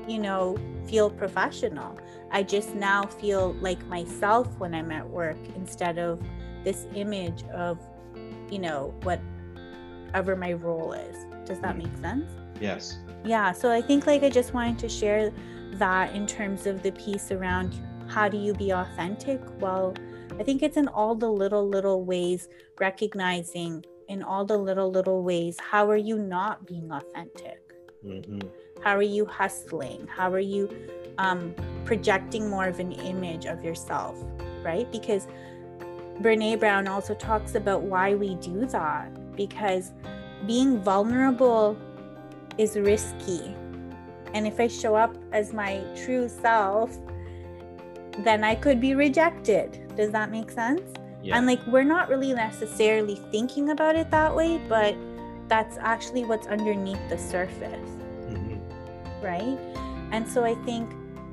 you 0.09 0.19
know 0.19 0.57
feel 0.87 1.09
professional 1.09 1.97
i 2.33 2.43
just 2.43 2.75
now 2.75 3.05
feel 3.05 3.55
like 3.61 3.85
myself 3.87 4.49
when 4.59 4.75
i'm 4.75 4.91
at 4.91 5.09
work 5.09 5.39
instead 5.55 5.99
of 5.99 6.21
this 6.65 6.87
image 6.95 7.45
of 7.55 7.79
you 8.51 8.59
know 8.59 8.95
whatever 9.03 10.35
my 10.35 10.53
role 10.53 10.93
is 10.93 11.27
does 11.45 11.61
that 11.61 11.77
make 11.77 11.95
sense? 12.01 12.31
Yes. 12.61 12.99
Yeah. 13.25 13.53
So 13.53 13.71
I 13.71 13.81
think 13.83 14.07
like 14.07 14.23
I 14.23 14.31
just 14.31 14.55
wanted 14.55 14.79
to 14.81 14.89
share 14.89 15.33
that 15.75 16.15
in 16.15 16.27
terms 16.27 16.67
of 16.67 16.83
the 16.83 16.93
piece 16.93 17.31
around 17.31 17.75
how 18.09 18.29
do 18.29 18.37
you 18.37 18.55
be 18.55 18.71
authentic? 18.71 19.41
Well, 19.61 19.95
I 20.39 20.43
think 20.43 20.63
it's 20.63 20.77
in 20.77 20.89
all 20.89 21.15
the 21.15 21.31
little, 21.31 21.69
little 21.69 22.05
ways, 22.05 22.49
recognizing 22.79 23.85
in 24.09 24.23
all 24.23 24.45
the 24.45 24.57
little, 24.57 24.91
little 24.91 25.23
ways, 25.23 25.59
how 25.59 25.89
are 25.91 25.97
you 25.97 26.19
not 26.19 26.67
being 26.67 26.91
authentic? 26.91 27.61
Mm-hmm. 28.05 28.41
How 28.83 28.97
are 28.97 29.03
you 29.03 29.25
hustling? 29.25 30.09
How 30.09 30.33
are 30.33 30.41
you 30.41 30.69
um, 31.19 31.55
projecting 31.85 32.51
more 32.51 32.67
of 32.67 32.81
an 32.81 32.93
image 32.93 33.47
of 33.47 33.65
yourself, 33.65 34.17
right? 34.65 34.91
Because 34.91 35.29
Brené 36.21 36.59
Brown 36.59 36.89
also 36.89 37.15
talks 37.15 37.55
about 37.55 37.83
why 37.83 38.15
we 38.15 38.35
do 38.37 38.67
that 38.67 39.37
because 39.37 39.93
being 40.47 40.81
vulnerable 40.81 41.77
is 42.59 42.77
risky. 42.77 43.55
And 44.35 44.47
if 44.47 44.59
I 44.59 44.67
show 44.67 44.95
up 44.95 45.17
as 45.33 45.53
my 45.53 45.83
true 46.05 46.29
self, 46.29 46.99
then 48.19 48.45
I 48.45 48.55
could 48.55 48.81
be 48.81 48.95
rejected. 48.95 49.95
Does 49.97 50.11
that 50.11 50.31
make 50.31 50.51
sense? 50.51 50.83
Yeah. 51.23 51.37
And 51.37 51.47
like, 51.47 51.65
we're 51.67 51.85
not 51.85 52.09
really 52.09 52.33
necessarily 52.33 53.17
thinking 53.31 53.71
about 53.71 53.95
it 53.95 54.11
that 54.11 54.35
way, 54.35 54.61
but 54.69 54.97
that's 55.49 55.77
actually 55.79 56.25
what's 56.25 56.47
underneath 56.47 57.01
the 57.09 57.19
surface. 57.19 58.02
Right. 59.23 59.59
And 60.11 60.29
so 60.29 60.45
I 60.45 60.55
think 60.67 60.91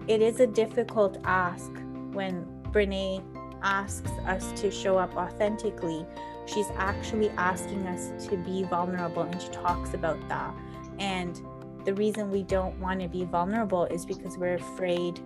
it 0.08 0.22
is 0.22 0.40
a 0.40 0.48
difficult 0.48 1.18
ask 1.24 1.72
when 2.14 2.46
Brené 2.72 3.24
asks 3.62 4.12
us 4.26 4.52
to 4.62 4.72
show 4.72 4.98
up 4.98 5.16
authentically. 5.16 6.06
She's 6.46 6.70
actually 6.78 7.30
asking 7.32 7.86
us 7.88 8.28
to 8.28 8.38
be 8.38 8.64
vulnerable 8.64 9.24
and 9.24 9.42
she 9.42 9.50
talks 9.50 9.94
about 9.94 10.18
that. 10.30 10.54
And 10.98 11.40
the 11.86 11.94
reason 11.94 12.32
we 12.32 12.44
don't 12.44 12.80
want 12.80 13.02
to 13.02 13.08
be 13.08 13.26
vulnerable 13.26 13.86
is 13.86 14.06
because 14.06 14.38
we're 14.38 14.56
afraid 14.56 15.20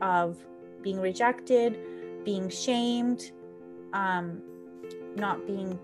of 0.00 0.36
being 0.82 1.00
rejected 1.00 1.78
being 2.24 2.48
shamed 2.48 3.32
um, 3.92 4.42
not 5.16 5.46
being 5.46 5.78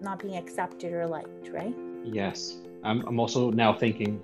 not 0.00 0.18
being 0.18 0.36
accepted 0.36 0.92
or 0.92 1.06
liked 1.06 1.48
right? 1.52 1.74
Yes. 2.04 2.58
I'm, 2.82 3.00
I'm 3.06 3.18
also 3.18 3.50
now 3.50 3.72
thinking 3.72 4.22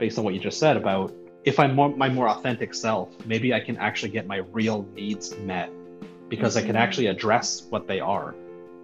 based 0.00 0.18
on 0.18 0.24
what 0.24 0.34
you 0.34 0.40
just 0.40 0.58
said 0.58 0.76
about 0.76 1.14
if 1.44 1.60
i'm 1.60 1.76
more, 1.76 1.94
my 1.96 2.08
more 2.08 2.28
authentic 2.28 2.74
self 2.74 3.08
maybe 3.26 3.54
i 3.54 3.60
can 3.60 3.76
actually 3.76 4.10
get 4.10 4.26
my 4.26 4.38
real 4.58 4.82
needs 4.94 5.36
met 5.38 5.70
because 6.28 6.56
mm-hmm. 6.56 6.58
i 6.58 6.66
can 6.66 6.70
mm-hmm. 6.70 6.82
actually 6.82 7.06
address 7.06 7.66
what 7.70 7.86
they 7.86 8.00
are 8.00 8.34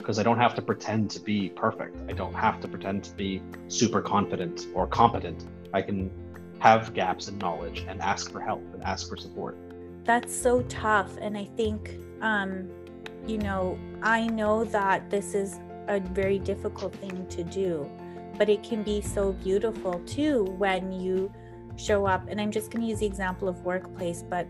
because 0.07 0.21
I 0.21 0.23
don't 0.23 0.39
have 0.39 0.55
to 0.55 0.63
pretend 0.63 1.11
to 1.11 1.21
be 1.21 1.49
perfect. 1.49 1.97
I 2.09 2.13
don't 2.13 2.35
have 2.35 2.61
to 2.61 2.69
pretend 2.69 3.03
to 3.05 3.11
be 3.17 3.43
super 3.67 4.01
confident 4.01 4.69
or 4.73 4.87
competent. 4.87 5.45
I 5.75 5.83
can 5.83 6.13
have 6.61 6.95
gaps 6.95 7.27
in 7.27 7.39
knowledge 7.39 7.85
and 7.89 8.01
ask 8.01 8.31
for 8.31 8.41
help 8.41 8.63
and 8.73 8.85
ask 8.85 9.09
for 9.09 9.17
support. 9.17 9.57
That's 10.05 10.33
so 10.33 10.63
tough. 10.69 11.17
And 11.21 11.37
I 11.37 11.47
think, 11.57 11.99
um, 12.21 12.69
you 13.27 13.39
know, 13.39 13.77
I 14.01 14.29
know 14.29 14.65
that 14.67 15.11
this 15.11 15.35
is 15.35 15.59
a 15.89 15.99
very 15.99 16.39
difficult 16.39 16.95
thing 16.95 17.27
to 17.29 17.43
do 17.43 17.91
but 18.39 18.49
it 18.49 18.63
can 18.63 18.83
be 18.83 19.01
so 19.01 19.33
beautiful 19.33 20.01
too 20.01 20.45
when 20.59 20.93
you 20.93 21.33
show 21.77 22.07
up. 22.07 22.27
And 22.29 22.41
i'm 22.41 22.51
just 22.51 22.71
going 22.71 22.83
to 22.83 22.89
use 22.89 23.01
the 23.01 23.07
example 23.07 23.49
of 23.49 23.61
workplace 23.65 24.23
but 24.23 24.47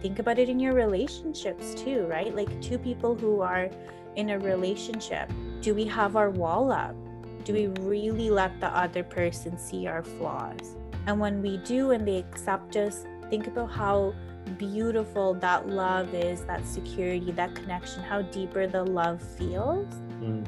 think 0.00 0.18
about 0.18 0.38
it 0.38 0.48
in 0.48 0.58
your 0.58 0.74
relationships 0.74 1.74
too 1.74 2.06
right? 2.06 2.34
Like 2.34 2.60
two 2.60 2.78
people 2.78 3.14
who 3.14 3.40
are 3.40 3.70
in 4.16 4.30
a 4.30 4.38
relationship 4.38 5.30
do 5.60 5.74
we 5.74 5.84
have 5.86 6.16
our 6.16 6.30
wall 6.30 6.72
up? 6.72 6.96
Do 7.44 7.52
we 7.52 7.68
really 7.82 8.30
let 8.30 8.60
the 8.60 8.66
other 8.66 9.04
person 9.04 9.56
see 9.56 9.86
our 9.86 10.02
flaws? 10.02 10.76
And 11.06 11.20
when 11.20 11.40
we 11.40 11.58
do 11.58 11.92
and 11.92 12.06
they 12.06 12.18
accept 12.18 12.76
us 12.76 13.04
think 13.30 13.46
about 13.46 13.70
how 13.70 14.12
beautiful 14.58 15.34
that 15.34 15.68
love 15.68 16.12
is 16.14 16.44
that 16.44 16.66
security 16.66 17.30
that 17.30 17.54
connection 17.54 18.02
how 18.02 18.20
deeper 18.22 18.66
the 18.66 18.82
love 18.82 19.22
feels 19.22 19.86
mm. 20.20 20.44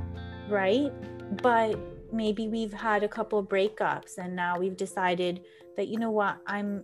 right? 0.48 0.92
But 1.42 1.78
maybe 2.14 2.48
we've 2.48 2.72
had 2.72 3.02
a 3.02 3.08
couple 3.08 3.44
breakups 3.44 4.18
and 4.18 4.34
now 4.34 4.58
we've 4.58 4.76
decided 4.76 5.44
that 5.76 5.88
you 5.88 5.98
know 5.98 6.10
what 6.10 6.36
i'm 6.46 6.82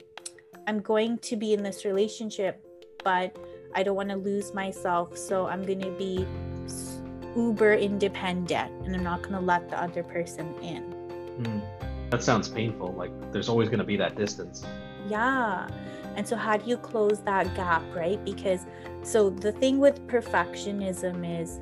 i'm 0.67 0.81
going 0.81 1.17
to 1.19 1.37
be 1.37 1.53
in 1.53 1.63
this 1.63 1.85
relationship 1.85 2.67
but 3.05 3.37
i 3.75 3.83
don't 3.83 3.97
want 3.97 4.09
to 4.09 4.17
lose 4.17 4.53
myself 4.53 5.17
so 5.17 5.47
i'm 5.47 5.63
going 5.63 5.81
to 5.81 5.93
be 5.93 6.27
uber 7.37 7.75
independent 7.75 8.71
and 8.85 8.95
i'm 8.95 9.05
not 9.05 9.23
going 9.23 9.35
to 9.35 9.41
let 9.41 9.69
the 9.69 9.81
other 9.81 10.03
person 10.03 10.53
in. 10.61 10.83
Mm. 11.41 12.11
that 12.11 12.23
sounds 12.23 12.49
painful 12.49 12.93
like 12.95 13.13
there's 13.33 13.49
always 13.49 13.69
going 13.69 13.79
to 13.79 13.85
be 13.85 13.97
that 13.97 14.17
distance. 14.17 14.67
Yeah. 15.09 15.69
And 16.17 16.27
so 16.27 16.37
how 16.37 16.57
do 16.57 16.69
you 16.69 16.77
close 16.77 17.21
that 17.21 17.55
gap 17.55 17.83
right? 17.95 18.23
Because 18.25 18.67
so 19.03 19.31
the 19.31 19.53
thing 19.53 19.79
with 19.79 20.07
perfectionism 20.07 21.41
is 21.41 21.61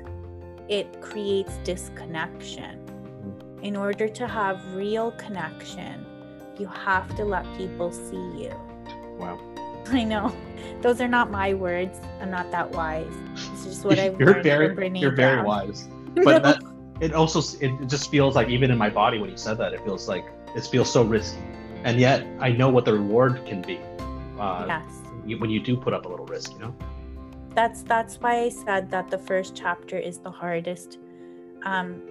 it 0.67 1.01
creates 1.01 1.57
disconnection 1.63 2.78
in 3.61 3.75
order 3.75 4.07
to 4.07 4.27
have 4.27 4.59
real 4.73 5.11
connection, 5.11 6.05
you 6.57 6.67
have 6.67 7.15
to 7.15 7.23
let 7.25 7.45
people 7.57 7.91
see 7.91 8.43
you. 8.43 8.53
Wow. 9.17 9.39
I 9.87 10.03
know. 10.03 10.33
Those 10.81 11.01
are 11.01 11.07
not 11.07 11.31
my 11.31 11.53
words. 11.53 11.99
I'm 12.21 12.31
not 12.31 12.51
that 12.51 12.71
wise. 12.71 13.11
It's 13.33 13.65
just 13.65 13.85
what 13.85 13.99
I've 14.03 14.19
you're 14.19 14.41
very, 14.41 14.99
You're 14.99 15.15
very 15.15 15.41
wise. 15.41 15.87
But 16.15 16.43
that, 16.43 16.63
it 16.99 17.13
also 17.13 17.39
it 17.61 17.87
just 17.87 18.09
feels 18.11 18.35
like 18.35 18.49
even 18.49 18.71
in 18.71 18.77
my 18.77 18.89
body 18.89 19.19
when 19.19 19.29
you 19.29 19.37
said 19.37 19.57
that, 19.59 19.73
it 19.73 19.81
feels 19.85 20.09
like 20.09 20.25
it 20.55 20.65
feels 20.65 20.91
so 20.91 21.03
risky. 21.03 21.39
And 21.83 21.99
yet 21.99 22.25
I 22.39 22.51
know 22.51 22.67
what 22.67 22.83
the 22.83 22.93
reward 22.93 23.45
can 23.45 23.61
be. 23.61 23.79
Uh, 24.37 24.65
yes. 24.67 25.39
When 25.39 25.49
you 25.49 25.61
do 25.61 25.77
put 25.77 25.93
up 25.93 26.05
a 26.05 26.09
little 26.09 26.25
risk, 26.25 26.53
you 26.53 26.59
know. 26.59 26.75
That's 27.53 27.83
that's 27.83 28.17
why 28.17 28.41
I 28.41 28.49
said 28.49 28.89
that 28.91 29.09
the 29.09 29.17
first 29.17 29.55
chapter 29.55 29.97
is 29.97 30.17
the 30.17 30.31
hardest. 30.31 30.97
Um, 31.63 32.01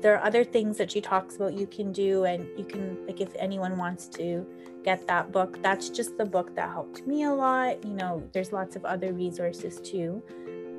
there 0.00 0.16
are 0.16 0.24
other 0.24 0.44
things 0.44 0.76
that 0.78 0.90
she 0.90 1.00
talks 1.00 1.36
about 1.36 1.54
you 1.54 1.66
can 1.66 1.92
do 1.92 2.24
and 2.24 2.46
you 2.58 2.64
can 2.64 3.06
like 3.06 3.20
if 3.20 3.34
anyone 3.36 3.76
wants 3.78 4.08
to 4.08 4.46
get 4.84 5.06
that 5.06 5.30
book 5.32 5.62
that's 5.62 5.88
just 5.88 6.16
the 6.18 6.24
book 6.24 6.54
that 6.54 6.70
helped 6.70 7.06
me 7.06 7.24
a 7.24 7.32
lot 7.32 7.82
you 7.84 7.92
know 7.94 8.22
there's 8.32 8.52
lots 8.52 8.76
of 8.76 8.84
other 8.84 9.12
resources 9.12 9.80
too. 9.80 10.22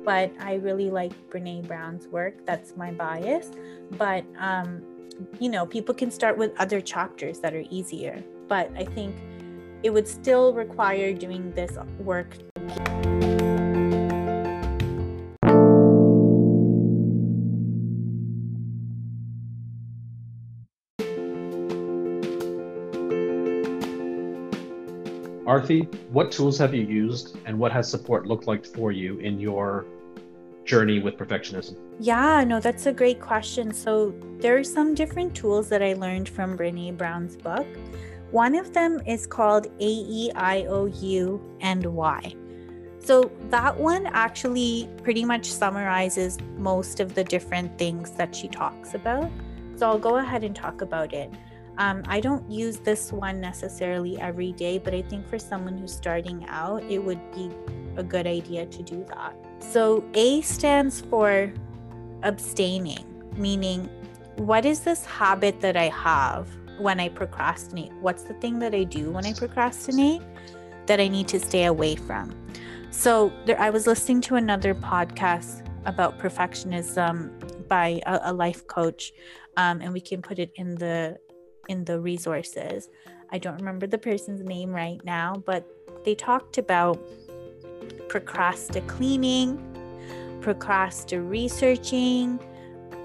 But 0.04 0.32
i 0.40 0.54
really 0.54 0.90
like 0.90 1.12
brené 1.30 1.66
brown's 1.66 2.08
work 2.08 2.44
that's 2.46 2.76
my 2.76 2.90
bias. 2.90 3.50
But 3.92 4.24
um 4.38 4.82
you 5.38 5.50
know 5.50 5.66
people 5.66 5.94
can 5.94 6.10
start 6.10 6.38
with 6.38 6.52
other 6.58 6.80
chapters 6.80 7.40
that 7.40 7.54
are 7.54 7.64
easier. 7.70 8.22
But 8.48 8.70
i 8.76 8.84
think 8.84 9.14
it 9.82 9.90
would 9.90 10.08
still 10.08 10.52
require 10.52 11.12
doing 11.12 11.52
this 11.52 11.78
work 11.98 12.36
Aarti, 25.50 25.92
what 26.12 26.30
tools 26.30 26.56
have 26.58 26.72
you 26.72 26.84
used 26.84 27.36
and 27.44 27.58
what 27.58 27.72
has 27.72 27.90
support 27.90 28.24
looked 28.24 28.46
like 28.46 28.64
for 28.64 28.92
you 28.92 29.18
in 29.18 29.40
your 29.40 29.84
journey 30.64 31.00
with 31.00 31.16
perfectionism? 31.16 31.76
Yeah, 31.98 32.44
no, 32.44 32.60
that's 32.60 32.86
a 32.86 32.92
great 32.92 33.20
question. 33.20 33.74
So, 33.74 34.14
there 34.38 34.56
are 34.56 34.62
some 34.62 34.94
different 34.94 35.34
tools 35.34 35.68
that 35.70 35.82
I 35.82 35.94
learned 35.94 36.28
from 36.28 36.56
Brené 36.56 36.96
Brown's 36.96 37.36
book. 37.36 37.66
One 38.30 38.54
of 38.54 38.72
them 38.72 39.00
is 39.08 39.26
called 39.26 39.66
A 39.80 39.90
E 40.20 40.30
I 40.36 40.66
O 40.66 40.86
U 40.86 41.56
and 41.58 41.84
Why. 41.84 42.32
So, 43.00 43.32
that 43.48 43.76
one 43.76 44.06
actually 44.06 44.88
pretty 45.02 45.24
much 45.24 45.46
summarizes 45.46 46.38
most 46.58 47.00
of 47.00 47.16
the 47.16 47.24
different 47.24 47.76
things 47.76 48.12
that 48.12 48.36
she 48.36 48.46
talks 48.46 48.94
about. 48.94 49.28
So, 49.74 49.88
I'll 49.88 49.98
go 49.98 50.18
ahead 50.18 50.44
and 50.44 50.54
talk 50.54 50.80
about 50.80 51.12
it. 51.12 51.28
Um, 51.78 52.02
I 52.06 52.20
don't 52.20 52.48
use 52.50 52.78
this 52.78 53.12
one 53.12 53.40
necessarily 53.40 54.20
every 54.20 54.52
day, 54.52 54.78
but 54.78 54.94
I 54.94 55.02
think 55.02 55.26
for 55.28 55.38
someone 55.38 55.78
who's 55.78 55.92
starting 55.92 56.44
out, 56.48 56.82
it 56.84 56.98
would 56.98 57.20
be 57.32 57.50
a 57.96 58.02
good 58.02 58.26
idea 58.26 58.66
to 58.66 58.82
do 58.82 59.04
that. 59.08 59.34
So, 59.60 60.04
A 60.14 60.40
stands 60.42 61.00
for 61.00 61.52
abstaining, 62.22 63.04
meaning, 63.36 63.88
what 64.36 64.64
is 64.64 64.80
this 64.80 65.04
habit 65.04 65.60
that 65.60 65.76
I 65.76 65.88
have 65.88 66.48
when 66.78 67.00
I 67.00 67.08
procrastinate? 67.08 67.92
What's 68.00 68.22
the 68.24 68.34
thing 68.34 68.58
that 68.60 68.74
I 68.74 68.84
do 68.84 69.10
when 69.10 69.26
I 69.26 69.32
procrastinate 69.32 70.22
that 70.86 71.00
I 71.00 71.08
need 71.08 71.28
to 71.28 71.40
stay 71.40 71.64
away 71.64 71.96
from? 71.96 72.34
So, 72.90 73.32
there, 73.46 73.60
I 73.60 73.70
was 73.70 73.86
listening 73.86 74.20
to 74.22 74.36
another 74.36 74.74
podcast 74.74 75.66
about 75.86 76.18
perfectionism 76.18 77.68
by 77.68 78.00
a, 78.06 78.20
a 78.24 78.32
life 78.32 78.66
coach, 78.66 79.12
um, 79.56 79.80
and 79.80 79.92
we 79.92 80.00
can 80.00 80.20
put 80.20 80.38
it 80.38 80.50
in 80.56 80.74
the 80.74 81.16
in 81.70 81.84
the 81.84 82.00
resources. 82.00 82.88
I 83.30 83.38
don't 83.38 83.56
remember 83.56 83.86
the 83.86 83.98
person's 83.98 84.42
name 84.42 84.72
right 84.72 85.02
now, 85.04 85.36
but 85.46 85.64
they 86.04 86.16
talked 86.16 86.58
about 86.58 86.98
procrastinating, 88.08 89.56
procrastinating, 90.40 92.40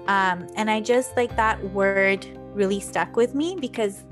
um, 0.08 0.46
and 0.56 0.70
I 0.70 0.80
just 0.80 1.16
like 1.16 1.34
that 1.36 1.62
word 1.72 2.26
really 2.54 2.80
stuck 2.80 3.16
with 3.16 3.34
me 3.34 3.56
because, 3.58 4.04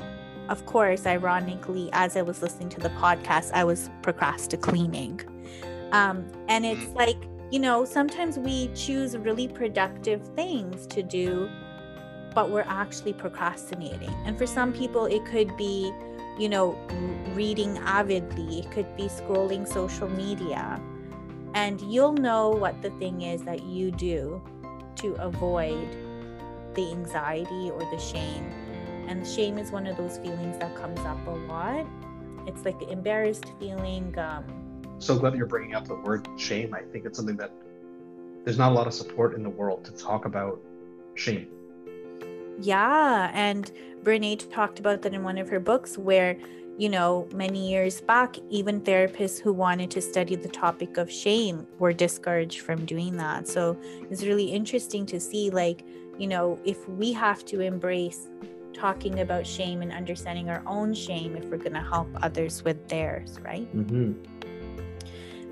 of 0.49 0.67
course, 0.67 1.07
ironically, 1.07 1.89
as 1.93 2.17
I 2.17 2.23
was 2.23 2.43
listening 2.43 2.69
to 2.71 2.81
the 2.81 2.91
podcast, 2.91 3.53
I 3.53 3.65
was 3.65 3.91
procrastinating. 4.03 5.21
Um, 5.93 6.27
and 6.49 6.67
it's 6.67 6.87
mm. 6.87 6.97
like, 6.97 7.17
you 7.51 7.61
know, 7.61 7.85
sometimes 7.85 8.39
we 8.39 8.69
choose 8.75 9.17
really 9.17 9.47
productive 9.47 10.27
things 10.35 10.87
to 10.89 11.03
do 11.03 11.49
but 12.35 12.51
we're 12.51 12.65
actually 12.67 13.13
procrastinating. 13.13 14.15
And 14.25 14.37
for 14.37 14.47
some 14.47 14.73
people, 14.73 15.07
it 15.07 15.25
could 15.25 15.57
be, 15.57 15.93
you 16.39 16.49
know, 16.49 16.73
reading 17.35 17.79
avidly, 17.79 18.61
it 18.61 18.71
could 18.71 18.97
be 18.97 19.05
scrolling 19.05 19.67
social 19.67 20.09
media. 20.09 20.81
And 21.55 21.81
you'll 21.83 22.13
know 22.13 22.51
what 22.51 22.83
the 22.83 22.91
thing 22.91 23.23
is 23.23 23.43
that 23.43 23.63
you 23.63 23.93
do 23.93 24.43
to 24.97 25.15
avoid 25.15 25.89
the 26.75 26.91
anxiety 26.91 27.71
or 27.71 27.81
the 27.91 27.99
shame. 27.99 28.51
And 29.07 29.27
shame 29.27 29.59
is 29.59 29.71
one 29.71 29.87
of 29.87 29.97
those 29.97 30.19
feelings 30.19 30.59
that 30.59 30.75
comes 30.75 30.99
up 31.01 31.25
a 31.27 31.31
lot. 31.31 31.87
It's 32.47 32.65
like 32.65 32.81
an 32.83 32.89
embarrassed 32.89 33.53
feeling. 33.61 34.19
Um, 34.19 34.45
so 34.99 35.17
glad 35.17 35.35
you're 35.35 35.47
bringing 35.47 35.75
up 35.75 35.87
the 35.87 35.95
word 35.95 36.27
shame. 36.37 36.75
I 36.75 36.81
think 36.81 37.05
it's 37.05 37.17
something 37.17 37.37
that 37.37 37.53
there's 38.45 38.59
not 38.59 38.73
a 38.73 38.75
lot 38.75 38.87
of 38.87 38.95
support 38.95 39.35
in 39.35 39.43
the 39.43 39.51
world 39.51 39.85
to 39.85 39.93
talk 39.93 40.25
about 40.25 40.61
shame. 41.15 41.49
Yeah. 42.61 43.31
And 43.35 43.71
Brené 44.03 44.51
talked 44.51 44.79
about 44.79 45.03
that 45.03 45.15
in 45.15 45.23
one 45.23 45.39
of 45.39 45.49
her 45.49 45.61
books 45.61 45.97
where, 45.99 46.37
you 46.79 46.89
know, 46.89 47.29
many 47.33 47.71
years 47.71 48.01
back, 48.01 48.37
even 48.51 48.81
therapists 48.81 49.41
who 49.41 49.53
wanted 49.53 49.91
to 49.93 50.01
study 50.01 50.37
the 50.37 50.49
topic 50.49 50.97
of 50.97 51.11
shame 51.11 51.67
were 51.79 51.93
discouraged 51.93 52.61
from 52.61 52.85
doing 52.85 53.17
that. 53.17 53.49
So 53.49 53.79
it's 54.11 54.23
really 54.25 54.47
interesting 54.47 55.07
to 55.07 55.21
see, 55.21 55.51
like, 55.51 55.85
you 56.19 56.27
know, 56.27 56.59
if 56.65 56.89
we 56.89 57.13
have 57.13 57.45
to 57.47 57.61
embrace 57.61 58.29
talking 58.73 59.21
about 59.21 59.47
shame 59.47 59.83
and 59.83 59.93
understanding 59.93 60.51
our 60.51 60.63
own 60.67 60.93
shame 60.95 61.37
if 61.37 61.45
we're 61.45 61.57
going 61.57 61.75
to 61.75 61.81
help 61.81 62.09
others 62.23 62.65
with 62.65 62.89
theirs, 62.89 63.39
right? 63.41 63.73
Mm-hmm. 63.77 64.13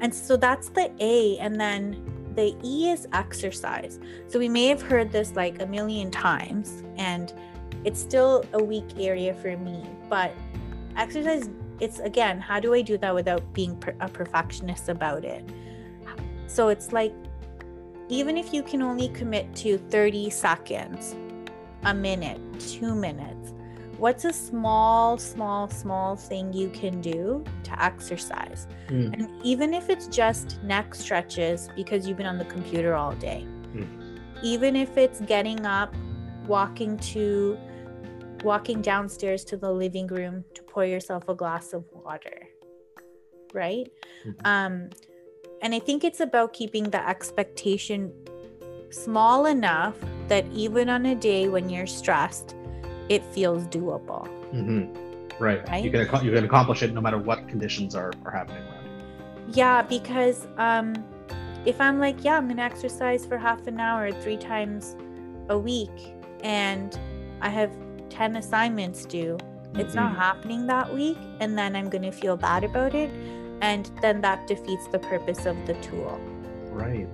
And 0.00 0.12
so 0.12 0.36
that's 0.36 0.68
the 0.70 0.90
A. 0.98 1.38
And 1.38 1.60
then 1.60 2.02
the 2.34 2.56
E 2.62 2.90
is 2.90 3.06
exercise. 3.12 3.98
So 4.28 4.38
we 4.38 4.48
may 4.48 4.66
have 4.66 4.82
heard 4.82 5.10
this 5.12 5.34
like 5.34 5.60
a 5.60 5.66
million 5.66 6.10
times, 6.10 6.82
and 6.96 7.32
it's 7.84 8.00
still 8.00 8.44
a 8.52 8.62
weak 8.62 8.98
area 8.98 9.34
for 9.34 9.56
me. 9.56 9.84
But 10.08 10.32
exercise, 10.96 11.48
it's 11.80 11.98
again, 12.00 12.40
how 12.40 12.60
do 12.60 12.74
I 12.74 12.82
do 12.82 12.98
that 12.98 13.14
without 13.14 13.52
being 13.52 13.82
a 14.00 14.08
perfectionist 14.08 14.88
about 14.88 15.24
it? 15.24 15.44
So 16.46 16.68
it's 16.68 16.92
like, 16.92 17.14
even 18.08 18.36
if 18.36 18.52
you 18.52 18.62
can 18.62 18.82
only 18.82 19.08
commit 19.08 19.54
to 19.56 19.78
30 19.78 20.30
seconds, 20.30 21.16
a 21.84 21.94
minute, 21.94 22.40
two 22.60 22.94
minutes, 22.94 23.51
what's 24.02 24.24
a 24.24 24.32
small, 24.32 25.16
small, 25.16 25.68
small 25.68 26.16
thing 26.16 26.52
you 26.52 26.68
can 26.70 27.00
do 27.00 27.44
to 27.62 27.84
exercise? 27.84 28.66
Mm. 28.88 29.12
And 29.14 29.44
even 29.44 29.72
if 29.72 29.88
it's 29.88 30.08
just 30.08 30.60
neck 30.64 30.92
stretches 30.92 31.68
because 31.76 32.08
you've 32.08 32.16
been 32.16 32.26
on 32.26 32.36
the 32.36 32.44
computer 32.46 32.96
all 32.96 33.12
day, 33.12 33.46
mm. 33.72 33.86
even 34.42 34.74
if 34.74 34.96
it's 34.96 35.20
getting 35.20 35.64
up, 35.64 35.94
walking 36.48 36.98
to 37.12 37.56
walking 38.42 38.82
downstairs 38.82 39.44
to 39.44 39.56
the 39.56 39.70
living 39.70 40.08
room 40.08 40.44
to 40.54 40.64
pour 40.64 40.84
yourself 40.84 41.28
a 41.28 41.34
glass 41.34 41.72
of 41.72 41.84
water. 41.92 42.48
Right? 43.54 43.88
Mhm. 44.26 44.34
Um 44.44 44.90
and 45.62 45.72
I 45.76 45.78
think 45.78 46.02
it's 46.02 46.18
about 46.18 46.52
keeping 46.52 46.90
the 46.90 47.08
expectation 47.08 48.12
small 48.90 49.46
enough 49.46 49.94
that 50.26 50.44
even 50.50 50.88
on 50.88 51.06
a 51.06 51.14
day 51.14 51.46
when 51.48 51.70
you're 51.70 51.86
stressed, 51.86 52.56
it 53.08 53.24
feels 53.26 53.66
doable. 53.66 54.28
Mhm. 54.52 54.94
Right. 55.38 55.66
Right? 55.68 55.82
You 55.84 55.90
can 55.90 56.00
you 56.24 56.32
can 56.32 56.44
accomplish 56.44 56.82
it 56.82 56.92
no 56.92 57.00
matter 57.00 57.18
what 57.18 57.48
conditions 57.48 57.94
are, 57.94 58.12
are 58.24 58.30
happening 58.30 58.62
around 58.62 58.84
you. 58.84 59.54
Yeah, 59.54 59.82
because 59.82 60.46
um, 60.58 60.94
if 61.64 61.80
I'm 61.80 61.98
like, 61.98 62.22
yeah, 62.24 62.36
I'm 62.36 62.48
gonna 62.48 62.62
exercise 62.62 63.24
for 63.26 63.38
half 63.38 63.66
an 63.66 63.80
hour 63.80 64.12
three 64.12 64.36
times 64.36 64.96
a 65.48 65.58
week, 65.58 65.90
and 66.42 66.98
I 67.40 67.48
have 67.48 67.70
ten 68.10 68.36
assignments 68.36 69.04
due, 69.04 69.38
it's 69.74 69.94
not 69.94 70.12
Mhm. 70.12 70.16
happening 70.16 70.66
that 70.66 70.92
week, 70.94 71.18
and 71.40 71.56
then 71.58 71.74
I'm 71.74 71.88
gonna 71.88 72.12
feel 72.12 72.36
bad 72.36 72.62
about 72.62 72.94
it, 72.94 73.10
and 73.62 73.90
then 74.00 74.20
that 74.20 74.46
defeats 74.46 74.86
the 74.88 74.98
purpose 74.98 75.46
of 75.46 75.56
the 75.66 75.74
tool. 75.74 76.20
Right. 76.70 77.08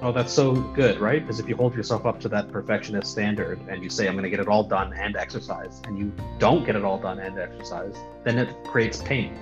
Oh, 0.00 0.12
that's 0.12 0.32
so 0.32 0.52
good, 0.54 1.00
right? 1.00 1.20
Because 1.20 1.40
if 1.40 1.48
you 1.48 1.56
hold 1.56 1.74
yourself 1.74 2.06
up 2.06 2.20
to 2.20 2.28
that 2.28 2.52
perfectionist 2.52 3.10
standard 3.10 3.58
and 3.68 3.82
you 3.82 3.90
say, 3.90 4.06
I'm 4.06 4.14
going 4.14 4.22
to 4.22 4.30
get 4.30 4.38
it 4.38 4.46
all 4.46 4.62
done 4.62 4.92
and 4.92 5.16
exercise, 5.16 5.82
and 5.86 5.98
you 5.98 6.12
don't 6.38 6.64
get 6.64 6.76
it 6.76 6.84
all 6.84 6.98
done 6.98 7.18
and 7.18 7.36
exercise, 7.36 7.96
then 8.22 8.38
it 8.38 8.48
creates 8.64 9.02
pain. 9.02 9.36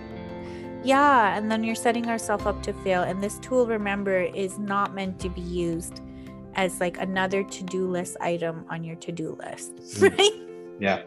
Yeah, 0.83 1.37
and 1.37 1.51
then 1.51 1.63
you're 1.63 1.75
setting 1.75 2.07
ourselves 2.09 2.47
up 2.47 2.63
to 2.63 2.73
fail. 2.73 3.03
And 3.03 3.23
this 3.23 3.39
tool, 3.41 3.67
remember, 3.67 4.21
is 4.23 4.59
not 4.59 4.95
meant 4.95 5.19
to 5.21 5.29
be 5.29 5.43
used 5.43 6.01
as 6.55 6.81
like 6.81 6.99
another 6.99 7.43
to-do 7.43 7.87
list 7.87 8.17
item 8.23 8.65
on 8.71 8.83
your 8.83 8.97
to-do 8.97 9.37
list, 9.45 9.77
Mm. 10.01 10.19
right? 10.19 10.33
Yeah. 10.81 11.03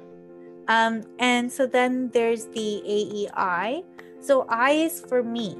Um, 0.67 1.01
and 1.17 1.51
so 1.51 1.65
then 1.65 2.09
there's 2.09 2.45
the 2.47 2.83
AEI. 2.85 3.83
So 4.19 4.45
I 4.47 4.71
is 4.73 5.01
for 5.01 5.23
me. 5.23 5.57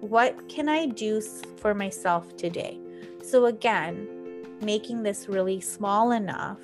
What 0.00 0.46
can 0.50 0.68
I 0.68 0.84
do 0.86 1.22
for 1.56 1.72
myself 1.72 2.36
today? 2.36 2.78
So 3.30 3.46
again, 3.46 4.08
making 4.62 5.02
this 5.02 5.28
really 5.28 5.60
small 5.60 6.12
enough 6.12 6.58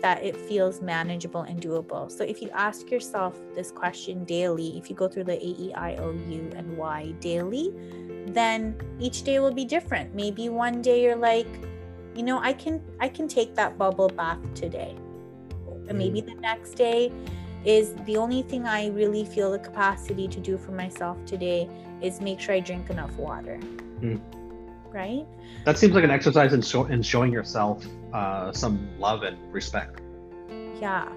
that 0.00 0.22
it 0.22 0.36
feels 0.36 0.80
manageable 0.80 1.42
and 1.42 1.60
doable. 1.60 2.10
So 2.10 2.24
if 2.24 2.42
you 2.42 2.50
ask 2.50 2.90
yourself 2.90 3.38
this 3.54 3.70
question 3.70 4.24
daily, 4.24 4.76
if 4.78 4.90
you 4.90 4.96
go 4.96 5.06
through 5.06 5.24
the 5.24 5.34
A 5.34 5.50
E 5.66 5.72
I 5.74 5.96
O 5.96 6.10
U 6.10 6.52
and 6.56 6.76
Y 6.76 7.14
daily, 7.20 7.72
then 8.26 8.76
each 8.98 9.22
day 9.22 9.38
will 9.38 9.54
be 9.54 9.64
different. 9.64 10.14
Maybe 10.14 10.48
one 10.48 10.82
day 10.82 11.02
you're 11.04 11.16
like, 11.16 11.48
you 12.16 12.24
know, 12.24 12.38
I 12.40 12.52
can 12.52 12.82
I 12.98 13.08
can 13.08 13.28
take 13.28 13.54
that 13.54 13.78
bubble 13.78 14.08
bath 14.08 14.38
today. 14.54 14.96
And 15.88 15.96
maybe 15.96 16.20
the 16.20 16.34
next 16.34 16.72
day 16.72 17.12
is 17.64 17.94
the 18.06 18.16
only 18.16 18.42
thing 18.42 18.66
I 18.66 18.88
really 18.88 19.24
feel 19.24 19.52
the 19.52 19.58
capacity 19.58 20.26
to 20.28 20.40
do 20.40 20.58
for 20.58 20.72
myself 20.72 21.16
today 21.26 21.68
is 22.02 22.20
make 22.20 22.40
sure 22.40 22.54
I 22.54 22.60
drink 22.60 22.90
enough 22.90 23.12
water. 23.16 23.58
Mm. 24.00 24.20
Right? 24.92 25.26
That 25.64 25.78
seems 25.78 25.94
like 25.94 26.04
an 26.04 26.10
exercise 26.10 26.52
in, 26.52 26.62
show, 26.62 26.86
in 26.86 27.02
showing 27.02 27.32
yourself 27.32 27.86
uh, 28.12 28.52
some 28.52 28.88
love 28.98 29.22
and 29.22 29.36
respect. 29.52 30.00
Yeah. 30.80 31.08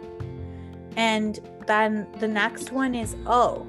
And 0.98 1.40
then 1.68 2.08
the 2.20 2.28
next 2.28 2.72
one 2.72 2.96
is 2.96 3.16
oh, 3.26 3.66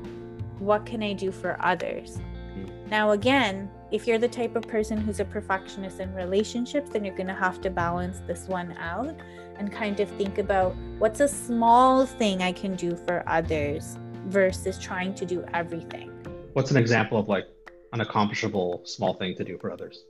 what 0.59 0.87
can 0.87 1.03
I 1.03 1.13
do 1.13 1.31
for 1.31 1.57
others? 1.65 2.19
Mm. 2.57 2.89
Now, 2.89 3.13
again, 3.13 3.71
if 3.91 4.07
you're 4.07 4.19
the 4.19 4.29
type 4.29 4.57
of 4.57 4.67
person 4.67 4.99
who's 4.99 5.21
a 5.21 5.25
perfectionist 5.25 6.01
in 6.01 6.15
relationships, 6.15 6.91
then 6.91 7.05
you're 7.05 7.15
going 7.15 7.27
to 7.27 7.35
have 7.35 7.61
to 7.61 7.71
balance 7.71 8.21
this 8.27 8.49
one 8.49 8.73
out 8.79 9.15
and 9.59 9.71
kind 9.71 10.01
of 10.01 10.09
think 10.13 10.39
about 10.39 10.75
what's 10.99 11.21
a 11.21 11.29
small 11.29 12.07
thing 12.07 12.43
I 12.43 12.53
can 12.53 12.75
do 12.75 12.97
for 12.97 13.23
others 13.27 13.99
versus 14.27 14.79
trying 14.79 15.15
to 15.17 15.27
do 15.27 15.45
everything. 15.53 16.11
What's 16.55 16.71
an 16.71 16.77
example 16.79 17.19
of 17.19 17.29
like 17.29 17.49
an 17.93 18.01
accomplishable 18.01 18.83
small 18.85 19.15
thing 19.15 19.35
to 19.37 19.45
do 19.45 19.59
for 19.59 19.71
others? 19.73 20.05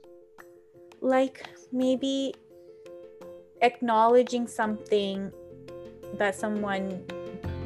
like 1.01 1.45
maybe 1.73 2.33
acknowledging 3.61 4.47
something 4.47 5.29
that 6.17 6.33
someone 6.33 7.03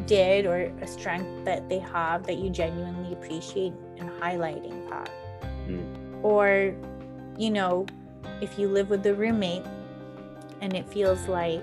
did 0.07 0.47
or 0.47 0.71
a 0.81 0.87
strength 0.87 1.45
that 1.45 1.69
they 1.69 1.77
have 1.77 2.25
that 2.25 2.37
you 2.37 2.49
genuinely 2.49 3.13
appreciate 3.13 3.73
and 3.97 4.09
highlighting 4.21 4.89
that 4.89 5.09
Mm. 5.67 6.23
or 6.23 6.73
you 7.37 7.51
know 7.51 7.85
if 8.41 8.57
you 8.57 8.69
live 8.69 8.89
with 8.89 9.05
a 9.05 9.13
roommate 9.13 9.65
and 10.61 10.73
it 10.75 10.87
feels 10.89 11.27
like 11.27 11.61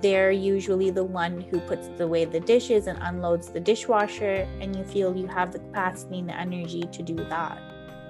they're 0.00 0.30
usually 0.30 0.90
the 0.90 1.04
one 1.04 1.40
who 1.50 1.60
puts 1.60 1.88
away 2.00 2.24
the 2.24 2.40
dishes 2.40 2.86
and 2.86 2.96
unloads 3.02 3.48
the 3.48 3.60
dishwasher 3.60 4.48
and 4.60 4.74
you 4.76 4.84
feel 4.84 5.14
you 5.16 5.26
have 5.26 5.52
the 5.52 5.58
capacity 5.58 6.20
and 6.20 6.28
the 6.30 6.36
energy 6.38 6.84
to 6.92 7.02
do 7.02 7.16
that 7.16 7.58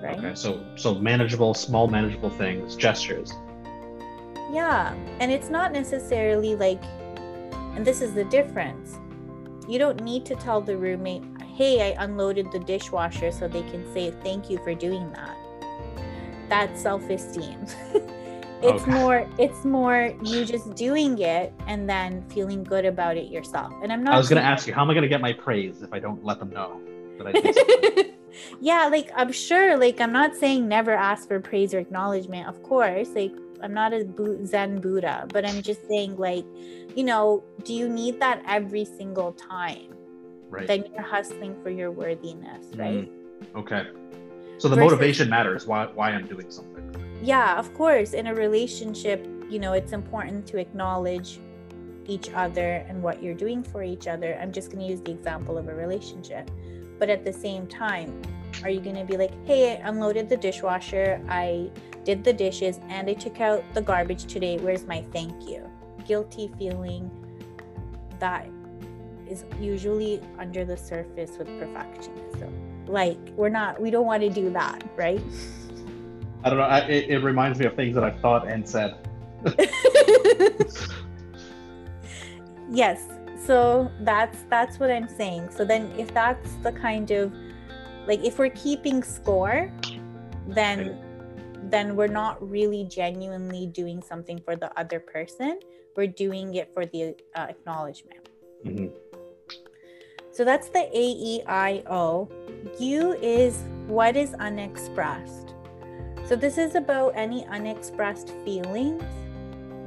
right 0.02 0.18
Okay, 0.18 0.34
so 0.34 0.64
so 0.76 0.94
manageable, 0.94 1.54
small 1.54 1.88
manageable 1.88 2.30
things, 2.30 2.76
gestures. 2.76 3.32
Yeah, 4.52 4.94
and 5.20 5.32
it's 5.32 5.50
not 5.50 5.72
necessarily 5.72 6.54
like, 6.54 6.82
and 7.74 7.84
this 7.84 8.00
is 8.00 8.14
the 8.14 8.24
difference. 8.24 8.98
You 9.68 9.78
don't 9.78 10.02
need 10.02 10.24
to 10.26 10.36
tell 10.36 10.60
the 10.60 10.76
roommate, 10.76 11.24
hey, 11.56 11.92
I 11.92 12.04
unloaded 12.04 12.52
the 12.52 12.58
dishwasher 12.60 13.32
so 13.32 13.48
they 13.48 13.62
can 13.62 13.90
say 13.92 14.12
thank 14.22 14.50
you 14.50 14.58
for 14.58 14.74
doing 14.74 15.10
that. 15.12 15.36
That's 16.48 16.80
self 16.80 17.08
esteem. 17.08 17.66
it's 18.62 18.82
Okay. 18.82 18.92
more, 18.92 19.28
it's 19.38 19.64
more 19.64 20.14
you 20.22 20.44
just 20.44 20.74
doing 20.74 21.18
it 21.18 21.52
and 21.66 21.88
then 21.88 22.22
feeling 22.28 22.62
good 22.62 22.84
about 22.84 23.16
it 23.16 23.30
yourself. 23.30 23.72
And 23.82 23.92
I'm 23.92 24.04
not 24.04 24.14
I 24.14 24.18
was 24.18 24.28
going 24.28 24.40
to 24.42 24.46
ask 24.48 24.66
you, 24.66 24.74
how 24.74 24.82
am 24.82 24.90
I 24.90 24.94
going 24.94 25.02
to 25.02 25.08
get 25.08 25.20
my 25.20 25.32
praise 25.32 25.82
if 25.82 25.92
I 25.92 25.98
don't 25.98 26.22
let 26.24 26.38
them 26.38 26.50
know 26.50 26.80
that 27.18 27.26
I 27.26 27.32
did? 27.32 28.14
yeah, 28.60 28.86
like 28.86 29.10
I'm 29.14 29.32
sure, 29.32 29.76
like 29.76 30.00
I'm 30.00 30.12
not 30.12 30.36
saying 30.36 30.68
never 30.68 30.92
ask 30.92 31.28
for 31.28 31.40
praise 31.40 31.74
or 31.74 31.78
acknowledgement, 31.78 32.48
of 32.48 32.62
course. 32.62 33.10
Like 33.10 33.32
I'm 33.62 33.74
not 33.74 33.92
a 33.92 34.06
Zen 34.46 34.80
Buddha, 34.80 35.26
but 35.32 35.46
I'm 35.48 35.62
just 35.62 35.86
saying, 35.88 36.16
like, 36.16 36.44
you 36.94 37.04
know, 37.04 37.42
do 37.64 37.72
you 37.72 37.88
need 37.88 38.20
that 38.20 38.42
every 38.46 38.84
single 38.84 39.32
time? 39.32 39.94
right. 40.54 40.66
Then 40.66 40.84
you're 40.92 41.02
hustling 41.02 41.60
for 41.62 41.70
your 41.70 41.90
worthiness, 41.90 42.66
right? 42.76 43.08
Mm, 43.08 43.56
okay. 43.56 43.88
So 44.58 44.68
the 44.68 44.76
Versus- 44.76 44.92
motivation 44.92 45.28
matters. 45.28 45.66
Why 45.66 45.86
why 45.86 46.10
I'm 46.10 46.26
doing 46.26 46.50
something. 46.50 46.84
Yeah, 47.22 47.58
of 47.58 47.72
course. 47.74 48.12
In 48.12 48.26
a 48.26 48.34
relationship, 48.34 49.26
you 49.48 49.58
know, 49.58 49.72
it's 49.72 49.92
important 49.92 50.46
to 50.48 50.58
acknowledge 50.58 51.40
each 52.06 52.30
other 52.30 52.84
and 52.88 53.02
what 53.02 53.22
you're 53.22 53.34
doing 53.34 53.62
for 53.62 53.82
each 53.82 54.06
other. 54.06 54.38
I'm 54.40 54.52
just 54.52 54.70
going 54.70 54.80
to 54.84 54.86
use 54.86 55.00
the 55.00 55.10
example 55.10 55.56
of 55.56 55.68
a 55.68 55.74
relationship. 55.74 56.50
But 56.98 57.10
at 57.10 57.24
the 57.24 57.32
same 57.32 57.66
time, 57.66 58.22
are 58.62 58.70
you 58.70 58.80
going 58.80 58.96
to 58.96 59.04
be 59.04 59.16
like, 59.16 59.32
hey, 59.46 59.72
I 59.72 59.88
unloaded 59.88 60.28
the 60.28 60.36
dishwasher, 60.36 61.20
I 61.28 61.70
did 62.04 62.22
the 62.22 62.32
dishes, 62.32 62.80
and 62.88 63.08
I 63.08 63.14
took 63.14 63.40
out 63.40 63.62
the 63.74 63.82
garbage 63.82 64.26
today. 64.26 64.58
Where's 64.58 64.86
my 64.86 65.02
thank 65.12 65.48
you? 65.48 65.68
Guilty 66.06 66.50
feeling 66.58 67.10
that 68.20 68.46
is 69.28 69.44
usually 69.60 70.20
under 70.38 70.64
the 70.64 70.76
surface 70.76 71.32
with 71.38 71.48
perfectionism. 71.48 72.52
Like, 72.86 73.18
we're 73.36 73.48
not, 73.48 73.80
we 73.80 73.90
don't 73.90 74.06
want 74.06 74.22
to 74.22 74.30
do 74.30 74.50
that, 74.50 74.84
right? 74.96 75.22
I 76.44 76.50
don't 76.50 76.58
know. 76.58 76.64
I, 76.64 76.80
it, 76.80 77.08
it 77.08 77.18
reminds 77.20 77.58
me 77.58 77.64
of 77.66 77.74
things 77.74 77.94
that 77.94 78.04
I've 78.04 78.20
thought 78.20 78.46
and 78.46 78.68
said. 78.68 78.98
yes 82.70 83.13
so 83.46 83.90
that's 84.00 84.38
that's 84.50 84.78
what 84.78 84.90
i'm 84.90 85.08
saying 85.08 85.48
so 85.50 85.64
then 85.64 85.90
if 85.98 86.12
that's 86.14 86.54
the 86.62 86.72
kind 86.72 87.10
of 87.10 87.32
like 88.06 88.22
if 88.24 88.38
we're 88.38 88.50
keeping 88.50 89.02
score 89.02 89.70
then 90.48 90.98
then 91.70 91.96
we're 91.96 92.06
not 92.06 92.36
really 92.48 92.84
genuinely 92.84 93.66
doing 93.66 94.02
something 94.02 94.38
for 94.44 94.56
the 94.56 94.70
other 94.78 95.00
person 95.00 95.58
we're 95.96 96.06
doing 96.06 96.54
it 96.54 96.72
for 96.74 96.86
the 96.86 97.14
uh, 97.34 97.46
acknowledgement 97.48 98.28
Mhm. 98.64 98.92
so 100.30 100.44
that's 100.44 100.68
the 100.70 100.88
AEIO. 100.94 102.28
U 102.80 103.12
is 103.20 103.62
what 103.86 104.16
is 104.16 104.32
unexpressed. 104.34 105.54
So 106.26 106.34
this 106.34 106.56
is 106.56 106.74
about 106.74 107.12
any 107.14 107.44
unexpressed 107.46 108.30
feelings 108.44 109.04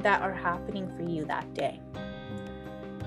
that 0.04 0.22
are 0.22 0.34
happening 0.34 0.88
for 0.96 1.02
you 1.04 1.26
that 1.26 1.52
day. 1.56 1.82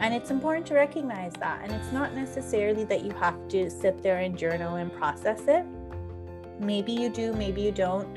And 0.00 0.14
it's 0.14 0.30
important 0.30 0.66
to 0.68 0.74
recognize 0.74 1.32
that. 1.34 1.60
And 1.62 1.72
it's 1.72 1.92
not 1.92 2.14
necessarily 2.14 2.84
that 2.84 3.04
you 3.04 3.12
have 3.12 3.36
to 3.48 3.70
sit 3.70 4.02
there 4.02 4.18
and 4.18 4.36
journal 4.36 4.76
and 4.76 4.92
process 4.92 5.42
it. 5.46 5.64
Maybe 6.58 6.92
you 6.92 7.10
do, 7.10 7.34
maybe 7.34 7.60
you 7.60 7.70
don't. 7.70 8.08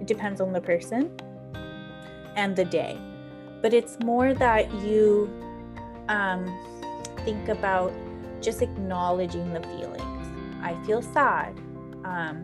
It 0.00 0.06
depends 0.06 0.40
on 0.40 0.52
the 0.52 0.60
person 0.60 1.10
and 2.36 2.54
the 2.54 2.64
day. 2.64 2.98
But 3.62 3.72
it's 3.72 3.98
more 4.00 4.34
that 4.34 4.72
you 4.82 5.30
um, 6.08 6.44
think 7.24 7.48
about 7.48 7.92
just 8.42 8.60
acknowledging 8.60 9.52
the 9.52 9.62
feelings. 9.62 10.26
I 10.62 10.74
feel 10.84 11.00
sad. 11.00 11.58
Um, 12.04 12.42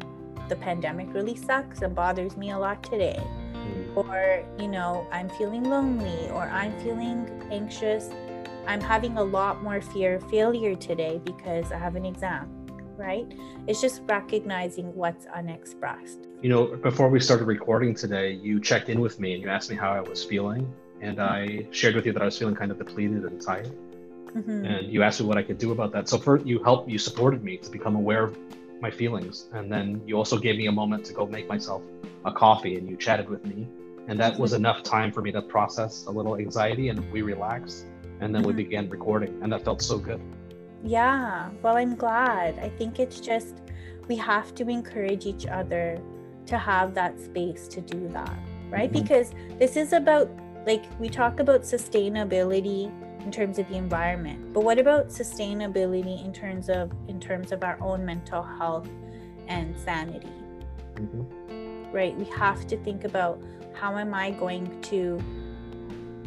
the 0.49 0.57
pandemic 0.57 1.13
really 1.13 1.37
sucks 1.37 1.83
and 1.83 1.95
bothers 1.95 2.37
me 2.37 2.51
a 2.51 2.59
lot 2.59 2.83
today. 2.83 3.23
Mm. 3.67 3.97
or 3.97 4.45
you 4.59 4.69
know 4.69 5.07
i'm 5.11 5.29
feeling 5.31 5.65
lonely 5.65 6.29
or 6.31 6.43
i'm 6.43 6.79
feeling 6.81 7.27
anxious 7.51 8.11
i'm 8.67 8.81
having 8.81 9.17
a 9.19 9.23
lot 9.25 9.63
more 9.63 9.81
fear 9.81 10.17
of 10.17 10.31
failure 10.31 10.75
today 10.75 11.21
because 11.25 11.73
i 11.73 11.79
have 11.79 11.97
an 11.97 12.05
exam 12.05 12.45
right 12.97 13.33
it's 13.67 13.81
just 13.81 14.03
recognizing 14.07 14.95
what's 14.95 15.27
unexpressed 15.35 16.21
You 16.43 16.51
know, 16.53 16.65
before 16.77 17.09
we 17.09 17.19
started 17.19 17.47
recording 17.47 17.93
today, 17.95 18.29
you 18.47 18.61
checked 18.61 18.89
in 18.93 19.01
with 19.01 19.19
me 19.23 19.29
and 19.35 19.43
you 19.43 19.49
asked 19.57 19.71
me 19.73 19.77
how 19.85 19.91
I 20.01 20.03
was 20.13 20.21
feeling. 20.33 20.63
And 21.07 21.17
I 21.19 21.67
shared 21.79 21.95
with 21.97 22.05
you 22.07 22.13
that 22.13 22.23
I 22.23 22.29
was 22.31 22.37
feeling 22.41 22.55
kind 22.55 22.71
of 22.71 22.79
depleted 22.85 23.23
and 23.29 23.37
tired. 23.51 23.73
Mhm. 24.39 24.59
And 24.71 24.83
you 24.93 24.99
asked 25.07 25.19
me 25.21 25.27
what 25.31 25.39
I 25.43 25.45
could 25.49 25.59
do 25.67 25.69
about 25.77 25.91
that. 25.95 26.05
So 26.13 26.17
first, 26.19 26.43
you 26.51 26.57
helped, 26.69 26.87
you 26.95 26.99
supported 27.09 27.41
me 27.49 27.55
to 27.65 27.69
become 27.77 27.95
aware 28.03 28.23
of 28.29 28.33
my 28.85 28.91
feelings. 29.01 29.35
And 29.57 29.65
then 29.75 29.87
you 30.09 30.15
also 30.21 30.37
gave 30.47 30.57
me 30.63 30.67
a 30.73 30.77
moment 30.83 31.01
to 31.09 31.13
go 31.19 31.23
make 31.27 31.47
myself 31.55 31.83
a 32.31 32.33
coffee 32.45 32.75
and 32.79 32.85
you 32.91 32.97
chatted 33.07 33.29
with 33.35 33.43
me. 33.53 33.59
And 34.09 34.15
that 34.23 34.39
was 34.39 34.53
enough 34.53 34.81
time 34.97 35.11
for 35.15 35.23
me 35.27 35.31
to 35.33 35.43
process 35.57 35.93
a 36.11 36.13
little 36.19 36.35
anxiety 36.47 36.87
and 36.91 36.99
we 37.15 37.21
relaxed. 37.35 37.87
And 38.21 38.35
then 38.35 38.43
we 38.43 38.53
Mhm. 38.53 38.57
began 38.57 38.89
recording. 38.89 39.39
And 39.43 39.53
that 39.53 39.63
felt 39.65 39.83
so 39.83 39.99
good. 39.99 40.21
Yeah, 40.83 41.51
well, 41.63 41.77
I'm 41.77 41.95
glad. 41.95 42.59
I 42.59 42.69
think 42.69 43.01
it's 43.01 43.21
just 43.21 43.63
we 44.09 44.17
have 44.17 44.55
to 44.55 44.69
encourage 44.69 45.27
each 45.27 45.47
other 45.47 45.99
to 46.47 46.57
have 46.57 46.95
that 46.95 47.19
space 47.21 47.67
to 47.69 47.81
do 47.81 48.09
that, 48.09 48.39
right? 48.71 48.91
Mhm. 48.91 49.03
Because 49.03 49.33
this 49.59 49.77
is 49.77 49.93
about, 49.93 50.29
like, 50.67 50.85
we 51.01 51.09
talk 51.09 51.41
about 51.41 51.63
sustainability 51.63 52.91
in 53.25 53.33
terms 53.33 53.59
of 53.59 53.69
the 53.69 53.75
environment, 53.77 54.53
but 54.53 54.63
what 54.63 54.79
about 54.79 55.09
sustainability 55.09 56.25
in 56.25 56.33
terms 56.33 56.69
of 56.69 56.93
in 57.09 57.19
terms 57.19 57.51
of 57.51 57.65
our 57.65 57.77
own 57.81 58.05
mental 58.05 58.43
health 58.43 58.89
and 59.49 59.77
sanity, 59.77 60.31
Mhm. 60.95 61.27
right? 61.93 62.17
We 62.17 62.25
have 62.27 62.67
to 62.69 62.77
think 62.77 63.05
about 63.05 63.43
how 63.73 63.97
am 63.99 64.15
I 64.15 64.31
going 64.31 64.81
to, 64.83 65.19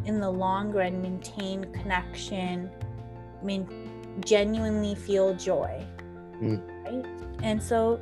in 0.06 0.20
the 0.20 0.30
long 0.30 0.70
run, 0.72 1.00
maintain 1.02 1.64
connection, 1.72 2.70
mean 3.42 3.66
genuinely 4.24 4.94
feel 4.94 5.34
joy. 5.34 5.84
Mm. 6.42 6.60
right? 6.84 7.06
And 7.42 7.62
so 7.62 8.00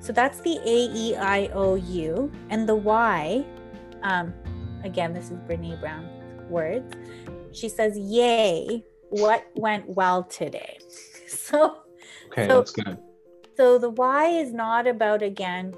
so 0.00 0.12
that's 0.12 0.40
the 0.40 0.58
a 0.64 0.78
e 0.94 1.16
i 1.16 1.48
o 1.54 1.74
u. 1.74 2.30
And 2.50 2.68
the 2.68 2.74
y 2.76 3.44
um 4.02 4.32
again 4.84 5.12
this 5.12 5.30
is 5.30 5.38
brené 5.48 5.78
brown's 5.80 6.10
words. 6.50 6.94
She 7.52 7.68
says 7.68 7.98
yay 7.98 8.84
what 9.10 9.44
went 9.54 9.88
well 9.88 10.24
today? 10.24 10.78
So 11.28 11.78
Okay, 12.30 12.46
So- 12.48 12.58
that's 12.58 12.72
good. 12.72 12.98
so 13.56 13.78
the 13.78 13.90
why 13.90 14.28
is 14.28 14.52
not 14.52 14.86
about 14.86 15.22
again 15.22 15.74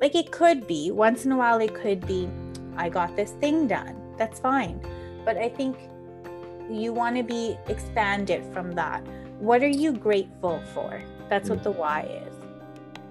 like 0.00 0.14
it 0.14 0.30
could 0.30 0.66
be. 0.66 0.90
Once 0.90 1.24
in 1.24 1.32
a 1.32 1.36
while 1.36 1.60
it 1.60 1.74
could 1.74 2.06
be 2.06 2.28
i 2.76 2.88
got 2.88 3.14
this 3.16 3.32
thing 3.42 3.66
done 3.66 3.96
that's 4.20 4.38
fine. 4.38 4.78
But 5.24 5.36
i 5.36 5.48
think 5.48 5.76
you 6.70 6.92
want 6.92 7.16
to 7.16 7.24
be 7.24 7.58
expanded 7.66 8.44
from 8.52 8.72
that. 8.72 9.02
What 9.40 9.62
are 9.62 9.76
you 9.82 9.92
grateful 9.92 10.62
for? 10.72 11.02
That's 11.28 11.50
what 11.50 11.60
mm. 11.60 11.64
the 11.64 11.72
why 11.72 12.02
is 12.26 12.34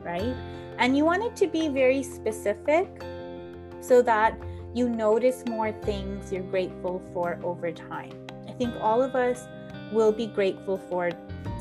right? 0.04 0.36
And 0.78 0.96
you 0.96 1.06
want 1.06 1.24
it 1.24 1.36
to 1.38 1.48
be 1.48 1.68
very 1.68 2.04
specific 2.04 2.88
so 3.82 4.02
that 4.04 4.38
you 4.74 4.88
notice 4.88 5.44
more 5.48 5.72
things 5.72 6.32
you're 6.32 6.44
grateful 6.44 7.02
for 7.14 7.40
over 7.44 7.72
time. 7.72 8.14
I 8.48 8.52
think 8.54 8.74
all 8.80 9.02
of 9.02 9.16
us 9.16 9.48
will 9.92 10.12
be 10.12 10.28
grateful 10.28 10.78
for 10.90 11.12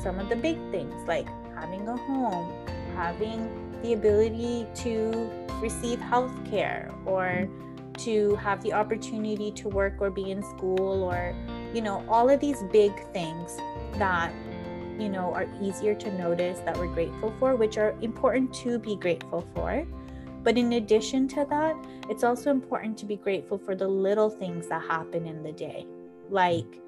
some 0.01 0.19
of 0.19 0.29
the 0.29 0.35
big 0.35 0.57
things 0.71 0.95
like 1.07 1.27
having 1.55 1.87
a 1.87 1.97
home, 1.97 2.53
having 2.95 3.49
the 3.81 3.93
ability 3.93 4.67
to 4.75 5.29
receive 5.61 5.99
health 5.99 6.33
care 6.49 6.91
or 7.05 7.47
to 8.03 8.35
have 8.35 8.61
the 8.63 8.73
opportunity 8.73 9.51
to 9.51 9.69
work 9.69 9.95
or 9.99 10.09
be 10.09 10.31
in 10.31 10.41
school 10.43 11.03
or 11.03 11.35
you 11.73 11.81
know 11.81 12.03
all 12.07 12.29
of 12.29 12.39
these 12.39 12.63
big 12.71 12.91
things 13.13 13.57
that 13.97 14.31
you 14.99 15.09
know 15.09 15.33
are 15.33 15.47
easier 15.61 15.93
to 15.95 16.11
notice 16.17 16.59
that 16.59 16.77
we're 16.77 16.93
grateful 16.93 17.33
for 17.39 17.55
which 17.55 17.77
are 17.77 17.95
important 18.01 18.53
to 18.53 18.79
be 18.79 18.95
grateful 18.95 19.47
for 19.53 19.85
but 20.43 20.57
in 20.57 20.73
addition 20.73 21.27
to 21.27 21.45
that 21.49 21.75
it's 22.09 22.23
also 22.23 22.49
important 22.49 22.97
to 22.97 23.05
be 23.05 23.15
grateful 23.15 23.57
for 23.57 23.75
the 23.75 23.87
little 23.87 24.29
things 24.29 24.67
that 24.67 24.81
happen 24.81 25.25
in 25.25 25.43
the 25.43 25.51
day 25.51 25.85
like 26.29 26.79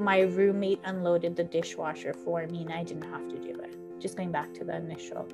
my 0.00 0.20
roommate 0.20 0.80
unloaded 0.84 1.36
the 1.36 1.44
dishwasher 1.44 2.12
for 2.12 2.46
me 2.46 2.62
and 2.62 2.72
I 2.72 2.82
didn't 2.82 3.10
have 3.10 3.28
to 3.28 3.36
do 3.36 3.60
it. 3.60 3.76
Just 4.00 4.16
going 4.16 4.32
back 4.32 4.52
to 4.54 4.64
the 4.64 4.76
initial 4.76 5.28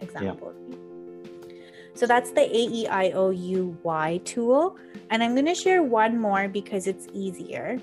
example. 0.00 0.52
So 1.98 2.06
that's 2.06 2.30
the 2.30 2.42
A 2.42 2.68
E 2.70 2.86
I 2.86 3.10
O 3.10 3.30
U 3.30 3.76
Y 3.82 4.20
tool. 4.24 4.76
And 5.10 5.20
I'm 5.20 5.34
going 5.34 5.46
to 5.46 5.54
share 5.54 5.82
one 5.82 6.16
more 6.16 6.46
because 6.46 6.86
it's 6.86 7.08
easier. 7.12 7.82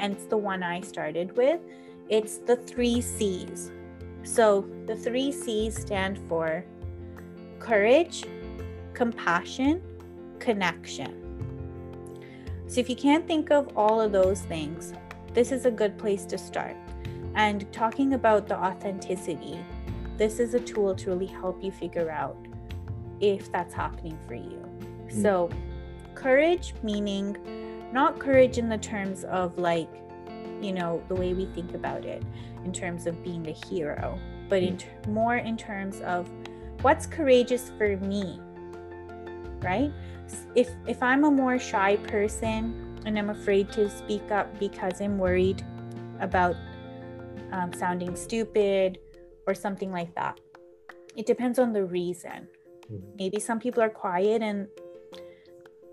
And 0.00 0.14
it's 0.14 0.24
the 0.24 0.36
one 0.36 0.64
I 0.64 0.80
started 0.80 1.36
with. 1.36 1.60
It's 2.08 2.38
the 2.38 2.56
three 2.56 3.00
C's. 3.00 3.70
So 4.24 4.68
the 4.86 4.96
three 4.96 5.30
C's 5.30 5.80
stand 5.80 6.18
for 6.28 6.64
courage, 7.60 8.24
compassion, 8.94 9.80
connection. 10.40 11.14
So 12.66 12.80
if 12.80 12.90
you 12.90 12.96
can't 12.96 13.28
think 13.28 13.52
of 13.52 13.76
all 13.76 14.00
of 14.00 14.10
those 14.10 14.40
things, 14.40 14.92
this 15.34 15.52
is 15.52 15.66
a 15.66 15.70
good 15.70 15.96
place 15.96 16.24
to 16.24 16.36
start. 16.36 16.74
And 17.36 17.72
talking 17.72 18.14
about 18.14 18.48
the 18.48 18.58
authenticity, 18.58 19.56
this 20.16 20.40
is 20.40 20.54
a 20.54 20.60
tool 20.60 20.96
to 20.96 21.10
really 21.10 21.26
help 21.26 21.62
you 21.62 21.70
figure 21.70 22.10
out 22.10 22.36
if 23.22 23.50
that's 23.50 23.72
happening 23.72 24.18
for 24.28 24.34
you. 24.34 24.62
Mm. 25.06 25.22
So, 25.22 25.50
courage 26.14 26.74
meaning 26.82 27.36
not 27.92 28.18
courage 28.18 28.58
in 28.58 28.68
the 28.68 28.78
terms 28.78 29.24
of 29.24 29.56
like, 29.58 29.88
you 30.60 30.72
know, 30.72 31.02
the 31.08 31.14
way 31.14 31.34
we 31.34 31.46
think 31.46 31.74
about 31.74 32.04
it 32.04 32.22
in 32.64 32.72
terms 32.72 33.06
of 33.06 33.22
being 33.22 33.46
a 33.48 33.66
hero, 33.68 34.18
but 34.48 34.62
in 34.62 34.76
ter- 34.76 34.88
more 35.08 35.36
in 35.36 35.56
terms 35.56 36.00
of 36.00 36.28
what's 36.82 37.06
courageous 37.06 37.70
for 37.78 37.96
me, 37.98 38.40
right? 39.60 39.92
If 40.54 40.70
if 40.86 41.02
I'm 41.02 41.24
a 41.24 41.30
more 41.30 41.58
shy 41.58 41.96
person 41.96 42.98
and 43.04 43.18
I'm 43.18 43.30
afraid 43.30 43.70
to 43.72 43.90
speak 43.90 44.30
up 44.30 44.58
because 44.58 45.00
I'm 45.00 45.18
worried 45.18 45.64
about 46.20 46.56
um, 47.52 47.72
sounding 47.72 48.16
stupid 48.16 48.98
or 49.46 49.54
something 49.54 49.90
like 49.90 50.14
that. 50.14 50.40
It 51.16 51.26
depends 51.26 51.58
on 51.58 51.72
the 51.72 51.84
reason. 51.84 52.48
Mhm. 52.90 53.16
Maybe 53.18 53.40
some 53.40 53.58
people 53.58 53.82
are 53.82 53.90
quiet 53.90 54.42
and 54.42 54.68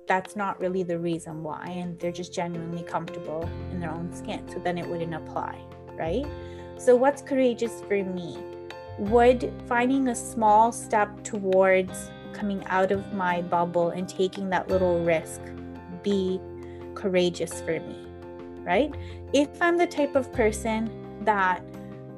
that's 0.07 0.35
not 0.35 0.59
really 0.59 0.81
the 0.81 0.97
reason 0.97 1.43
why, 1.43 1.65
and 1.67 1.97
they're 1.99 2.11
just 2.11 2.33
genuinely 2.33 2.81
comfortable 2.81 3.47
in 3.71 3.79
their 3.79 3.91
own 3.91 4.11
skin. 4.11 4.41
So 4.49 4.57
then 4.57 4.77
it 4.77 4.87
wouldn't 4.87 5.13
apply, 5.13 5.61
right? 5.95 6.25
So, 6.77 6.95
what's 6.95 7.21
courageous 7.21 7.81
for 7.81 8.03
me? 8.03 8.37
Would 8.97 9.53
finding 9.67 10.07
a 10.07 10.15
small 10.15 10.71
step 10.71 11.23
towards 11.23 12.09
coming 12.33 12.63
out 12.65 12.91
of 12.91 13.13
my 13.13 13.43
bubble 13.43 13.89
and 13.89 14.09
taking 14.09 14.49
that 14.49 14.67
little 14.67 15.03
risk 15.03 15.41
be 16.03 16.41
courageous 16.95 17.61
for 17.61 17.79
me, 17.79 18.07
right? 18.63 18.93
If 19.31 19.61
I'm 19.61 19.77
the 19.77 19.87
type 19.87 20.15
of 20.15 20.31
person 20.33 20.89
that 21.23 21.63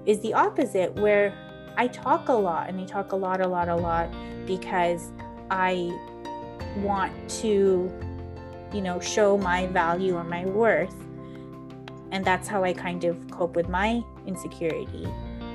is 0.06 0.20
the 0.22 0.34
opposite, 0.34 0.96
where 0.96 1.34
I 1.82 1.88
talk 1.88 2.30
a 2.30 2.34
lot 2.34 2.70
and 2.70 2.80
I 2.80 2.86
talk 2.86 3.12
a 3.12 3.16
lot, 3.16 3.42
a 3.42 3.48
lot, 3.48 3.68
a 3.68 3.76
lot 3.76 4.08
because 4.46 5.12
I 5.50 5.92
want 6.78 7.12
to, 7.42 7.92
you 8.72 8.82
know, 8.82 9.00
show 9.00 9.36
my 9.36 9.66
value 9.66 10.16
or 10.16 10.24
my 10.24 10.46
worth, 10.46 10.94
and 12.12 12.24
that's 12.24 12.48
how 12.48 12.64
I 12.64 12.72
kind 12.72 13.04
of 13.04 13.32
cope 13.32 13.56
with 13.56 13.68
my 13.68 14.04
insecurity, 14.28 15.08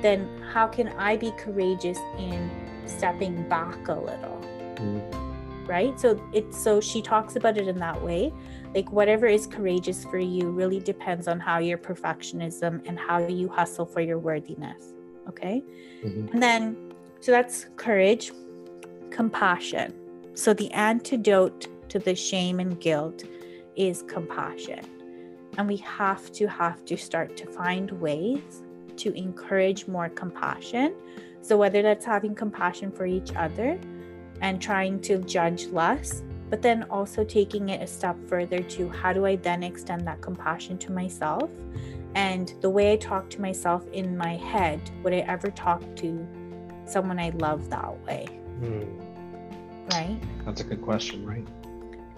then 0.02 0.28
how 0.52 0.66
can 0.66 0.88
I 0.98 1.16
be 1.16 1.30
courageous 1.38 1.98
in 2.18 2.50
stepping 2.86 3.48
back 3.48 3.86
a 3.86 3.94
little? 3.94 4.40
Mm. 4.74 5.68
right 5.68 5.98
so 5.98 6.22
it's 6.34 6.62
so 6.62 6.82
she 6.82 7.00
talks 7.00 7.36
about 7.36 7.56
it 7.56 7.66
in 7.66 7.78
that 7.78 8.00
way 8.02 8.30
like 8.74 8.92
whatever 8.92 9.26
is 9.26 9.46
courageous 9.46 10.04
for 10.04 10.18
you 10.18 10.50
really 10.50 10.78
depends 10.80 11.26
on 11.26 11.40
how 11.40 11.58
your 11.58 11.78
perfectionism 11.78 12.86
and 12.86 12.98
how 12.98 13.26
you 13.26 13.48
hustle 13.48 13.86
for 13.86 14.02
your 14.02 14.18
worthiness 14.18 14.92
okay 15.28 15.62
Mhm. 16.02 16.32
and 16.32 16.42
then 16.42 16.76
so 17.20 17.32
that's 17.32 17.66
courage 17.76 18.32
compassion 19.10 19.92
so 20.34 20.52
the 20.52 20.70
antidote 20.72 21.68
to 21.88 21.98
the 21.98 22.14
shame 22.14 22.60
and 22.60 22.80
guilt 22.80 23.24
is 23.76 24.02
compassion 24.02 24.80
and 25.58 25.66
we 25.66 25.76
have 25.78 26.30
to 26.32 26.46
have 26.46 26.84
to 26.84 26.96
start 26.96 27.36
to 27.36 27.46
find 27.46 27.90
ways 28.00 28.62
to 28.96 29.12
encourage 29.12 29.86
more 29.86 30.08
compassion 30.08 30.94
so 31.46 31.56
whether 31.56 31.80
that's 31.80 32.04
having 32.04 32.34
compassion 32.34 32.90
for 32.90 33.06
each 33.06 33.32
other 33.36 33.78
and 34.40 34.60
trying 34.60 35.00
to 35.00 35.18
judge 35.18 35.66
less, 35.66 36.22
but 36.50 36.60
then 36.60 36.82
also 36.90 37.24
taking 37.24 37.68
it 37.68 37.80
a 37.82 37.86
step 37.86 38.16
further 38.26 38.60
to 38.62 38.88
how 38.88 39.12
do 39.12 39.24
I 39.26 39.36
then 39.36 39.62
extend 39.62 40.06
that 40.06 40.20
compassion 40.20 40.78
to 40.78 40.92
myself? 40.92 41.48
And 42.16 42.54
the 42.62 42.70
way 42.70 42.94
I 42.94 42.96
talk 42.96 43.28
to 43.30 43.42
myself 43.42 43.86
in 43.92 44.16
my 44.16 44.36
head, 44.36 44.80
would 45.02 45.12
I 45.12 45.18
ever 45.18 45.50
talk 45.50 45.82
to 45.96 46.26
someone 46.86 47.18
I 47.18 47.28
love 47.28 47.68
that 47.68 47.94
way? 48.06 48.26
Mm. 48.62 48.88
Right? 49.92 50.18
That's 50.46 50.62
a 50.62 50.64
good 50.64 50.80
question, 50.80 51.26
right? 51.26 51.46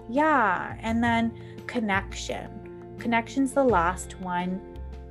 Yeah. 0.07 0.77
And 0.79 1.03
then 1.03 1.33
connection. 1.67 2.95
Connection's 2.97 3.51
the 3.51 3.63
last 3.63 4.17
one 4.21 4.61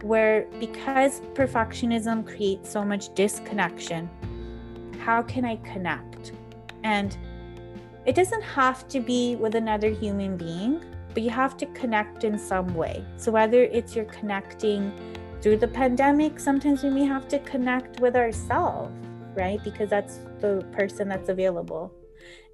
where 0.02 0.46
because 0.58 1.20
perfectionism 1.34 2.26
creates 2.26 2.70
so 2.70 2.82
much 2.82 3.14
disconnection, 3.14 4.08
how 5.00 5.20
can 5.20 5.44
I 5.44 5.56
connect? 5.56 6.32
And 6.82 7.14
it 8.06 8.14
doesn't 8.14 8.42
have 8.42 8.88
to 8.88 9.00
be 9.00 9.36
with 9.36 9.54
another 9.54 9.90
human 9.90 10.38
being, 10.38 10.82
but 11.18 11.24
you 11.24 11.30
have 11.30 11.56
to 11.56 11.66
connect 11.74 12.22
in 12.22 12.38
some 12.38 12.72
way. 12.76 13.04
So 13.16 13.32
whether 13.32 13.64
it's 13.64 13.96
you're 13.96 14.04
connecting 14.04 14.92
through 15.42 15.56
the 15.56 15.66
pandemic, 15.66 16.38
sometimes 16.38 16.84
we 16.84 16.90
may 16.90 17.04
have 17.06 17.26
to 17.26 17.40
connect 17.40 17.98
with 17.98 18.14
ourselves, 18.14 18.92
right? 19.34 19.58
Because 19.64 19.90
that's 19.90 20.20
the 20.38 20.64
person 20.70 21.08
that's 21.08 21.28
available. 21.28 21.92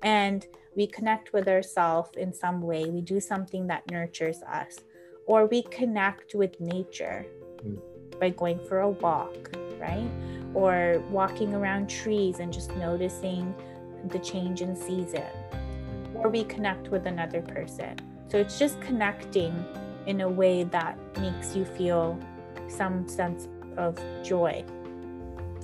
And 0.02 0.46
we 0.74 0.86
connect 0.86 1.34
with 1.34 1.46
ourselves 1.46 2.12
in 2.16 2.32
some 2.32 2.62
way. 2.62 2.88
We 2.88 3.02
do 3.02 3.20
something 3.20 3.66
that 3.66 3.90
nurtures 3.90 4.40
us, 4.44 4.78
or 5.26 5.44
we 5.44 5.64
connect 5.64 6.34
with 6.34 6.58
nature 6.58 7.26
mm. 7.62 7.78
by 8.18 8.30
going 8.30 8.60
for 8.66 8.80
a 8.80 8.88
walk, 8.88 9.54
right? 9.78 10.08
Or 10.54 11.04
walking 11.10 11.52
around 11.52 11.90
trees 11.90 12.38
and 12.38 12.50
just 12.50 12.74
noticing 12.76 13.54
the 14.08 14.20
change 14.20 14.62
in 14.62 14.74
season, 14.74 15.28
or 16.14 16.30
we 16.30 16.44
connect 16.44 16.88
with 16.88 17.04
another 17.04 17.42
person. 17.42 17.98
So 18.34 18.40
it's 18.40 18.58
just 18.58 18.80
connecting 18.80 19.64
in 20.06 20.20
a 20.20 20.28
way 20.28 20.64
that 20.64 20.98
makes 21.20 21.54
you 21.54 21.64
feel 21.64 22.18
some 22.66 23.08
sense 23.08 23.46
of 23.76 23.96
joy. 24.24 24.64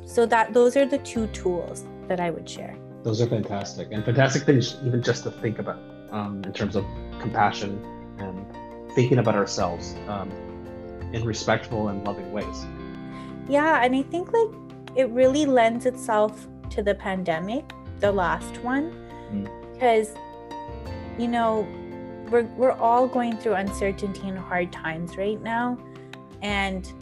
So 0.06 0.24
that 0.26 0.52
those 0.52 0.76
are 0.76 0.86
the 0.86 0.98
two 0.98 1.26
tools 1.32 1.84
that 2.06 2.20
I 2.20 2.30
would 2.30 2.48
share. 2.48 2.76
Those 3.02 3.20
are 3.20 3.26
fantastic 3.26 3.88
and 3.90 4.04
fantastic 4.04 4.44
things, 4.44 4.76
even 4.84 5.02
just 5.02 5.24
to 5.24 5.32
think 5.32 5.58
about 5.58 5.80
um, 6.12 6.44
in 6.44 6.52
terms 6.52 6.76
of 6.76 6.84
compassion 7.18 7.84
and 8.18 8.46
thinking 8.94 9.18
about 9.18 9.34
ourselves 9.34 9.96
um, 10.06 10.30
in 11.12 11.24
respectful 11.24 11.88
and 11.88 12.04
loving 12.04 12.30
ways. 12.30 12.66
Yeah, 13.48 13.82
and 13.82 13.96
I 13.96 14.02
think 14.02 14.32
like 14.32 14.54
it 14.94 15.10
really 15.10 15.44
lends 15.44 15.86
itself 15.86 16.46
to 16.70 16.84
the 16.84 16.94
pandemic, 16.94 17.64
the 17.98 18.12
last 18.12 18.62
one, 18.62 18.92
mm. 19.32 19.74
because 19.74 20.14
you 21.18 21.26
know 21.26 21.66
we're 22.30 22.44
we're 22.56 22.72
all 22.72 23.06
going 23.06 23.36
through 23.36 23.54
uncertainty 23.54 24.28
and 24.28 24.38
hard 24.38 24.72
times 24.72 25.16
right 25.16 25.40
now, 25.42 25.78
and 26.42 26.92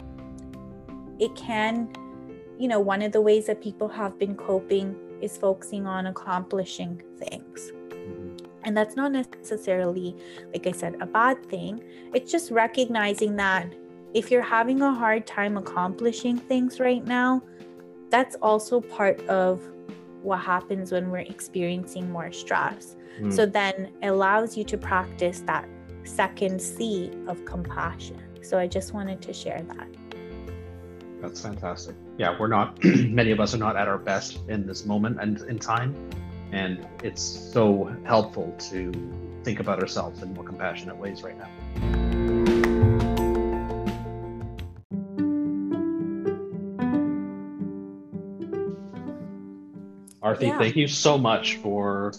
it 1.19 1.35
can, 1.35 1.89
you 2.57 2.67
know, 2.67 2.79
one 2.79 3.01
of 3.01 3.11
the 3.11 3.21
ways 3.21 3.47
that 3.47 3.61
people 3.61 3.87
have 3.87 4.17
been 4.17 4.35
coping 4.35 4.95
is 5.21 5.37
focusing 5.37 5.85
on 5.85 6.07
accomplishing 6.07 7.01
things. 7.17 7.71
Mm-hmm. 7.89 8.37
And 8.63 8.75
that's 8.75 8.95
not 8.95 9.11
necessarily, 9.11 10.15
like 10.53 10.65
I 10.65 10.71
said, 10.71 10.95
a 11.01 11.05
bad 11.05 11.45
thing. 11.49 11.83
It's 12.13 12.31
just 12.31 12.51
recognizing 12.51 13.35
that 13.35 13.73
if 14.13 14.31
you're 14.31 14.41
having 14.41 14.81
a 14.81 14.93
hard 14.93 15.27
time 15.27 15.57
accomplishing 15.57 16.37
things 16.37 16.79
right 16.79 17.05
now, 17.05 17.41
that's 18.09 18.35
also 18.37 18.81
part 18.81 19.21
of 19.27 19.61
what 20.23 20.39
happens 20.39 20.91
when 20.91 21.11
we're 21.11 21.19
experiencing 21.19 22.09
more 22.11 22.31
stress. 22.31 22.95
Mm. 23.19 23.33
So 23.33 23.45
then 23.45 23.91
it 24.01 24.07
allows 24.07 24.55
you 24.57 24.63
to 24.65 24.77
practice 24.77 25.41
that 25.41 25.67
second 26.03 26.61
C 26.61 27.11
of 27.27 27.43
compassion. 27.45 28.21
So 28.41 28.57
I 28.57 28.67
just 28.67 28.93
wanted 28.93 29.21
to 29.23 29.33
share 29.33 29.61
that. 29.61 29.87
That's 31.21 31.41
fantastic. 31.41 31.95
Yeah, 32.17 32.37
we're 32.39 32.47
not, 32.47 32.83
many 32.83 33.31
of 33.31 33.39
us 33.39 33.53
are 33.53 33.57
not 33.57 33.75
at 33.75 33.87
our 33.87 33.97
best 33.97 34.39
in 34.47 34.65
this 34.65 34.85
moment 34.85 35.19
and 35.19 35.41
in 35.41 35.59
time. 35.59 35.93
And 36.51 36.87
it's 37.03 37.21
so 37.21 37.95
helpful 38.05 38.55
to 38.71 38.91
think 39.43 39.59
about 39.59 39.79
ourselves 39.79 40.23
in 40.23 40.33
more 40.33 40.43
compassionate 40.43 40.97
ways 40.97 41.21
right 41.21 41.37
now. 41.37 41.49
Aarti, 50.23 50.41
yeah. 50.41 50.57
thank 50.57 50.75
you 50.75 50.87
so 50.87 51.17
much 51.17 51.57
for 51.57 52.13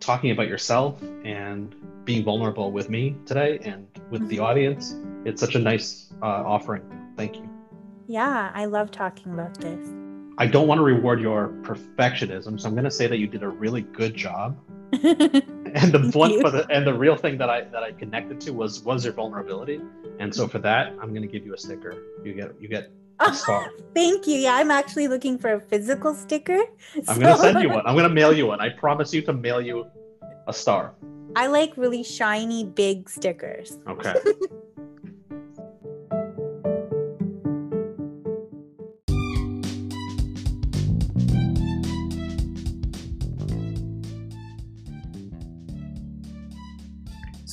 talking 0.00 0.30
about 0.30 0.48
yourself 0.48 1.02
and 1.24 1.74
being 2.04 2.24
vulnerable 2.24 2.72
with 2.72 2.88
me 2.88 3.16
today 3.26 3.58
and 3.62 3.86
with 4.10 4.28
the 4.28 4.36
mm-hmm. 4.36 4.44
audience. 4.44 4.94
It's 5.24 5.40
such 5.40 5.54
a 5.54 5.58
nice 5.58 6.12
uh, 6.22 6.26
offering. 6.26 6.82
Thank 7.16 7.36
you. 7.36 7.48
Yeah, 8.06 8.52
I 8.54 8.66
love 8.66 8.90
talking 8.90 9.32
about 9.32 9.58
this. 9.58 9.88
I 10.38 10.46
don't 10.46 10.68
want 10.68 10.78
to 10.78 10.82
reward 10.82 11.20
your 11.20 11.48
perfectionism, 11.62 12.60
so 12.60 12.68
I'm 12.68 12.74
going 12.74 12.84
to 12.84 12.90
say 12.90 13.06
that 13.06 13.18
you 13.18 13.26
did 13.26 13.42
a 13.42 13.48
really 13.48 13.82
good 13.82 14.14
job. 14.14 14.58
and 14.92 15.92
the 15.92 16.10
one 16.14 16.40
for 16.40 16.50
the 16.50 16.66
and 16.70 16.86
the 16.86 16.94
real 16.94 17.16
thing 17.16 17.38
that 17.38 17.50
I 17.50 17.62
that 17.62 17.82
I 17.82 17.90
connected 17.90 18.40
to 18.42 18.52
was 18.52 18.82
was 18.82 19.04
your 19.04 19.14
vulnerability, 19.14 19.80
and 20.20 20.32
so 20.32 20.46
for 20.46 20.60
that 20.60 20.92
I'm 21.00 21.08
going 21.08 21.22
to 21.22 21.28
give 21.28 21.44
you 21.44 21.54
a 21.54 21.58
sticker. 21.58 21.96
You 22.22 22.34
get 22.34 22.52
you 22.60 22.68
get 22.68 22.92
a 23.20 23.34
star. 23.34 23.70
Thank 23.94 24.26
you. 24.26 24.36
Yeah, 24.36 24.54
I'm 24.54 24.70
actually 24.70 25.08
looking 25.08 25.38
for 25.38 25.52
a 25.54 25.60
physical 25.60 26.14
sticker. 26.14 26.62
I'm 27.08 27.20
going 27.20 27.34
to 27.34 27.40
send 27.40 27.62
you 27.62 27.70
one. 27.70 27.86
I'm 27.86 27.94
going 27.94 28.08
to 28.08 28.14
mail 28.14 28.32
you 28.32 28.46
one. 28.46 28.60
I 28.60 28.70
promise 28.70 29.12
you 29.14 29.22
to 29.22 29.32
mail 29.32 29.60
you 29.60 29.86
a 30.46 30.52
star. 30.52 30.94
I 31.34 31.48
like 31.48 31.76
really 31.76 32.02
shiny, 32.02 32.64
big 32.64 33.08
stickers. 33.08 33.78
Okay. 33.88 34.14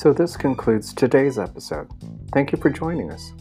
So, 0.04 0.12
this 0.12 0.36
concludes 0.36 0.94
today's 0.94 1.40
episode. 1.40 1.88
Thank 2.34 2.52
you 2.52 2.58
for 2.58 2.70
joining 2.70 3.10
us. 3.10 3.32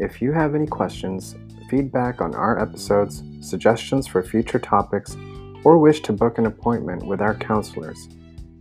If 0.00 0.20
you 0.20 0.32
have 0.32 0.56
any 0.56 0.66
questions, 0.66 1.36
feedback 1.68 2.20
on 2.20 2.34
our 2.34 2.60
episodes, 2.60 3.22
suggestions 3.40 4.06
for 4.06 4.22
future 4.22 4.58
topics, 4.58 5.16
or 5.64 5.78
wish 5.78 6.00
to 6.00 6.12
book 6.12 6.38
an 6.38 6.46
appointment 6.46 7.04
with 7.06 7.20
our 7.20 7.34
counselors, 7.34 8.08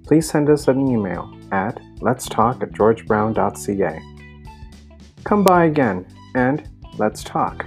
please 0.06 0.30
send 0.30 0.50
us 0.50 0.68
an 0.68 0.88
email 0.88 1.34
at 1.52 1.80
let's 2.02 2.28
at 2.64 2.72
georgebrown.ca. 2.72 4.00
Come 5.24 5.44
by 5.44 5.66
again 5.66 6.06
and 6.36 6.70
let's 6.98 7.24
talk. 7.24 7.66